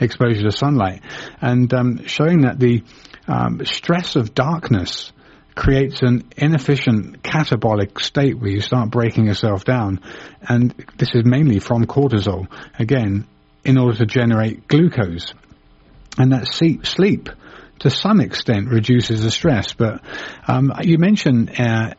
exposure 0.00 0.42
to 0.42 0.52
sunlight. 0.52 1.02
And 1.40 1.72
um, 1.74 2.06
showing 2.06 2.42
that 2.42 2.58
the 2.58 2.82
um, 3.28 3.64
stress 3.64 4.16
of 4.16 4.34
darkness 4.34 5.12
creates 5.54 6.02
an 6.02 6.22
inefficient 6.36 7.22
catabolic 7.22 8.00
state 8.00 8.38
where 8.38 8.50
you 8.50 8.60
start 8.60 8.90
breaking 8.90 9.26
yourself 9.26 9.64
down. 9.64 10.00
And 10.42 10.72
this 10.98 11.14
is 11.14 11.24
mainly 11.24 11.58
from 11.58 11.86
cortisol, 11.86 12.46
again, 12.78 13.26
in 13.64 13.78
order 13.78 13.98
to 13.98 14.06
generate 14.06 14.68
glucose 14.68 15.34
and 16.18 16.32
that 16.32 16.46
sleep, 16.46 16.86
sleep 16.86 17.30
to 17.80 17.90
some 17.90 18.20
extent 18.20 18.68
reduces 18.68 19.22
the 19.22 19.30
stress. 19.30 19.72
But 19.72 20.02
um, 20.46 20.72
you 20.82 20.98
mentioned. 20.98 21.58
Uh, 21.58 21.94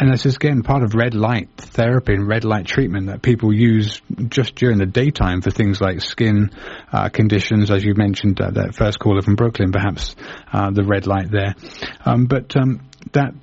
and 0.00 0.10
this 0.10 0.24
is 0.24 0.36
again 0.36 0.62
part 0.62 0.82
of 0.82 0.94
red 0.94 1.14
light 1.14 1.50
therapy 1.58 2.14
and 2.14 2.26
red 2.26 2.42
light 2.42 2.64
treatment 2.64 3.08
that 3.08 3.20
people 3.20 3.52
use 3.52 4.00
just 4.28 4.54
during 4.54 4.78
the 4.78 4.86
daytime 4.86 5.42
for 5.42 5.50
things 5.50 5.78
like 5.78 6.00
skin 6.00 6.52
uh, 6.90 7.10
conditions, 7.10 7.70
as 7.70 7.84
you 7.84 7.92
mentioned 7.94 8.40
uh, 8.40 8.50
that 8.50 8.74
first 8.74 8.98
caller 8.98 9.20
from 9.20 9.36
Brooklyn, 9.36 9.72
perhaps 9.72 10.16
uh, 10.54 10.70
the 10.70 10.84
red 10.84 11.06
light 11.06 11.30
there. 11.30 11.54
Um, 12.02 12.24
but 12.24 12.56
um, 12.56 12.80
that 13.12 13.34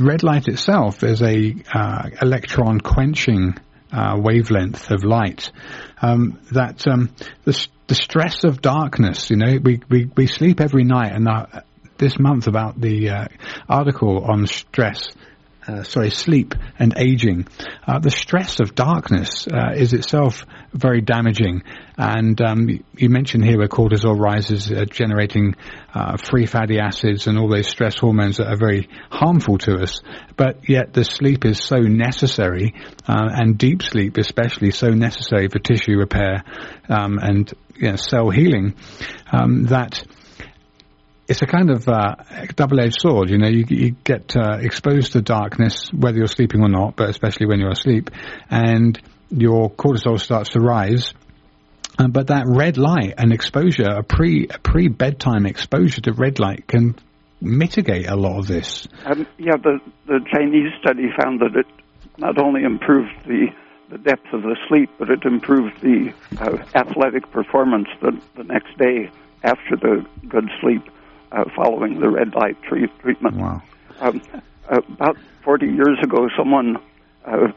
red 0.00 0.22
light 0.22 0.48
itself 0.48 1.02
is 1.02 1.20
a 1.20 1.54
uh, 1.70 2.08
electron 2.22 2.80
quenching 2.80 3.58
uh, 3.92 4.16
wavelength 4.18 4.90
of 4.90 5.04
light. 5.04 5.52
Um, 6.00 6.40
that 6.52 6.86
um, 6.86 7.10
the 7.44 7.52
the 7.90 7.96
stress 7.96 8.44
of 8.44 8.62
darkness. 8.62 9.30
You 9.30 9.36
know, 9.36 9.58
we 9.62 9.80
we, 9.88 10.10
we 10.16 10.26
sleep 10.26 10.60
every 10.60 10.84
night, 10.84 11.12
and 11.12 11.28
uh, 11.28 11.46
this 11.98 12.18
month 12.18 12.46
about 12.46 12.80
the 12.80 13.28
article 13.68 14.24
on 14.24 14.46
stress 14.46 15.08
uh, 15.70 15.82
sorry, 15.82 16.10
sleep 16.10 16.54
and 16.78 16.94
aging. 16.96 17.46
Uh, 17.86 17.98
the 17.98 18.10
stress 18.10 18.60
of 18.60 18.74
darkness 18.74 19.46
uh, 19.46 19.72
is 19.74 19.92
itself 19.92 20.44
very 20.72 21.00
damaging. 21.00 21.62
And 21.96 22.40
um, 22.40 22.68
you 22.96 23.10
mentioned 23.10 23.44
here 23.44 23.58
where 23.58 23.68
cortisol 23.68 24.18
rises, 24.18 24.70
uh, 24.72 24.86
generating 24.86 25.54
uh, 25.94 26.16
free 26.16 26.46
fatty 26.46 26.78
acids 26.78 27.26
and 27.26 27.38
all 27.38 27.48
those 27.48 27.68
stress 27.68 27.98
hormones 27.98 28.38
that 28.38 28.48
are 28.48 28.56
very 28.56 28.88
harmful 29.10 29.58
to 29.58 29.82
us. 29.82 30.00
But 30.36 30.68
yet 30.68 30.92
the 30.92 31.04
sleep 31.04 31.44
is 31.44 31.62
so 31.62 31.76
necessary, 31.78 32.74
uh, 33.06 33.28
and 33.30 33.58
deep 33.58 33.82
sleep 33.82 34.16
especially 34.16 34.70
so 34.70 34.88
necessary 34.88 35.48
for 35.48 35.58
tissue 35.58 35.96
repair 35.96 36.42
um, 36.88 37.18
and 37.18 37.52
you 37.80 37.90
know, 37.90 37.96
cell 37.96 38.30
healing 38.30 38.74
um, 39.32 39.64
that 39.64 40.04
it's 41.30 41.42
a 41.42 41.46
kind 41.46 41.70
of 41.70 41.88
uh, 41.88 42.16
double-edged 42.56 43.00
sword. 43.00 43.30
You 43.30 43.38
know, 43.38 43.48
you, 43.48 43.64
you 43.68 43.90
get 44.02 44.36
uh, 44.36 44.58
exposed 44.60 45.12
to 45.12 45.22
darkness 45.22 45.88
whether 45.92 46.18
you're 46.18 46.26
sleeping 46.26 46.60
or 46.60 46.68
not, 46.68 46.96
but 46.96 47.08
especially 47.08 47.46
when 47.46 47.60
you're 47.60 47.70
asleep, 47.70 48.10
and 48.50 49.00
your 49.30 49.70
cortisol 49.70 50.18
starts 50.18 50.50
to 50.50 50.60
rise. 50.60 51.14
Uh, 51.98 52.08
but 52.08 52.28
that 52.28 52.44
red 52.46 52.78
light 52.78 53.14
and 53.16 53.32
exposure, 53.32 53.88
a 53.88 54.02
pre 54.02 54.48
a 54.48 54.58
pre 54.58 54.88
bedtime 54.88 55.46
exposure 55.46 56.00
to 56.00 56.12
red 56.12 56.40
light, 56.40 56.66
can 56.66 56.96
mitigate 57.40 58.08
a 58.08 58.16
lot 58.16 58.38
of 58.38 58.46
this. 58.46 58.88
Um, 59.04 59.26
yeah, 59.38 59.56
the 59.56 59.78
the 60.06 60.20
Chinese 60.34 60.72
study 60.80 61.06
found 61.22 61.40
that 61.40 61.54
it 61.54 61.66
not 62.18 62.42
only 62.42 62.64
improved 62.64 63.12
the 63.26 63.46
the 63.90 63.98
depth 63.98 64.32
of 64.32 64.42
the 64.42 64.56
sleep, 64.68 64.90
but 64.98 65.10
it 65.10 65.24
improved 65.24 65.80
the 65.82 66.12
uh, 66.38 66.58
athletic 66.74 67.30
performance 67.30 67.88
the, 68.00 68.18
the 68.36 68.44
next 68.44 68.76
day 68.78 69.10
after 69.42 69.76
the 69.76 70.06
good 70.28 70.48
sleep 70.60 70.82
uh, 71.32 71.44
following 71.54 72.00
the 72.00 72.08
red 72.08 72.34
light 72.34 72.60
tree 72.62 72.88
treatment. 73.00 73.36
Wow. 73.36 73.62
Um, 74.00 74.22
about 74.68 75.16
40 75.42 75.66
years 75.66 75.98
ago, 76.02 76.28
someone 76.36 76.78
uh, 77.24 77.48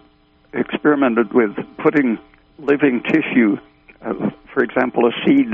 experimented 0.53 1.33
with 1.33 1.55
putting 1.77 2.17
living 2.57 3.01
tissue, 3.03 3.57
uh, 4.01 4.31
for 4.53 4.63
example, 4.63 5.07
a 5.07 5.11
seed 5.25 5.51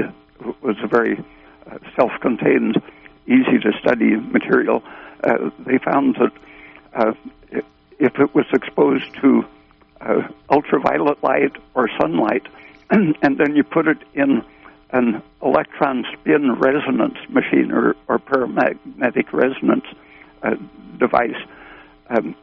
was 0.62 0.78
a 0.82 0.88
very 0.88 1.24
uh, 1.70 1.78
self-contained, 1.96 2.82
easy 3.28 3.60
to 3.60 3.72
study 3.80 4.16
material. 4.16 4.84
Uh, 5.24 5.50
they 5.66 5.78
found 5.78 6.16
that 6.16 6.32
uh, 6.94 7.14
if 8.00 8.18
it 8.20 8.34
was 8.34 8.46
exposed 8.54 9.14
to 9.22 9.46
ultraviolet 10.50 11.22
light 11.24 11.56
or 11.74 11.90
sunlight, 12.00 12.46
and 12.90 13.38
then 13.38 13.56
you 13.56 13.64
put 13.64 13.88
it 13.88 13.98
in 14.14 14.44
an 14.92 15.22
electron 15.42 16.06
spin 16.14 16.54
resonance 16.54 17.18
machine 17.30 17.72
or, 17.72 17.96
or 18.08 18.18
paramagnetic 18.18 19.32
resonance 19.32 19.86
uh, 20.42 20.56
device 20.98 21.36
um, 22.10 22.36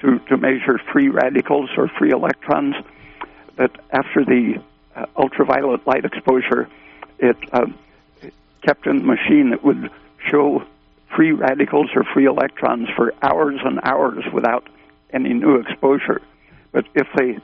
to, 0.00 0.18
to 0.20 0.36
measure 0.36 0.78
free 0.92 1.08
radicals 1.08 1.70
or 1.76 1.88
free 1.88 2.10
electrons. 2.10 2.74
But 3.56 3.70
after 3.90 4.24
the 4.24 4.62
uh, 4.94 5.06
ultraviolet 5.16 5.86
light 5.86 6.04
exposure, 6.04 6.68
it, 7.18 7.36
uh, 7.52 7.66
it 8.20 8.34
kept 8.62 8.86
in 8.86 8.98
the 8.98 9.04
machine, 9.04 9.52
it 9.52 9.64
would 9.64 9.90
show 10.30 10.64
free 11.14 11.32
radicals 11.32 11.90
or 11.94 12.04
free 12.12 12.26
electrons 12.26 12.88
for 12.96 13.14
hours 13.22 13.60
and 13.64 13.80
hours 13.82 14.24
without 14.32 14.66
any 15.12 15.32
new 15.32 15.56
exposure. 15.56 16.20
But 16.74 16.86
if 16.94 17.06
they, 17.16 17.38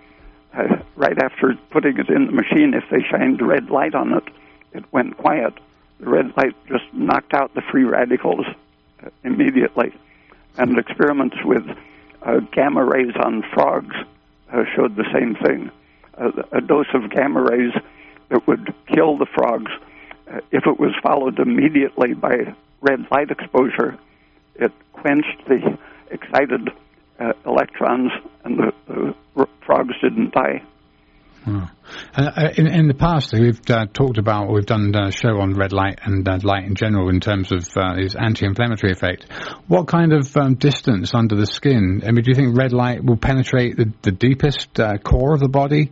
uh, 0.53 0.83
right 0.97 1.16
after 1.16 1.55
putting 1.70 1.99
it 1.99 2.11
in 2.11 2.26
the 2.26 2.33
machine, 2.33 2.74
if 2.74 2.83
they 2.91 3.01
shined 3.09 3.41
red 3.41 3.70
light 3.70 3.95
on 3.95 4.12
it, 4.12 4.24
it 4.72 4.85
went 4.93 5.16
quiet. 5.16 5.55
The 6.01 6.11
red 6.11 6.37
light 6.37 6.57
just 6.66 6.85
knocked 6.93 7.33
out 7.33 7.55
the 7.55 7.62
free 7.62 7.85
radicals 7.85 8.45
uh, 9.03 9.09
immediately. 9.22 9.95
And 10.59 10.76
experiments 10.76 11.37
with 11.45 11.64
uh, 12.22 12.41
gamma 12.53 12.85
rays 12.85 13.14
on 13.24 13.43
frogs 13.55 13.95
uh, 14.53 14.64
showed 14.74 14.97
the 14.97 15.07
same 15.14 15.37
thing. 15.37 15.70
A 16.53 16.61
dose 16.61 16.93
of 16.93 17.09
gamma 17.09 17.41
rays 17.41 17.72
that 18.28 18.47
would 18.47 18.74
kill 18.93 19.16
the 19.16 19.26
frogs, 19.26 19.72
uh, 20.31 20.41
if 20.51 20.66
it 20.66 20.78
was 20.78 20.93
followed 21.03 21.39
immediately 21.39 22.14
by 22.14 22.53
red 22.83 23.07
light 23.11 23.31
exposure, 23.31 23.97
it 24.57 24.72
quenched 24.93 25.47
the 25.49 25.78
excited 26.11 26.70
uh, 27.21 27.33
electrons, 27.47 28.11
and 28.45 28.59
the, 28.59 28.73
the 28.89 29.47
frogs 29.64 29.95
didn't 30.03 30.33
die. 30.33 30.62
Uh, 31.47 32.51
in, 32.57 32.66
in, 32.66 32.89
the 32.89 32.95
past, 32.95 33.33
we've 33.33 33.61
uh, 33.71 33.87
talked 33.93 34.18
about, 34.18 34.51
we've 34.51 34.66
done 34.66 34.95
a 34.95 35.11
show 35.11 35.41
on 35.41 35.55
red 35.55 35.73
light 35.73 35.99
and 36.03 36.29
uh, 36.29 36.39
light 36.43 36.64
in 36.64 36.75
general 36.75 37.09
in 37.09 37.21
terms 37.21 37.51
of 37.51 37.66
uh, 37.77 37.95
its 37.97 38.14
anti-inflammatory 38.14 38.93
effect. 38.93 39.27
What 39.66 39.89
kind 39.89 40.12
of 40.12 40.37
um, 40.37 40.55
distance 40.55 41.14
under 41.14 41.37
the 41.37 41.47
skin? 41.47 42.03
I 42.07 42.11
mean, 42.11 42.25
do 42.25 42.31
you 42.31 42.35
think 42.35 42.57
red 42.57 42.73
light 42.73 43.03
will 43.03 43.16
penetrate 43.16 43.77
the, 43.77 43.93
the 44.03 44.12
deepest 44.12 44.79
uh, 44.79 44.99
core 44.99 45.35
of 45.35 45.41
the 45.41 45.49
body? 45.49 45.91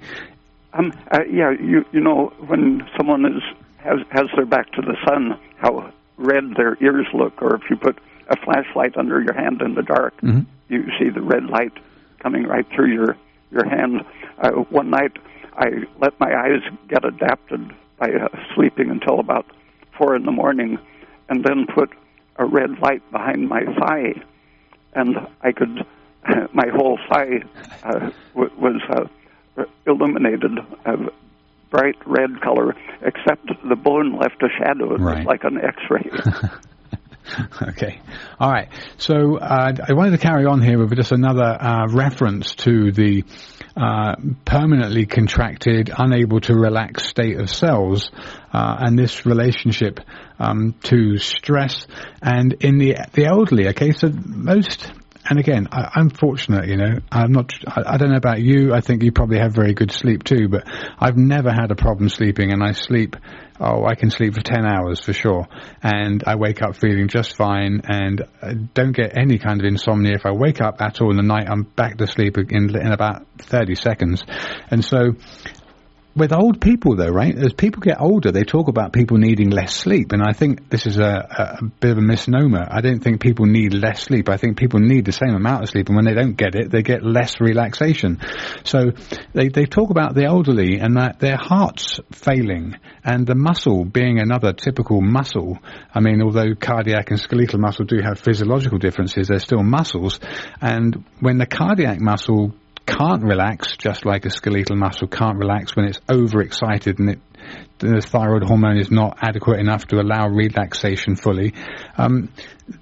Um, 0.72 0.92
uh, 1.10 1.20
yeah, 1.30 1.50
you 1.58 1.84
you 1.92 2.00
know 2.00 2.32
when 2.46 2.82
someone 2.98 3.24
is 3.24 3.42
has 3.78 3.98
has 4.10 4.26
their 4.36 4.46
back 4.46 4.70
to 4.72 4.82
the 4.82 4.96
sun, 5.08 5.40
how 5.56 5.92
red 6.18 6.44
their 6.56 6.76
ears 6.82 7.06
look, 7.14 7.40
or 7.40 7.56
if 7.56 7.62
you 7.70 7.76
put 7.76 7.98
a 8.28 8.36
flashlight 8.44 8.96
under 8.98 9.20
your 9.20 9.34
hand 9.34 9.62
in 9.62 9.74
the 9.74 9.82
dark, 9.82 10.14
mm-hmm. 10.20 10.40
You 10.68 10.84
see 10.98 11.10
the 11.10 11.22
red 11.22 11.44
light 11.44 11.72
coming 12.20 12.44
right 12.44 12.66
through 12.74 12.92
your 12.92 13.16
your 13.50 13.68
hand. 13.68 14.02
one 14.70 14.90
night 14.90 15.12
I 15.56 15.66
let 16.00 16.18
my 16.20 16.32
eyes 16.32 16.62
get 16.88 17.04
adapted 17.04 17.72
by 17.98 18.10
uh, 18.10 18.28
sleeping 18.54 18.90
until 18.90 19.18
about 19.18 19.46
four 19.96 20.14
in 20.14 20.24
the 20.24 20.32
morning, 20.32 20.78
and 21.28 21.42
then 21.44 21.66
put 21.66 21.90
a 22.36 22.44
red 22.44 22.78
light 22.80 23.02
behind 23.10 23.48
my 23.48 23.64
thigh, 23.64 24.14
and 24.94 25.16
I 25.42 25.52
could. 25.52 25.84
my 26.52 26.66
whole 26.74 26.98
thigh 27.08 27.38
uh, 27.84 28.10
w- 28.34 28.52
was 28.58 28.82
uh, 28.90 29.64
illuminated 29.86 30.58
a 30.84 30.96
bright 31.70 31.96
red 32.06 32.40
color, 32.40 32.74
except 33.02 33.46
the 33.68 33.76
bone 33.76 34.18
left 34.18 34.42
a 34.42 34.48
shadow. 34.58 34.94
It 34.94 35.00
right. 35.00 35.18
was 35.18 35.26
like 35.26 35.44
an 35.44 35.58
X-ray. 35.58 36.10
okay. 37.62 38.00
All 38.38 38.50
right. 38.50 38.68
So 38.98 39.38
uh, 39.38 39.72
I 39.88 39.92
wanted 39.92 40.12
to 40.12 40.18
carry 40.18 40.46
on 40.46 40.62
here 40.62 40.78
with 40.78 40.94
just 40.94 41.12
another 41.12 41.44
uh, 41.44 41.86
reference 41.88 42.54
to 42.56 42.92
the 42.92 43.24
uh, 43.76 44.16
permanently 44.44 45.06
contracted, 45.06 45.90
unable 45.96 46.40
to 46.40 46.54
relax 46.54 47.06
state 47.06 47.38
of 47.38 47.50
cells, 47.50 48.10
uh, 48.52 48.76
and 48.80 48.98
this 48.98 49.26
relationship 49.26 50.00
um, 50.38 50.74
to 50.84 51.18
stress. 51.18 51.86
And 52.22 52.54
in 52.60 52.78
the 52.78 52.96
the 53.12 53.26
elderly, 53.26 53.68
okay, 53.68 53.92
so 53.92 54.08
most 54.08 54.90
and 55.28 55.38
again, 55.38 55.68
I, 55.70 56.00
am 56.00 56.10
fortunate, 56.10 56.68
you 56.68 56.76
know. 56.76 57.00
I'm 57.12 57.32
not. 57.32 57.52
I, 57.66 57.94
I, 57.94 57.96
don't 57.98 58.10
know 58.10 58.16
about 58.16 58.40
you. 58.40 58.72
I 58.72 58.80
think 58.80 59.02
you 59.02 59.12
probably 59.12 59.38
have 59.38 59.52
very 59.52 59.74
good 59.74 59.92
sleep 59.92 60.24
too. 60.24 60.48
But 60.48 60.64
I've 60.98 61.16
never 61.16 61.50
had 61.50 61.70
a 61.70 61.74
problem 61.74 62.08
sleeping, 62.08 62.50
and 62.50 62.62
I 62.62 62.72
sleep. 62.72 63.16
Oh, 63.60 63.84
I 63.84 63.94
can 63.94 64.10
sleep 64.10 64.34
for 64.34 64.40
ten 64.40 64.64
hours 64.64 65.00
for 65.00 65.12
sure, 65.12 65.46
and 65.82 66.22
I 66.26 66.36
wake 66.36 66.62
up 66.62 66.76
feeling 66.76 67.08
just 67.08 67.36
fine, 67.36 67.82
and 67.84 68.22
I 68.40 68.54
don't 68.54 68.92
get 68.92 69.18
any 69.18 69.38
kind 69.38 69.60
of 69.60 69.66
insomnia. 69.66 70.14
If 70.14 70.24
I 70.24 70.32
wake 70.32 70.62
up 70.62 70.80
at 70.80 71.00
all 71.02 71.10
in 71.10 71.16
the 71.16 71.22
night, 71.22 71.48
I'm 71.48 71.62
back 71.62 71.98
to 71.98 72.06
sleep 72.06 72.38
in 72.38 72.74
in 72.74 72.92
about 72.92 73.26
thirty 73.38 73.74
seconds, 73.74 74.24
and 74.70 74.82
so 74.82 75.14
with 76.16 76.32
old 76.32 76.60
people, 76.60 76.96
though, 76.96 77.08
right? 77.08 77.36
As 77.36 77.52
people 77.52 77.80
get 77.80 78.00
older, 78.00 78.32
they 78.32 78.42
talk 78.42 78.68
about 78.68 78.92
people 78.92 79.18
needing 79.18 79.50
less 79.50 79.74
sleep, 79.74 80.12
and 80.12 80.22
I 80.22 80.32
think 80.32 80.68
this 80.68 80.86
is 80.86 80.98
a, 80.98 81.58
a, 81.60 81.64
bit 81.80 81.92
of 81.92 81.98
a 81.98 82.02
misnomer. 82.02 82.66
I 82.68 82.80
don't 82.80 83.00
think 83.00 83.20
people 83.20 83.46
need 83.46 83.72
less 83.72 84.02
sleep. 84.02 84.28
I 84.28 84.36
think 84.36 84.56
people 84.56 84.80
need 84.80 85.04
the 85.04 85.12
same 85.12 85.34
amount 85.34 85.62
of 85.62 85.68
sleep, 85.70 85.88
and 85.88 85.96
when 85.96 86.04
they 86.04 86.14
don't 86.14 86.36
get 86.36 86.54
it, 86.54 86.70
they 86.70 86.82
get 86.82 87.04
less 87.04 87.40
relaxation. 87.40 88.20
So 88.64 88.92
they 89.32 89.48
they 89.48 89.66
talk 89.66 89.90
about 89.90 90.14
the 90.14 90.24
elderly 90.24 90.78
and 90.78 90.96
that 90.96 91.20
their 91.20 91.36
hearts 91.36 92.00
failing 92.12 92.74
and 93.04 93.26
the 93.26 93.36
muscle 93.36 93.84
being 93.84 94.18
another 94.18 94.52
typical 94.52 95.00
muscle. 95.00 95.58
I 95.94 96.00
mean, 96.00 96.20
although 96.22 96.54
cardiac 96.54 97.10
and 97.10 97.20
skeletal 97.20 97.60
muscle 97.60 97.84
do 97.84 97.98
have 98.02 98.18
physiological 98.18 98.78
differences, 98.78 99.28
they're 99.28 99.38
still 99.38 99.62
muscles, 99.62 100.18
and 100.60 101.04
when 101.20 101.38
the 101.38 101.46
cardiac 101.46 102.00
muscle 102.00 102.54
can't 102.88 103.22
relax, 103.22 103.76
just 103.76 104.06
like 104.06 104.24
a 104.24 104.30
skeletal 104.30 104.76
muscle 104.76 105.08
can't 105.08 105.38
relax 105.38 105.76
when 105.76 105.84
it's 105.86 106.00
overexcited 106.10 106.98
and 106.98 107.10
it 107.10 107.18
the 107.78 108.00
thyroid 108.00 108.42
hormone 108.42 108.78
is 108.78 108.90
not 108.90 109.18
adequate 109.22 109.60
enough 109.60 109.86
to 109.86 110.00
allow 110.00 110.28
relaxation 110.28 111.14
fully, 111.14 111.54
um, 111.96 112.28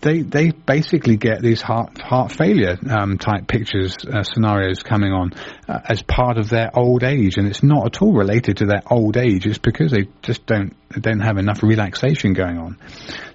they 0.00 0.22
they 0.22 0.50
basically 0.50 1.16
get 1.16 1.42
these 1.42 1.60
heart 1.60 2.00
heart 2.00 2.32
failure 2.32 2.76
um, 2.88 3.18
type 3.18 3.46
pictures 3.46 3.96
uh, 4.10 4.22
scenarios 4.22 4.82
coming 4.82 5.12
on 5.12 5.32
uh, 5.68 5.80
as 5.88 6.02
part 6.02 6.38
of 6.38 6.48
their 6.48 6.70
old 6.76 7.04
age, 7.04 7.36
and 7.36 7.46
it's 7.46 7.62
not 7.62 7.86
at 7.86 8.02
all 8.02 8.12
related 8.12 8.58
to 8.58 8.66
their 8.66 8.82
old 8.90 9.16
age. 9.16 9.46
It's 9.46 9.58
because 9.58 9.90
they 9.90 10.08
just 10.22 10.46
don't 10.46 10.74
don't 11.00 11.20
have 11.20 11.36
enough 11.36 11.62
relaxation 11.62 12.32
going 12.32 12.58
on. 12.58 12.78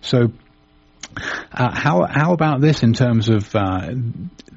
So 0.01 0.31
uh, 1.51 1.69
how 1.73 2.05
how 2.09 2.33
about 2.33 2.61
this 2.61 2.83
in 2.83 2.93
terms 2.93 3.29
of 3.29 3.53
uh, 3.55 3.91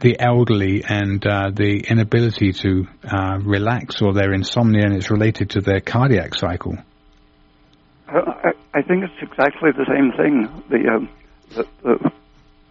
the 0.00 0.16
elderly 0.18 0.84
and 0.84 1.24
uh, 1.26 1.50
the 1.50 1.84
inability 1.88 2.52
to 2.52 2.86
uh, 3.04 3.38
relax 3.42 4.00
or 4.00 4.12
their 4.12 4.32
insomnia, 4.32 4.82
and 4.84 4.94
it's 4.94 5.10
related 5.10 5.50
to 5.50 5.60
their 5.60 5.80
cardiac 5.80 6.34
cycle? 6.34 6.76
Uh, 8.08 8.20
I, 8.44 8.50
I 8.78 8.82
think 8.82 9.04
it's 9.04 9.22
exactly 9.22 9.70
the 9.72 9.86
same 9.88 10.12
thing. 10.12 10.62
The, 10.68 10.88
um, 10.88 11.08
the, 11.54 11.66
the 11.82 12.12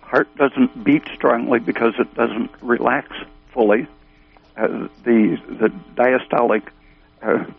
heart 0.02 0.34
doesn't 0.38 0.84
beat 0.84 1.04
strongly 1.16 1.60
because 1.60 1.94
it 2.00 2.14
doesn't 2.16 2.52
relax 2.62 3.10
fully. 3.54 3.88
Uh, 4.56 4.88
the 5.04 5.38
the 5.48 5.70
diastolic 5.96 6.68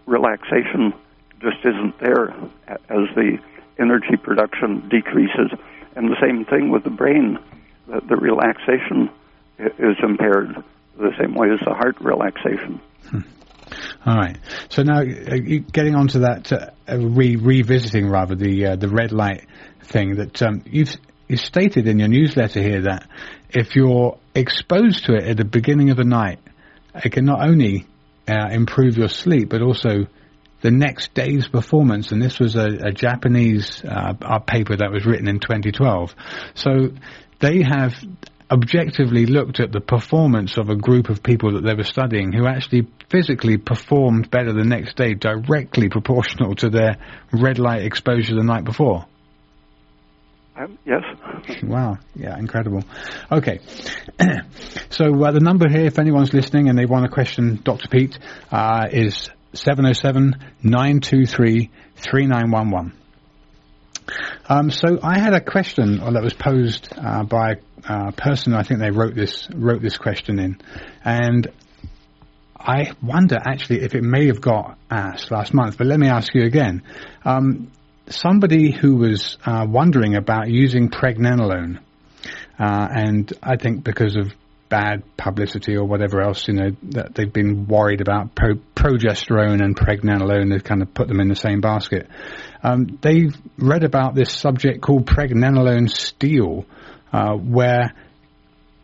relaxation 0.07 0.93
just 1.41 1.59
isn't 1.65 1.99
there 1.99 2.31
as 2.69 3.09
the 3.15 3.39
energy 3.79 4.17
production 4.17 4.89
decreases 4.89 5.51
and 5.97 6.09
the 6.09 6.17
same 6.21 6.45
thing 6.45 6.71
with 6.71 6.85
the 6.85 6.91
brain. 6.91 7.39
The, 7.87 8.01
the 8.09 8.17
relaxation 8.17 9.11
is 9.59 9.97
impaired 10.03 10.57
the 10.97 11.13
same 11.21 11.35
way 11.35 11.49
as 11.53 11.61
the 11.65 11.75
heart 11.75 11.97
relaxation. 12.01 12.81
Hmm. 13.11 13.21
All 14.07 14.17
right. 14.17 14.39
So 14.69 14.83
now, 14.83 15.01
uh, 15.01 15.37
getting 15.73 15.95
onto 15.95 16.21
that, 16.21 16.53
uh, 16.53 16.99
re- 16.99 17.37
revisiting 17.37 18.09
rather 18.09 18.35
the 18.35 18.67
uh, 18.67 18.77
the 18.77 18.89
red 18.89 19.13
light 19.13 19.47
thing 19.83 20.17
that 20.17 20.43
um, 20.43 20.63
you've 20.67 20.95
you 21.29 21.37
stated 21.37 21.89
in 21.89 21.99
your 21.99 22.09
newsletter 22.09 22.63
here 22.63 22.83
that 22.83 23.09
if 23.51 23.75
you're 23.75 24.19
exposed 24.35 25.07
to 25.07 25.15
it 25.15 25.25
at 25.25 25.37
the 25.37 25.45
beginning 25.45 25.91
of 25.91 25.97
the 25.97 26.05
night, 26.05 26.39
it 26.95 27.11
can 27.13 27.25
not 27.25 27.47
only 27.47 27.87
uh, 28.29 28.49
improve 28.51 28.97
your 28.99 29.09
sleep 29.09 29.49
but 29.49 29.63
also 29.63 30.07
the 30.65 30.71
next 30.71 31.13
day's 31.13 31.47
performance, 31.47 32.11
and 32.11 32.23
this 32.23 32.41
was 32.41 32.57
a, 32.57 32.67
a 32.87 32.91
Japanese 32.91 33.85
uh, 33.85 34.39
paper 34.39 34.75
that 34.75 34.91
was 34.91 35.05
written 35.05 35.29
in 35.29 35.39
2012. 35.39 36.15
So 36.55 36.89
they 37.39 37.61
have 37.63 37.93
objectively 38.51 39.27
looked 39.27 39.61
at 39.61 39.73
the 39.73 39.83
performance 39.83 40.57
of 40.57 40.71
a 40.71 40.75
group 40.75 41.11
of 41.11 41.23
people 41.23 41.53
that 41.53 41.65
they 41.65 41.75
were 41.75 41.85
studying 41.85 42.33
who 42.33 42.47
actually 42.47 42.89
physically 43.11 43.59
performed 43.59 44.31
better 44.31 44.55
the 44.55 44.65
next 44.65 44.97
day, 44.97 45.13
directly 45.13 45.91
proportional 45.91 46.55
to 46.55 46.71
their 46.71 46.97
red 47.31 47.59
light 47.59 47.83
exposure 47.83 48.35
the 48.35 48.43
night 48.43 48.65
before. 48.65 49.05
Um, 50.57 50.79
yes. 50.87 51.03
wow. 51.63 51.99
Yeah, 52.17 52.39
incredible. 52.39 52.85
Okay. 53.31 53.59
so 54.89 55.25
uh, 55.25 55.31
the 55.31 55.41
number 55.41 55.69
here, 55.69 55.85
if 55.85 55.99
anyone's 55.99 56.33
listening 56.33 56.71
and 56.71 56.79
they 56.79 56.87
want 56.87 57.05
to 57.05 57.11
question 57.11 57.61
Dr. 57.63 57.89
Peat, 57.89 58.19
uh, 58.51 58.87
is 58.91 59.29
707 59.55 60.37
923 60.63 61.71
3911. 61.97 62.93
Um, 64.49 64.71
so 64.71 64.99
I 65.03 65.19
had 65.19 65.33
a 65.33 65.41
question 65.41 65.97
that 65.97 66.23
was 66.23 66.35
posed 66.35 66.89
uh, 66.97 67.25
by 67.25 67.57
a 67.89 68.13
person. 68.13 68.55
I 68.55 68.63
think 68.63 68.81
they 68.81 68.91
wrote 68.91 69.15
this 69.15 69.49
wrote 69.55 69.81
this 69.81 69.97
question 69.97 70.39
in, 70.39 70.61
and 71.05 71.51
I 72.59 72.93
wonder 73.03 73.39
actually 73.43 73.83
if 73.83 73.95
it 73.95 74.03
may 74.03 74.27
have 74.27 74.41
got 74.41 74.79
asked 74.91 75.31
last 75.31 75.55
month. 75.55 75.79
But 75.79 75.87
let 75.87 75.99
me 75.99 76.09
ask 76.09 76.35
you 76.35 76.45
again. 76.45 76.83
Um, 77.25 77.71
somebody 78.09 78.71
who 78.71 78.97
was 78.97 79.39
uh, 79.47 79.67
wondering 79.69 80.15
about 80.15 80.49
using 80.49 80.91
pregnenolone, 80.91 81.79
uh, 82.59 82.89
and 82.91 83.33
I 83.43 83.57
think 83.57 83.85
because 83.85 84.17
of 84.17 84.33
bad 84.75 85.05
publicity 85.17 85.77
or 85.77 85.85
whatever 85.85 86.21
else, 86.21 86.49
you 86.49 86.55
know, 86.55 86.71
that 86.83 87.15
they've 87.15 87.33
been 87.33 87.69
worried 87.69 88.01
about 88.01 88.35
pro- 88.35 88.57
progesterone 88.75 89.63
and 89.63 89.77
pregnenolone. 89.77 90.51
They've 90.51 90.65
kind 90.65 90.83
of 90.83 90.93
put 90.93 91.07
them 91.07 91.21
in 91.21 91.29
the 91.29 91.37
same 91.37 91.61
basket. 91.61 92.09
Um, 92.61 92.99
they've 93.01 93.33
read 93.57 93.85
about 93.85 94.17
this 94.17 94.33
subject 94.33 94.81
called 94.81 95.07
pregnenolone 95.07 95.89
steal, 95.89 96.67
uh, 97.13 97.35
where 97.35 97.95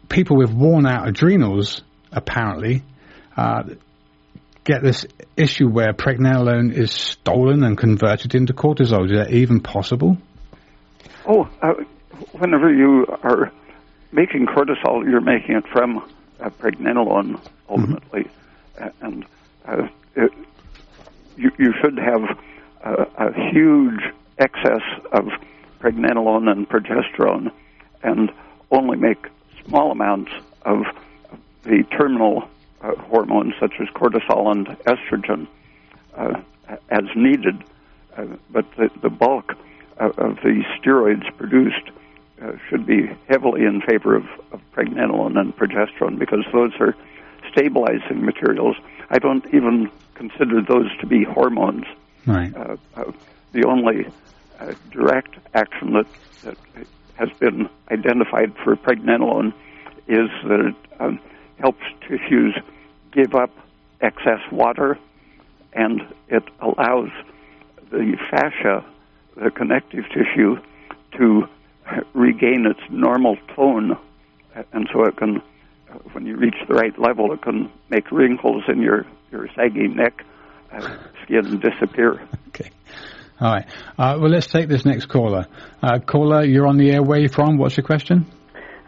people 0.09 0.36
with 0.36 0.53
worn 0.53 0.86
out 0.86 1.09
adrenals 1.09 1.82
apparently 2.12 2.84
uh, 3.36 3.64
get 4.62 4.84
this 4.84 5.07
issue 5.36 5.68
where 5.68 5.93
pregnenolone 5.93 6.72
is 6.72 6.93
stolen 6.93 7.64
and 7.64 7.76
converted 7.76 8.36
into 8.36 8.53
cortisol. 8.53 9.11
Is 9.11 9.18
that 9.18 9.32
even 9.32 9.59
possible? 9.59 10.18
Oh, 11.26 11.51
uh, 11.61 11.72
whenever 12.38 12.72
you 12.72 13.07
are 13.24 13.51
making 14.12 14.46
cortisol, 14.46 15.04
you're 15.04 15.20
making 15.20 15.56
it 15.56 15.66
from 15.68 15.98
uh, 16.40 16.50
pregnenolone 16.50 17.40
ultimately, 17.68 18.28
mm-hmm. 18.76 19.06
and 19.06 19.24
uh, 19.66 19.88
it, 20.16 20.32
you, 21.36 21.50
you 21.58 21.72
should 21.80 21.98
have 21.98 22.38
a, 22.82 23.06
a 23.18 23.50
huge 23.50 24.00
excess 24.38 24.82
of 25.12 25.28
pregnenolone 25.80 26.50
and 26.50 26.68
progesterone, 26.68 27.50
and 28.02 28.32
only 28.70 28.96
make 28.96 29.26
small 29.66 29.90
amounts 29.90 30.32
of 30.62 30.84
the 31.64 31.84
terminal 31.96 32.48
uh, 32.80 32.94
hormones 32.96 33.54
such 33.61 33.74
as 33.80 33.88
cortisol 33.88 34.50
and 34.50 34.66
estrogen 34.86 35.46
uh, 36.16 36.40
as 36.90 37.04
needed. 37.14 37.62
Uh, 38.16 38.26
but 38.50 38.64
the, 38.76 38.90
the 39.02 39.11
bulk 39.11 39.54
of, 39.98 40.18
of 40.18 40.36
the 40.36 40.64
steroids 40.78 41.24
produced 41.36 41.90
uh, 42.43 42.53
should 42.68 42.86
be 42.86 43.11
heavily 43.28 43.64
in 43.64 43.80
favor 43.82 44.14
of, 44.14 44.24
of 44.53 44.61
pregnenolone 44.72 45.38
and 45.38 45.57
progesterone 45.57 46.18
because 46.18 46.45
those 46.53 46.72
are 46.80 46.95
stabilizing 47.51 48.24
materials. 48.24 48.76
I 49.11 49.18
don't 49.18 49.45
even 49.55 49.91
consider 50.14 50.62
those 50.62 50.88
to 51.01 51.07
be 51.07 51.24
hormones. 51.24 51.84
Right. 52.26 52.55
Uh, 52.55 52.76
uh, 52.97 53.12
the 53.53 53.64
only 53.64 54.07
uh, 54.59 54.74
direct 54.91 55.36
action 55.55 55.95
that, 55.95 56.07
that 56.45 56.57
has 57.14 57.28
been 57.38 57.68
identified 57.91 58.55
for 58.62 58.76
pregnenolone 58.76 59.53
is 60.07 60.28
that 60.45 60.61
it 60.61 60.74
um, 61.01 61.20
helps 61.59 61.82
tissues 62.09 62.57
give 63.12 63.34
up 63.34 63.51
excess 64.01 64.41
water 64.51 64.99
and 65.72 66.03
it 66.28 66.43
allows 66.61 67.11
the 67.91 68.16
fascia, 68.30 68.84
the 69.36 69.51
connective 69.51 70.05
tissue, 70.09 70.57
to 71.16 71.49
regain 72.14 72.66
its 72.66 72.80
normal 72.91 73.36
tone, 73.55 73.97
and 74.72 74.88
so 74.93 75.05
it 75.05 75.16
can, 75.16 75.43
when 76.12 76.26
you 76.26 76.36
reach 76.36 76.57
the 76.68 76.74
right 76.74 76.97
level, 76.99 77.32
it 77.32 77.43
can 77.43 77.70
make 77.88 78.11
wrinkles 78.11 78.64
in 78.68 78.80
your 78.82 79.07
your 79.30 79.49
saggy 79.55 79.88
neck 79.88 80.24
uh, 80.72 80.97
skin 81.22 81.61
disappear. 81.61 82.20
Okay. 82.49 82.70
All 83.41 83.53
right. 83.53 83.66
Uh, 83.99 84.18
well, 84.20 84.30
let's 84.30 84.49
take 84.49 84.68
this 84.68 84.84
next 84.84 85.07
caller. 85.07 85.47
Uh, 85.82 85.99
caller, 85.99 86.45
you're 86.45 86.66
on 86.66 86.76
the 86.76 86.91
air. 86.91 87.03
Where 87.03 87.18
are 87.18 87.22
you 87.22 87.28
from? 87.28 87.57
What's 87.59 87.76
your 87.76 87.84
question? 87.84 88.26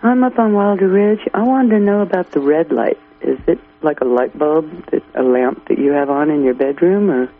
I'm 0.03 0.22
up 0.24 0.38
on 0.38 0.53
Wilder 0.53 0.88
Ridge. 0.88 1.20
I 1.32 1.42
wanted 1.42 1.78
to 1.78 1.80
know 1.80 2.03
about 2.03 2.32
the 2.32 2.40
red 2.40 2.72
light. 2.72 2.98
Is 3.22 3.38
it 3.46 3.59
like 3.82 4.00
a 4.00 4.05
light 4.05 4.36
bulb, 4.36 4.68
that, 4.90 5.03
a 5.14 5.22
lamp 5.22 5.68
that 5.68 5.78
you 5.78 5.92
have 5.92 6.11
on 6.11 6.28
in 6.30 6.42
your 6.42 6.55
bedroom, 6.55 7.09
or? 7.11 7.30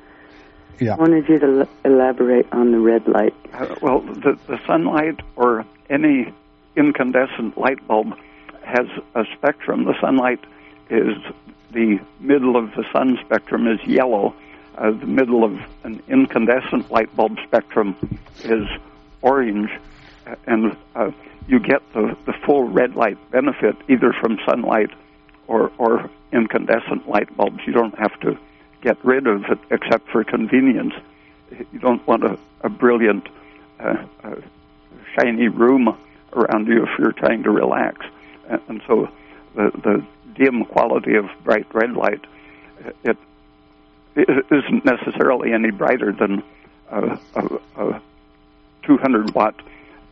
Yeah. 0.81 0.95
I 0.95 0.97
wanted 0.97 1.29
you 1.29 1.39
to 1.39 1.61
l- 1.61 1.69
elaborate 1.85 2.47
on 2.53 2.73
the 2.73 2.79
red 2.79 3.07
light. 3.07 3.35
Uh, 3.53 3.75
well, 3.81 4.01
the, 4.01 4.39
the 4.47 4.59
sunlight 4.67 5.21
or 5.37 5.65
any 5.91 6.33
incandescent 6.77 7.59
light 7.59 7.87
bulb 7.87 8.17
has 8.65 8.87
a 9.15 9.25
spectrum. 9.37 9.85
The 9.85 9.95
sunlight 10.01 10.41
is 10.91 11.17
the 11.73 12.01
middle 12.21 12.57
of 12.57 12.71
the 12.75 12.85
sun 12.93 13.19
spectrum 13.25 13.67
is 13.67 13.81
yellow. 13.87 14.35
Uh, 14.77 14.91
the 14.91 15.07
middle 15.07 15.45
of 15.45 15.59
an 15.85 16.03
incandescent 16.09 16.91
light 16.91 17.15
bulb 17.15 17.37
spectrum 17.47 17.97
is 18.45 18.67
orange, 19.21 19.71
and 20.47 20.77
uh, 20.95 21.11
you 21.47 21.61
get 21.61 21.83
the, 21.93 22.17
the 22.27 22.33
full 22.45 22.65
red 22.69 22.95
light 22.95 23.19
benefit 23.31 23.77
either 23.89 24.13
from 24.13 24.39
sunlight 24.47 24.91
or, 25.47 25.71
or 25.79 26.09
incandescent 26.33 27.09
light 27.09 27.35
bulbs. 27.37 27.61
You 27.67 27.73
don't 27.73 27.99
have 27.99 28.19
to 28.21 28.39
get 28.83 29.03
rid 29.05 29.27
of 29.27 29.45
it 29.45 29.59
except 29.71 30.09
for 30.11 30.23
convenience. 30.25 30.95
You 31.51 31.79
don't 31.79 32.07
want 32.07 32.25
a, 32.25 32.39
a 32.63 32.69
brilliant, 32.69 33.29
uh, 33.81 34.05
uh, 34.23 34.35
shiny 35.19 35.49
room 35.49 35.97
around 36.33 36.67
you 36.67 36.85
if 36.85 36.91
you're 36.99 37.13
trying 37.13 37.43
to 37.45 37.51
relax. 37.51 38.05
And 38.69 38.83
so 38.87 39.09
the, 39.55 39.71
the 39.83 40.07
dim 40.35 40.65
quality 40.65 41.15
of 41.15 41.27
bright 41.45 41.67
red 41.75 41.93
light, 41.93 42.25
it, 43.05 43.17
it 44.17 44.47
isn't 44.51 44.85
necessarily 44.85 45.53
any 45.53 45.71
brighter 45.71 46.13
than 46.13 46.43
a, 46.91 47.19
a, 47.35 47.59
a 47.77 48.03
200 48.83 49.35
watt 49.35 49.55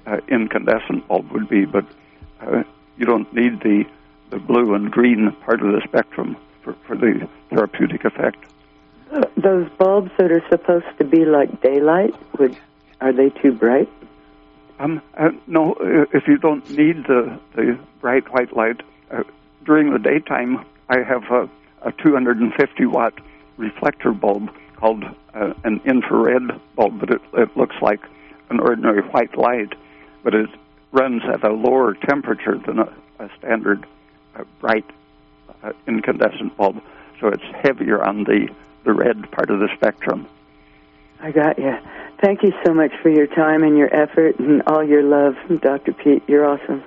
uh, 0.07 0.19
incandescent 0.29 1.07
bulb 1.09 1.31
would 1.33 1.49
be, 1.49 1.65
but 1.65 1.85
uh, 2.41 2.63
you 2.97 3.05
don't 3.05 3.33
need 3.35 3.61
the, 3.61 3.85
the 4.31 4.39
blue 4.39 4.75
and 4.75 4.91
green 4.91 5.33
part 5.45 5.61
of 5.61 5.73
the 5.73 5.81
spectrum 5.85 6.37
for, 6.63 6.75
for 6.87 6.97
the 6.97 7.29
therapeutic 7.51 8.05
effect. 8.05 8.39
Those 9.37 9.69
bulbs 9.79 10.11
that 10.19 10.31
are 10.31 10.45
supposed 10.49 10.87
to 10.99 11.05
be 11.05 11.25
like 11.25 11.61
daylight, 11.63 12.15
would 12.39 12.57
are 13.01 13.13
they 13.13 13.31
too 13.31 13.53
bright? 13.53 13.89
Um, 14.79 15.03
uh, 15.17 15.31
no, 15.47 15.75
uh, 15.75 16.07
if 16.13 16.27
you 16.27 16.39
don't 16.39 16.69
need 16.71 17.05
the, 17.07 17.39
the 17.55 17.79
bright 18.01 18.33
white 18.33 18.55
light, 18.57 18.81
uh, 19.11 19.25
during 19.65 19.93
the 19.93 19.99
daytime, 19.99 20.65
I 20.89 20.99
have 20.99 21.25
a, 21.31 21.49
a 21.83 21.93
250 21.93 22.87
watt 22.87 23.15
reflector 23.57 24.13
bulb 24.13 24.51
called 24.77 25.05
uh, 25.35 25.53
an 25.65 25.81
infrared 25.85 26.51
bulb, 26.77 27.01
but 27.01 27.11
it, 27.11 27.21
it 27.35 27.57
looks 27.57 27.77
like 27.83 28.01
an 28.49 28.59
ordinary 28.61 29.03
white 29.03 29.37
light, 29.37 29.75
but 30.23 30.35
it 30.35 30.49
runs 30.93 31.23
at 31.33 31.45
a 31.45 31.53
lower 31.53 31.95
temperature 31.95 32.59
than 32.59 32.79
a, 32.79 32.93
a 33.19 33.31
standard 33.39 33.87
uh, 34.35 34.45
bright 34.61 34.87
uh, 35.63 35.73
incandescent 35.87 36.57
bulb, 36.57 36.83
so 37.21 37.29
it's 37.29 37.45
heavier 37.63 38.03
on 38.03 38.25
the, 38.25 38.49
the 38.85 38.93
red 38.93 39.31
part 39.31 39.51
of 39.51 39.61
the 39.61 39.69
spectrum. 39.77 40.29
I 41.21 41.33
got 41.33 41.59
you. 41.59 41.73
Thank 42.23 42.43
you 42.43 42.53
so 42.67 42.75
much 42.75 42.93
for 43.03 43.11
your 43.11 43.27
time 43.27 43.63
and 43.63 43.77
your 43.77 43.95
effort 43.95 44.39
and 44.39 44.63
all 44.67 44.85
your 44.87 45.03
love, 45.03 45.35
Dr. 45.61 45.93
Peat. 45.93 46.23
You're 46.29 46.47
awesome. 46.47 46.83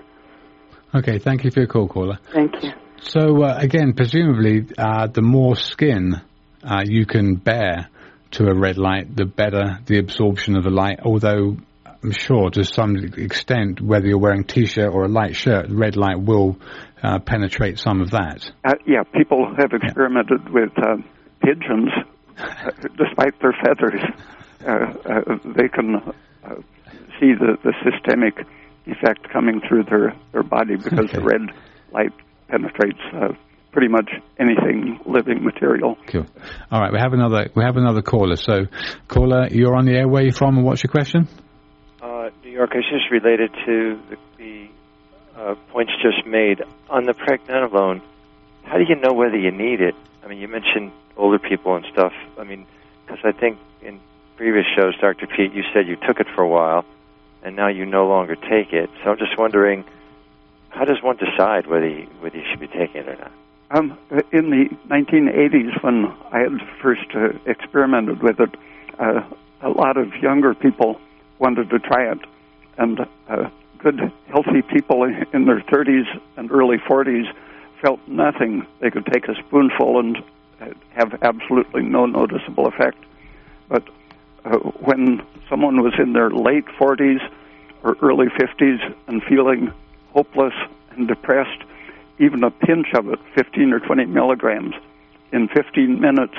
Okay, 0.93 1.17
thank 1.17 1.43
you 1.43 1.51
for 1.51 1.61
your 1.61 1.67
call, 1.67 1.87
caller. 1.87 2.19
Thank 2.31 2.63
you. 2.63 2.71
So 2.97 3.43
uh, 3.43 3.57
again, 3.57 3.93
presumably, 3.93 4.65
uh, 4.77 5.07
the 5.07 5.21
more 5.21 5.55
skin 5.55 6.21
uh, 6.63 6.83
you 6.85 7.05
can 7.05 7.35
bear 7.35 7.89
to 8.31 8.45
a 8.45 8.55
red 8.55 8.77
light, 8.77 9.15
the 9.15 9.25
better 9.25 9.79
the 9.85 9.99
absorption 9.99 10.55
of 10.55 10.63
the 10.63 10.69
light. 10.69 10.99
Although 11.03 11.57
I'm 12.03 12.11
sure, 12.11 12.49
to 12.51 12.63
some 12.63 12.95
extent, 13.17 13.81
whether 13.81 14.07
you're 14.07 14.17
wearing 14.17 14.43
t-shirt 14.43 14.93
or 14.93 15.05
a 15.05 15.07
light 15.07 15.35
shirt, 15.35 15.67
red 15.69 15.95
light 15.95 16.19
will 16.19 16.57
uh, 17.01 17.19
penetrate 17.19 17.79
some 17.79 18.01
of 18.01 18.11
that. 18.11 18.51
Uh, 18.63 18.73
yeah, 18.85 19.03
people 19.03 19.53
have 19.57 19.71
experimented 19.71 20.41
yeah. 20.45 20.51
with 20.51 20.71
uh, 20.77 20.97
pigeons, 21.43 21.91
despite 22.97 23.39
their 23.41 23.55
feathers. 23.63 24.01
they 25.55 25.67
can 25.67 26.13
see 27.19 27.33
the, 27.33 27.57
the 27.63 27.73
systemic 27.83 28.45
effect 28.85 29.29
coming 29.31 29.61
through 29.67 29.83
their, 29.83 30.15
their 30.31 30.43
body 30.43 30.75
because 30.75 31.09
okay. 31.09 31.17
the 31.17 31.23
red 31.23 31.41
light 31.91 32.11
penetrates 32.49 32.99
uh, 33.13 33.29
pretty 33.71 33.87
much 33.87 34.09
anything 34.39 34.99
living 35.05 35.43
material. 35.43 35.97
Cool. 36.07 36.25
All 36.71 36.81
right, 36.81 36.91
we 36.91 36.99
have 36.99 37.13
another 37.13 37.49
we 37.55 37.63
have 37.63 37.77
another 37.77 38.01
caller. 38.01 38.35
So, 38.35 38.67
caller, 39.07 39.47
you're 39.49 39.75
on 39.75 39.85
the 39.85 39.93
air. 39.93 40.07
Where 40.07 40.21
are 40.21 40.25
you 40.25 40.31
from, 40.31 40.57
and 40.57 40.65
what's 40.65 40.83
your 40.83 40.91
question? 40.91 41.27
Uh, 42.01 42.29
New 42.43 42.51
York. 42.51 42.71
It's 42.75 42.87
just 42.89 43.09
related 43.11 43.51
to 43.65 43.99
the, 44.09 44.17
the 44.37 44.67
uh, 45.35 45.55
points 45.71 45.91
just 46.01 46.25
made 46.27 46.61
on 46.89 47.05
the 47.05 47.13
pregnenolone. 47.13 48.01
How 48.63 48.77
do 48.77 48.83
you 48.87 48.95
know 48.95 49.13
whether 49.13 49.37
you 49.37 49.51
need 49.51 49.81
it? 49.81 49.95
I 50.23 50.27
mean, 50.27 50.39
you 50.39 50.47
mentioned 50.47 50.91
older 51.17 51.39
people 51.39 51.75
and 51.75 51.85
stuff. 51.91 52.13
I 52.37 52.43
mean, 52.43 52.65
because 53.05 53.19
I 53.23 53.31
think 53.31 53.57
in 53.81 53.99
previous 54.37 54.65
shows, 54.75 54.95
Dr. 54.99 55.27
Peat, 55.27 55.53
you 55.53 55.63
said 55.73 55.87
you 55.87 55.95
took 55.95 56.19
it 56.19 56.27
for 56.35 56.41
a 56.41 56.47
while, 56.47 56.85
and 57.43 57.55
now 57.55 57.67
you 57.67 57.85
no 57.85 58.07
longer 58.07 58.35
take 58.35 58.73
it. 58.73 58.89
So 59.03 59.11
I'm 59.11 59.17
just 59.17 59.37
wondering, 59.37 59.85
how 60.69 60.85
does 60.85 61.01
one 61.01 61.17
decide 61.17 61.67
whether 61.67 61.87
you, 61.87 62.07
whether 62.19 62.37
you 62.37 62.43
should 62.49 62.59
be 62.59 62.67
taking 62.67 63.01
it 63.01 63.09
or 63.09 63.15
not? 63.15 63.31
Um, 63.71 63.97
in 64.31 64.51
the 64.51 64.69
1980s, 64.87 65.83
when 65.83 66.05
I 66.31 66.39
had 66.39 66.61
first 66.81 67.05
uh, 67.15 67.29
experimented 67.45 68.21
with 68.21 68.39
it, 68.39 68.53
uh, 68.99 69.23
a 69.61 69.69
lot 69.69 69.97
of 69.97 70.13
younger 70.15 70.53
people 70.53 70.99
wanted 71.39 71.69
to 71.71 71.79
try 71.79 72.11
it, 72.11 72.19
and 72.77 72.99
uh, 73.27 73.49
good, 73.79 74.11
healthy 74.27 74.61
people 74.61 75.03
in 75.03 75.45
their 75.45 75.61
30s 75.61 76.05
and 76.37 76.51
early 76.51 76.77
40s 76.77 77.33
felt 77.81 77.99
nothing. 78.07 78.65
They 78.79 78.91
could 78.91 79.05
take 79.07 79.27
a 79.27 79.35
spoonful 79.35 79.99
and 79.99 80.17
have 80.91 81.21
absolutely 81.21 81.83
no 81.83 82.05
noticeable 82.05 82.67
effect. 82.67 82.97
But 83.69 83.83
uh, 84.45 84.57
when 84.57 85.25
someone 85.49 85.81
was 85.81 85.93
in 85.97 86.13
their 86.13 86.29
late 86.29 86.65
40s 86.79 87.19
or 87.83 87.97
early 88.01 88.27
50s 88.27 88.93
and 89.07 89.23
feeling 89.23 89.71
hopeless 90.13 90.53
and 90.91 91.07
depressed, 91.07 91.63
even 92.19 92.43
a 92.43 92.51
pinch 92.51 92.87
of 92.93 93.09
it, 93.09 93.19
15 93.35 93.73
or 93.73 93.79
20 93.79 94.05
milligrams, 94.05 94.75
in 95.31 95.47
15 95.47 95.99
minutes, 95.99 96.35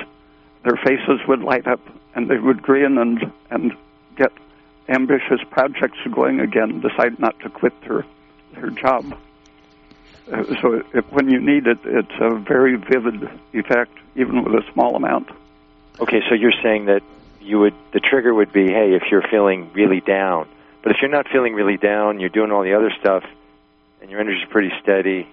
their 0.63 0.77
faces 0.77 1.21
would 1.27 1.41
light 1.41 1.67
up 1.67 1.81
and 2.15 2.31
they 2.31 2.39
would 2.39 2.63
grin 2.63 2.97
and, 2.99 3.33
and 3.51 3.73
get 4.17 4.33
ambitious 4.89 5.41
projects 5.51 5.99
going 6.13 6.41
again, 6.41 6.81
decide 6.81 7.19
not 7.19 7.39
to 7.41 7.51
quit 7.51 7.73
their, 7.83 8.05
their 8.55 8.71
job. 8.71 9.17
Uh, 10.33 10.45
so 10.63 10.83
it, 10.95 11.13
when 11.13 11.29
you 11.29 11.41
need 11.41 11.67
it, 11.67 11.79
it's 11.85 12.13
a 12.21 12.35
very 12.37 12.77
vivid 12.77 13.29
effect, 13.53 13.93
even 14.17 14.43
with 14.43 14.55
a 14.55 14.73
small 14.73 14.97
amount. 14.97 15.29
Okay, 16.01 16.21
so 16.29 16.35
you're 16.35 16.55
saying 16.63 16.87
that 16.87 17.03
you 17.41 17.59
would 17.61 17.75
the 17.93 18.01
trigger 18.01 18.33
would 18.33 18.53
be, 18.53 18.67
hey, 18.67 18.95
if 18.95 19.03
you're 19.11 19.23
feeling 19.31 19.71
really 19.75 20.01
down. 20.01 20.49
But 20.83 20.93
if 20.93 20.99
you're 21.01 21.11
not 21.11 21.29
feeling 21.29 21.55
really 21.55 21.77
down, 21.77 22.21
you're 22.21 22.31
doing 22.31 22.51
all 22.51 22.63
the 22.63 22.75
other 22.75 22.93
stuff, 23.01 23.25
and 24.01 24.11
your 24.11 24.21
energy's 24.21 24.49
pretty 24.49 24.73
steady, 24.83 25.29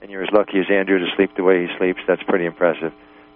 and 0.00 0.10
you're 0.10 0.22
as 0.22 0.30
lucky 0.30 0.58
as 0.58 0.66
Andrew 0.70 0.98
to 0.98 1.06
sleep 1.16 1.34
the 1.36 1.42
way 1.42 1.66
he 1.66 1.76
sleeps, 1.78 2.00
that's 2.06 2.22
pretty 2.22 2.46
impressive. 2.46 2.92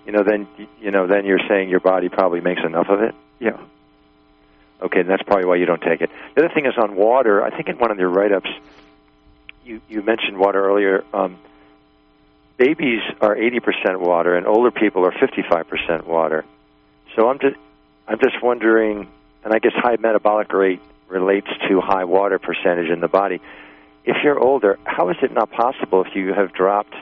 You 0.06 0.12
know, 0.12 0.22
then 0.22 0.46
you 0.80 0.90
know, 0.90 1.06
then 1.06 1.24
you're 1.24 1.40
saying 1.48 1.68
your 1.68 1.80
body 1.80 2.08
probably 2.08 2.40
makes 2.40 2.62
enough 2.64 2.88
of 2.88 3.02
it. 3.02 3.14
Yeah. 3.38 3.58
Okay, 4.80 5.00
and 5.00 5.08
that's 5.08 5.22
probably 5.22 5.44
why 5.44 5.56
you 5.56 5.66
don't 5.66 5.82
take 5.82 6.00
it. 6.00 6.10
The 6.34 6.44
other 6.44 6.54
thing 6.54 6.66
is 6.66 6.74
on 6.78 6.94
water. 6.94 7.42
I 7.42 7.50
think 7.50 7.68
in 7.68 7.78
one 7.78 7.90
of 7.90 7.98
your 7.98 8.10
write-ups, 8.10 8.48
you 9.68 9.80
you 9.88 10.02
mentioned 10.02 10.38
water 10.38 10.64
earlier. 10.64 11.04
Um, 11.12 11.38
babies 12.56 13.02
are 13.20 13.36
80% 13.36 14.00
water, 14.00 14.36
and 14.36 14.46
older 14.46 14.70
people 14.70 15.04
are 15.04 15.12
55% 15.12 16.06
water. 16.06 16.44
So 17.14 17.28
I'm 17.28 17.38
just 17.38 17.56
I'm 18.06 18.18
just 18.18 18.42
wondering, 18.42 19.06
and 19.44 19.54
I 19.54 19.58
guess 19.58 19.72
high 19.74 19.96
metabolic 19.96 20.52
rate 20.52 20.80
relates 21.08 21.48
to 21.68 21.80
high 21.80 22.04
water 22.04 22.38
percentage 22.38 22.90
in 22.90 23.00
the 23.00 23.08
body 23.08 23.40
if 24.08 24.16
you're 24.24 24.38
older, 24.38 24.78
how 24.84 25.10
is 25.10 25.16
it 25.22 25.32
not 25.32 25.50
possible 25.50 26.02
if 26.02 26.16
you 26.16 26.32
have 26.32 26.52
dropped 26.54 26.94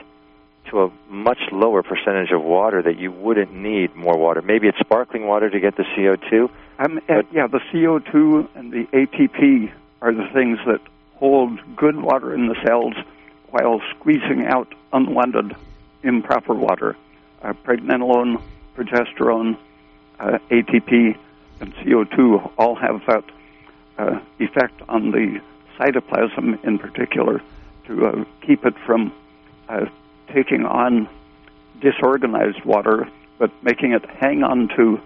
to 0.69 0.83
a 0.83 0.91
much 1.07 1.39
lower 1.53 1.81
percentage 1.81 2.31
of 2.31 2.43
water 2.43 2.81
that 2.81 2.99
you 2.99 3.13
wouldn't 3.13 3.53
need 3.53 3.95
more 3.95 4.17
water? 4.17 4.41
Maybe 4.41 4.67
it's 4.67 4.77
sparkling 4.79 5.25
water 5.25 5.49
to 5.49 5.59
get 5.59 5.77
the 5.77 5.83
CO2. 5.83 6.49
Um, 6.79 6.99
yeah, 7.31 7.47
the 7.47 7.61
CO2 7.71 8.49
and 8.55 8.73
the 8.73 8.83
ATP 8.91 9.71
are 10.01 10.13
the 10.13 10.27
things 10.33 10.59
that 10.67 10.81
hold 11.19 11.59
good 11.75 11.95
water 11.95 12.33
in 12.33 12.47
the 12.47 12.55
cells 12.63 12.93
while 13.49 13.81
squeezing 13.95 14.45
out 14.45 14.73
unwanted, 14.93 15.55
improper 16.03 16.53
water. 16.53 16.95
Uh, 17.41 17.53
pregnenolone, 17.53 18.41
progesterone, 18.75 19.57
uh, 20.19 20.37
ATP, 20.49 21.17
and 21.59 21.73
CO2 21.75 22.51
all 22.57 22.75
have 22.75 23.01
that 23.07 23.23
uh, 23.97 24.19
effect 24.39 24.81
on 24.89 25.11
the 25.11 25.41
cytoplasm 25.79 26.63
in 26.63 26.77
particular 26.77 27.41
to 27.85 28.05
uh, 28.05 28.25
keep 28.45 28.65
it 28.65 28.75
from 28.85 29.13
uh, 29.69 29.85
taking 30.33 30.65
on 30.65 31.09
disorganized 31.81 32.63
water, 32.63 33.07
but 33.37 33.51
making 33.63 33.93
it 33.93 34.03
hang 34.19 34.43
on 34.43 34.67
to 34.75 34.99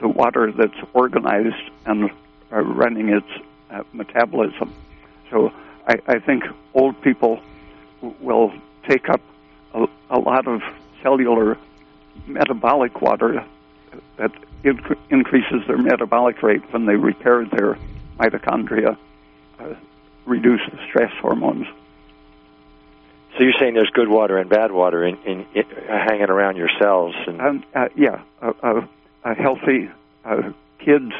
the 0.00 0.08
water 0.08 0.52
that's 0.52 0.88
organized 0.92 1.70
and 1.86 2.10
uh, 2.52 2.60
running 2.60 3.08
its 3.08 3.28
metabolism. 3.92 4.72
So 5.30 5.52
I, 5.86 5.96
I, 6.06 6.18
think 6.18 6.44
old 6.74 7.00
people 7.02 7.40
will 8.20 8.52
take 8.88 9.08
up 9.08 9.20
a, 9.74 9.86
a 10.10 10.18
lot 10.18 10.46
of 10.46 10.62
cellular 11.02 11.58
metabolic 12.26 13.00
water 13.00 13.44
that 14.16 14.32
inc- 14.62 14.98
increases 15.10 15.66
their 15.66 15.78
metabolic 15.78 16.42
rate 16.42 16.62
when 16.72 16.86
they 16.86 16.96
repair 16.96 17.44
their 17.44 17.78
mitochondria. 18.18 18.96
Uh, 19.58 19.74
reduce 20.26 20.60
the 20.70 20.78
stress 20.88 21.12
hormones. 21.20 21.66
So 23.36 23.42
you're 23.42 23.54
saying 23.58 23.74
there's 23.74 23.90
good 23.90 24.08
water 24.08 24.38
and 24.38 24.50
bad 24.50 24.72
water 24.72 25.04
in, 25.04 25.16
in, 25.24 25.46
in 25.54 25.64
hanging 25.88 26.30
around 26.30 26.56
your 26.56 26.70
cells? 26.80 27.14
And 27.26 27.40
um, 27.40 27.64
uh, 27.74 27.88
yeah, 27.94 28.22
a, 28.40 28.50
a, 28.62 28.88
a 29.24 29.34
healthy 29.34 29.90
uh, 30.24 30.52
kid's 30.78 31.12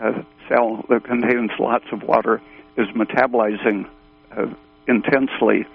uh, 0.00 0.22
cell 0.48 0.84
that 0.88 1.04
contains 1.04 1.50
lots 1.58 1.84
of 1.92 2.02
water 2.02 2.40
is 2.76 2.86
metabolizing 2.88 3.88
uh, 4.36 4.46
intensely, 4.86 5.66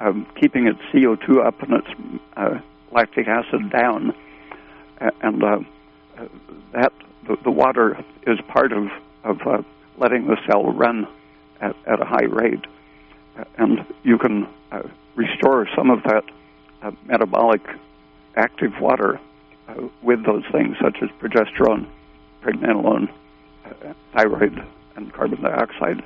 um, 0.00 0.26
keeping 0.40 0.66
its 0.66 0.80
CO2 0.92 1.44
up 1.44 1.62
and 1.62 1.74
its 1.74 1.88
uh, 2.36 2.58
lactic 2.92 3.28
acid 3.28 3.70
down, 3.70 4.14
and 5.22 5.42
uh, 5.44 5.60
that 6.72 6.92
the, 7.26 7.36
the, 7.44 7.50
water 7.50 8.02
is 8.26 8.38
part 8.48 8.72
of 8.72 8.88
of 9.24 9.64
letting 9.98 10.26
the 10.26 10.36
cell 10.46 10.64
run 10.64 11.06
at, 11.60 11.76
at 11.86 12.00
a 12.00 12.04
high 12.04 12.24
rate. 12.24 12.64
And 13.56 13.84
you 14.02 14.18
can 14.18 14.48
uh, 14.72 14.82
restore 15.14 15.68
some 15.76 15.90
of 15.90 16.02
that 16.04 16.24
uh, 16.82 16.90
metabolic 17.06 17.62
active 18.36 18.80
water 18.80 19.20
uh, 19.68 19.74
with 20.02 20.24
those 20.24 20.44
things, 20.52 20.76
such 20.80 20.98
as 21.02 21.08
progesterone, 21.20 21.86
pregnenolone, 22.42 23.08
uh, 23.08 23.12
thyroid, 24.12 24.64
and 24.96 25.12
carbon 25.12 25.42
dioxide. 25.42 26.02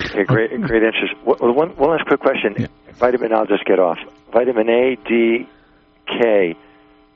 Okay, 0.00 0.24
great, 0.24 0.60
great 0.62 0.82
answers. 0.82 1.10
One, 1.24 1.74
one 1.76 1.90
last 1.90 2.06
quick 2.06 2.20
question. 2.20 2.54
Yeah. 2.58 2.66
Vitamin, 2.98 3.32
I'll 3.32 3.46
just 3.46 3.64
get 3.64 3.78
off. 3.78 3.98
Vitamin 4.32 4.68
A, 4.68 4.96
D, 4.96 5.48
K. 6.06 6.56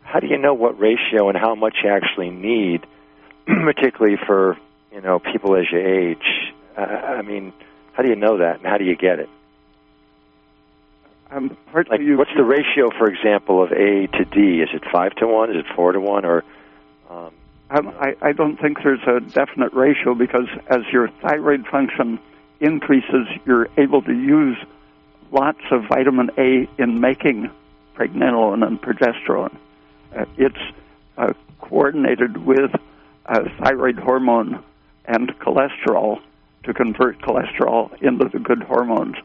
how 0.03 0.21
do 0.21 0.27
you 0.27 0.39
know 0.39 0.55
what 0.55 0.79
ratio 0.79 1.29
and 1.29 1.37
how 1.37 1.55
much 1.55 1.79
you 1.83 1.91
actually 1.91 2.31
need, 2.31 2.87
particularly 3.47 4.17
for 4.17 4.57
you 4.93 5.01
know 5.01 5.19
people 5.19 5.57
as 5.57 5.71
you 5.71 5.79
age? 5.79 6.53
Uh, 6.77 6.81
I 6.81 7.23
mean, 7.23 7.53
how 7.93 8.03
do 8.03 8.09
you 8.09 8.17
know 8.17 8.39
that, 8.39 8.59
and 8.59 8.67
how 8.67 8.79
do 8.79 8.85
you 8.85 8.97
get 8.97 9.19
it? 9.19 9.29
Um, 11.31 11.57
like, 11.75 12.01
what's 12.03 12.35
the 12.37 12.45
ratio, 12.45 12.91
for 12.91 13.09
example, 13.09 13.63
of 13.63 13.73
A 13.73 14.07
to 14.07 14.25
D? 14.25 14.61
Is 14.61 14.69
it 14.75 14.83
five 14.93 15.15
to 15.17 15.27
one? 15.27 15.51
Is 15.51 15.57
it 15.57 15.67
four 15.75 15.93
to 15.93 16.01
one? 16.01 16.27
Or 16.27 16.45
um, 17.09 17.33
I, 17.73 18.15
I 18.21 18.33
don't 18.33 18.59
think 18.61 18.79
there's 18.83 19.03
a 19.07 19.21
definite 19.21 19.73
ratio 19.73 20.15
because 20.15 20.49
as 20.69 20.81
your 20.93 21.09
thyroid 21.23 21.67
function 21.67 22.19
increases, 22.61 23.27
you're 23.47 23.69
able 23.77 24.03
to 24.03 24.13
use 24.13 24.57
lots 25.31 25.61
of 25.71 25.85
vitamin 25.89 26.31
A 26.37 26.69
in 26.79 27.01
making 27.01 27.51
pregnenolone 27.97 28.67
and 28.67 28.81
progesterone. 28.81 29.57
Uh, 30.15 30.27
it's 30.37 30.59
uh, 31.17 31.33
coordinated 31.61 32.37
with 32.45 32.71
uh, 33.27 33.41
thyroid 33.59 33.99
hormone 33.99 34.63
and 35.07 35.31
cholesterol 35.39 36.21
to 36.65 36.75
convert 36.75 37.19
cholesterol 37.21 37.91
into 38.03 38.29
the 38.29 38.39
good 38.39 38.63
hormones. 38.63 39.17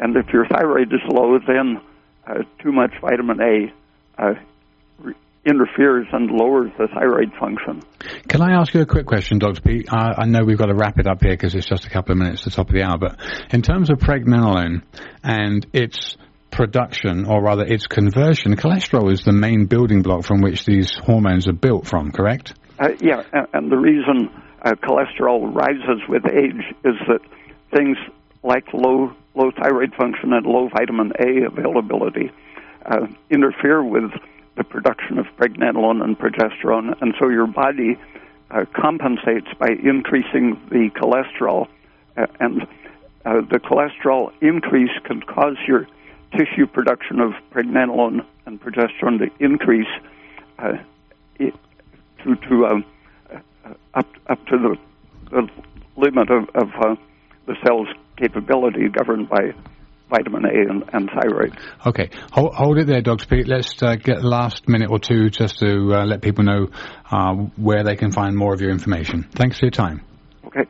And 0.00 0.16
if 0.16 0.28
your 0.28 0.46
thyroid 0.46 0.92
is 0.92 1.00
low, 1.08 1.38
then 1.38 1.80
uh, 2.26 2.42
too 2.62 2.72
much 2.72 2.92
vitamin 3.00 3.40
A 3.40 3.72
uh, 4.18 4.34
interferes 5.46 6.06
and 6.12 6.30
lowers 6.30 6.70
the 6.78 6.88
thyroid 6.88 7.32
function. 7.38 7.82
Can 8.28 8.40
I 8.42 8.58
ask 8.58 8.72
you 8.74 8.80
a 8.80 8.86
quick 8.86 9.06
question, 9.06 9.38
Dr. 9.38 9.60
Peat? 9.60 9.92
I, 9.92 10.22
I 10.22 10.26
know 10.26 10.44
we've 10.44 10.58
got 10.58 10.66
to 10.66 10.74
wrap 10.74 10.98
it 10.98 11.06
up 11.06 11.22
here 11.22 11.32
because 11.32 11.54
it's 11.54 11.66
just 11.66 11.86
a 11.86 11.90
couple 11.90 12.12
of 12.12 12.18
minutes 12.18 12.42
to 12.42 12.50
the 12.50 12.56
top 12.56 12.68
of 12.68 12.74
the 12.74 12.82
hour, 12.82 12.98
but 12.98 13.18
in 13.52 13.62
terms 13.62 13.90
of 13.90 13.98
pregnenolone 13.98 14.82
and 15.22 15.66
its 15.72 16.16
production, 16.50 17.26
or 17.26 17.42
rather 17.42 17.64
its 17.64 17.86
conversion, 17.86 18.56
cholesterol 18.56 19.12
is 19.12 19.24
the 19.24 19.32
main 19.32 19.66
building 19.66 20.02
block 20.02 20.24
from 20.24 20.40
which 20.40 20.64
these 20.64 20.92
hormones 20.96 21.48
are 21.48 21.52
built 21.52 21.86
from, 21.86 22.12
correct? 22.12 22.54
Uh, 22.78 22.90
yeah, 23.00 23.22
and 23.52 23.70
the 23.70 23.76
reason 23.76 24.30
uh, 24.62 24.72
cholesterol 24.82 25.54
rises 25.54 26.00
with 26.08 26.22
age 26.26 26.74
is 26.84 26.94
that 27.08 27.20
things 27.76 27.96
like 28.42 28.64
low 28.72 29.12
low 29.34 29.50
thyroid 29.60 29.92
function 29.98 30.32
and 30.32 30.46
low 30.46 30.68
vitamin 30.68 31.12
A 31.18 31.46
availability 31.46 32.30
uh, 32.86 33.06
interfere 33.30 33.82
with 33.82 34.12
the 34.56 34.64
production 34.64 35.18
of 35.18 35.26
pregnenolone 35.36 36.02
and 36.02 36.18
progesterone, 36.18 37.00
and 37.00 37.14
so 37.20 37.28
your 37.28 37.46
body 37.46 37.98
uh, 38.50 38.64
compensates 38.74 39.48
by 39.58 39.68
increasing 39.82 40.60
the 40.70 40.90
cholesterol, 40.90 41.66
uh, 42.16 42.26
and 42.40 42.62
uh, 43.24 43.40
the 43.50 43.58
cholesterol 43.58 44.32
increase 44.40 44.92
can 45.04 45.20
cause 45.22 45.56
your 45.66 45.88
tissue 46.36 46.66
production 46.66 47.20
of 47.20 47.32
pregnenolone 47.52 48.24
and 48.46 48.60
progesterone 48.60 49.18
to 49.18 49.30
increase 49.44 49.88
uh, 50.58 50.74
it, 51.36 51.54
to, 52.22 52.36
to 52.36 52.66
um, 52.66 52.84
uh, 53.32 53.38
up 53.94 54.06
up 54.28 54.44
to 54.46 54.58
the, 54.58 54.76
the 55.30 55.48
limit 55.96 56.30
of, 56.30 56.48
of 56.50 56.68
uh, 56.80 56.96
the 57.46 57.56
cell's 57.64 57.88
capability 58.16 58.88
governed 58.88 59.28
by 59.28 59.52
vitamin 60.08 60.44
A 60.44 60.70
and, 60.70 60.84
and 60.92 61.10
thyroid. 61.10 61.56
Okay, 61.86 62.10
hold, 62.32 62.54
hold, 62.54 62.78
it 62.78 62.86
there, 62.86 63.00
Dr. 63.00 63.26
Peat. 63.26 63.48
Let's 63.48 63.82
uh, 63.82 63.96
get 63.96 64.18
the 64.18 64.28
last 64.28 64.68
minute 64.68 64.90
or 64.90 64.98
two 64.98 65.30
just 65.30 65.58
to 65.58 65.94
uh, 65.94 66.04
let 66.04 66.22
people 66.22 66.44
know 66.44 66.68
uh, 67.10 67.34
where 67.56 67.84
they 67.84 67.96
can 67.96 68.12
find 68.12 68.36
more 68.36 68.54
of 68.54 68.60
your 68.60 68.70
information. 68.70 69.28
Thanks 69.32 69.58
for 69.58 69.66
your 69.66 69.72
time. 69.72 70.02
Okay. 70.46 70.64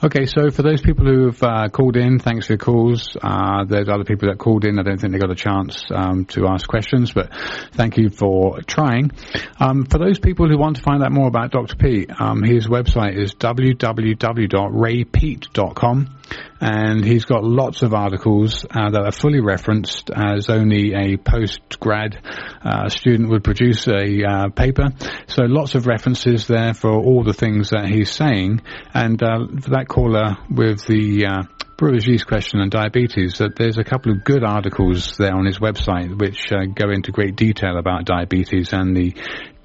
Okay, 0.00 0.26
so 0.26 0.48
for 0.50 0.62
those 0.62 0.80
people 0.80 1.06
who 1.06 1.26
have 1.26 1.42
uh, 1.42 1.68
called 1.70 1.96
in, 1.96 2.20
thanks 2.20 2.46
for 2.46 2.52
your 2.52 2.58
calls. 2.58 3.16
Uh, 3.20 3.64
there's 3.64 3.88
other 3.88 4.04
people 4.04 4.28
that 4.28 4.38
called 4.38 4.64
in. 4.64 4.78
I 4.78 4.84
don't 4.84 5.00
think 5.00 5.12
they 5.12 5.18
got 5.18 5.32
a 5.32 5.34
chance 5.34 5.86
um, 5.92 6.24
to 6.26 6.46
ask 6.46 6.68
questions, 6.68 7.10
but 7.10 7.34
thank 7.72 7.96
you 7.96 8.08
for 8.08 8.62
trying. 8.62 9.10
Um, 9.58 9.86
for 9.86 9.98
those 9.98 10.20
people 10.20 10.48
who 10.48 10.56
want 10.56 10.76
to 10.76 10.82
find 10.82 11.02
out 11.02 11.10
more 11.10 11.26
about 11.26 11.50
Dr. 11.50 11.74
Peat, 11.74 12.12
um, 12.20 12.44
his 12.44 12.68
website 12.68 13.20
is 13.20 13.34
www.raypeat.com 13.34 16.18
and 16.60 17.04
he's 17.04 17.24
got 17.24 17.44
lots 17.44 17.82
of 17.82 17.94
articles 17.94 18.64
uh, 18.64 18.90
that 18.90 19.02
are 19.02 19.12
fully 19.12 19.40
referenced 19.40 20.10
as 20.10 20.50
only 20.50 20.92
a 20.92 21.16
post-grad 21.16 22.18
uh, 22.62 22.88
student 22.88 23.30
would 23.30 23.44
produce 23.44 23.86
a 23.86 24.24
uh, 24.24 24.48
paper. 24.48 24.88
So 25.28 25.44
lots 25.44 25.74
of 25.74 25.86
references 25.86 26.46
there 26.46 26.74
for 26.74 26.90
all 26.90 27.22
the 27.22 27.32
things 27.32 27.70
that 27.70 27.86
he's 27.86 28.10
saying. 28.10 28.62
And 28.92 29.22
uh, 29.22 29.46
that 29.68 29.86
caller 29.88 30.36
with 30.50 30.86
the 30.86 31.26
uh, 31.26 31.42
brewer's 31.76 32.06
yeast 32.06 32.26
question 32.26 32.60
and 32.60 32.70
diabetes, 32.70 33.38
that 33.38 33.56
there's 33.56 33.78
a 33.78 33.84
couple 33.84 34.12
of 34.12 34.24
good 34.24 34.44
articles 34.44 35.16
there 35.16 35.34
on 35.34 35.46
his 35.46 35.58
website 35.58 36.18
which 36.18 36.52
uh, 36.52 36.66
go 36.74 36.90
into 36.90 37.12
great 37.12 37.36
detail 37.36 37.78
about 37.78 38.04
diabetes 38.04 38.72
and 38.72 38.96
the 38.96 39.14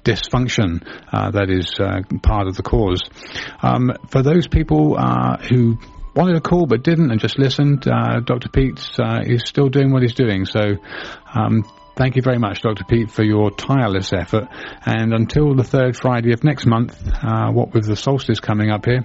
dysfunction 0.04 0.86
uh, 1.12 1.30
that 1.30 1.50
is 1.50 1.72
uh, 1.80 2.00
part 2.22 2.46
of 2.46 2.56
the 2.56 2.62
cause. 2.62 3.02
Um, 3.62 3.92
for 4.10 4.22
those 4.22 4.46
people 4.46 4.96
uh, 4.98 5.38
who 5.38 5.78
wanted 6.14 6.36
a 6.36 6.40
call 6.40 6.66
but 6.66 6.82
didn't 6.82 7.10
and 7.10 7.20
just 7.20 7.38
listened, 7.38 7.86
uh, 7.88 8.20
Dr. 8.20 8.48
Peat 8.48 8.80
uh, 8.98 9.20
is 9.24 9.42
still 9.46 9.68
doing 9.68 9.92
what 9.92 10.02
he's 10.02 10.14
doing. 10.14 10.44
So 10.44 10.60
um, 11.34 11.64
thank 11.96 12.16
you 12.16 12.22
very 12.22 12.38
much, 12.38 12.62
Dr. 12.62 12.84
Peat, 12.84 13.10
for 13.10 13.24
your 13.24 13.50
tireless 13.50 14.12
effort. 14.12 14.48
And 14.86 15.12
until 15.12 15.54
the 15.54 15.64
third 15.64 15.96
Friday 15.96 16.32
of 16.32 16.44
next 16.44 16.66
month, 16.66 16.96
uh, 17.22 17.50
what 17.50 17.74
with 17.74 17.86
the 17.86 17.96
solstice 17.96 18.40
coming 18.40 18.70
up 18.70 18.84
here, 18.84 19.04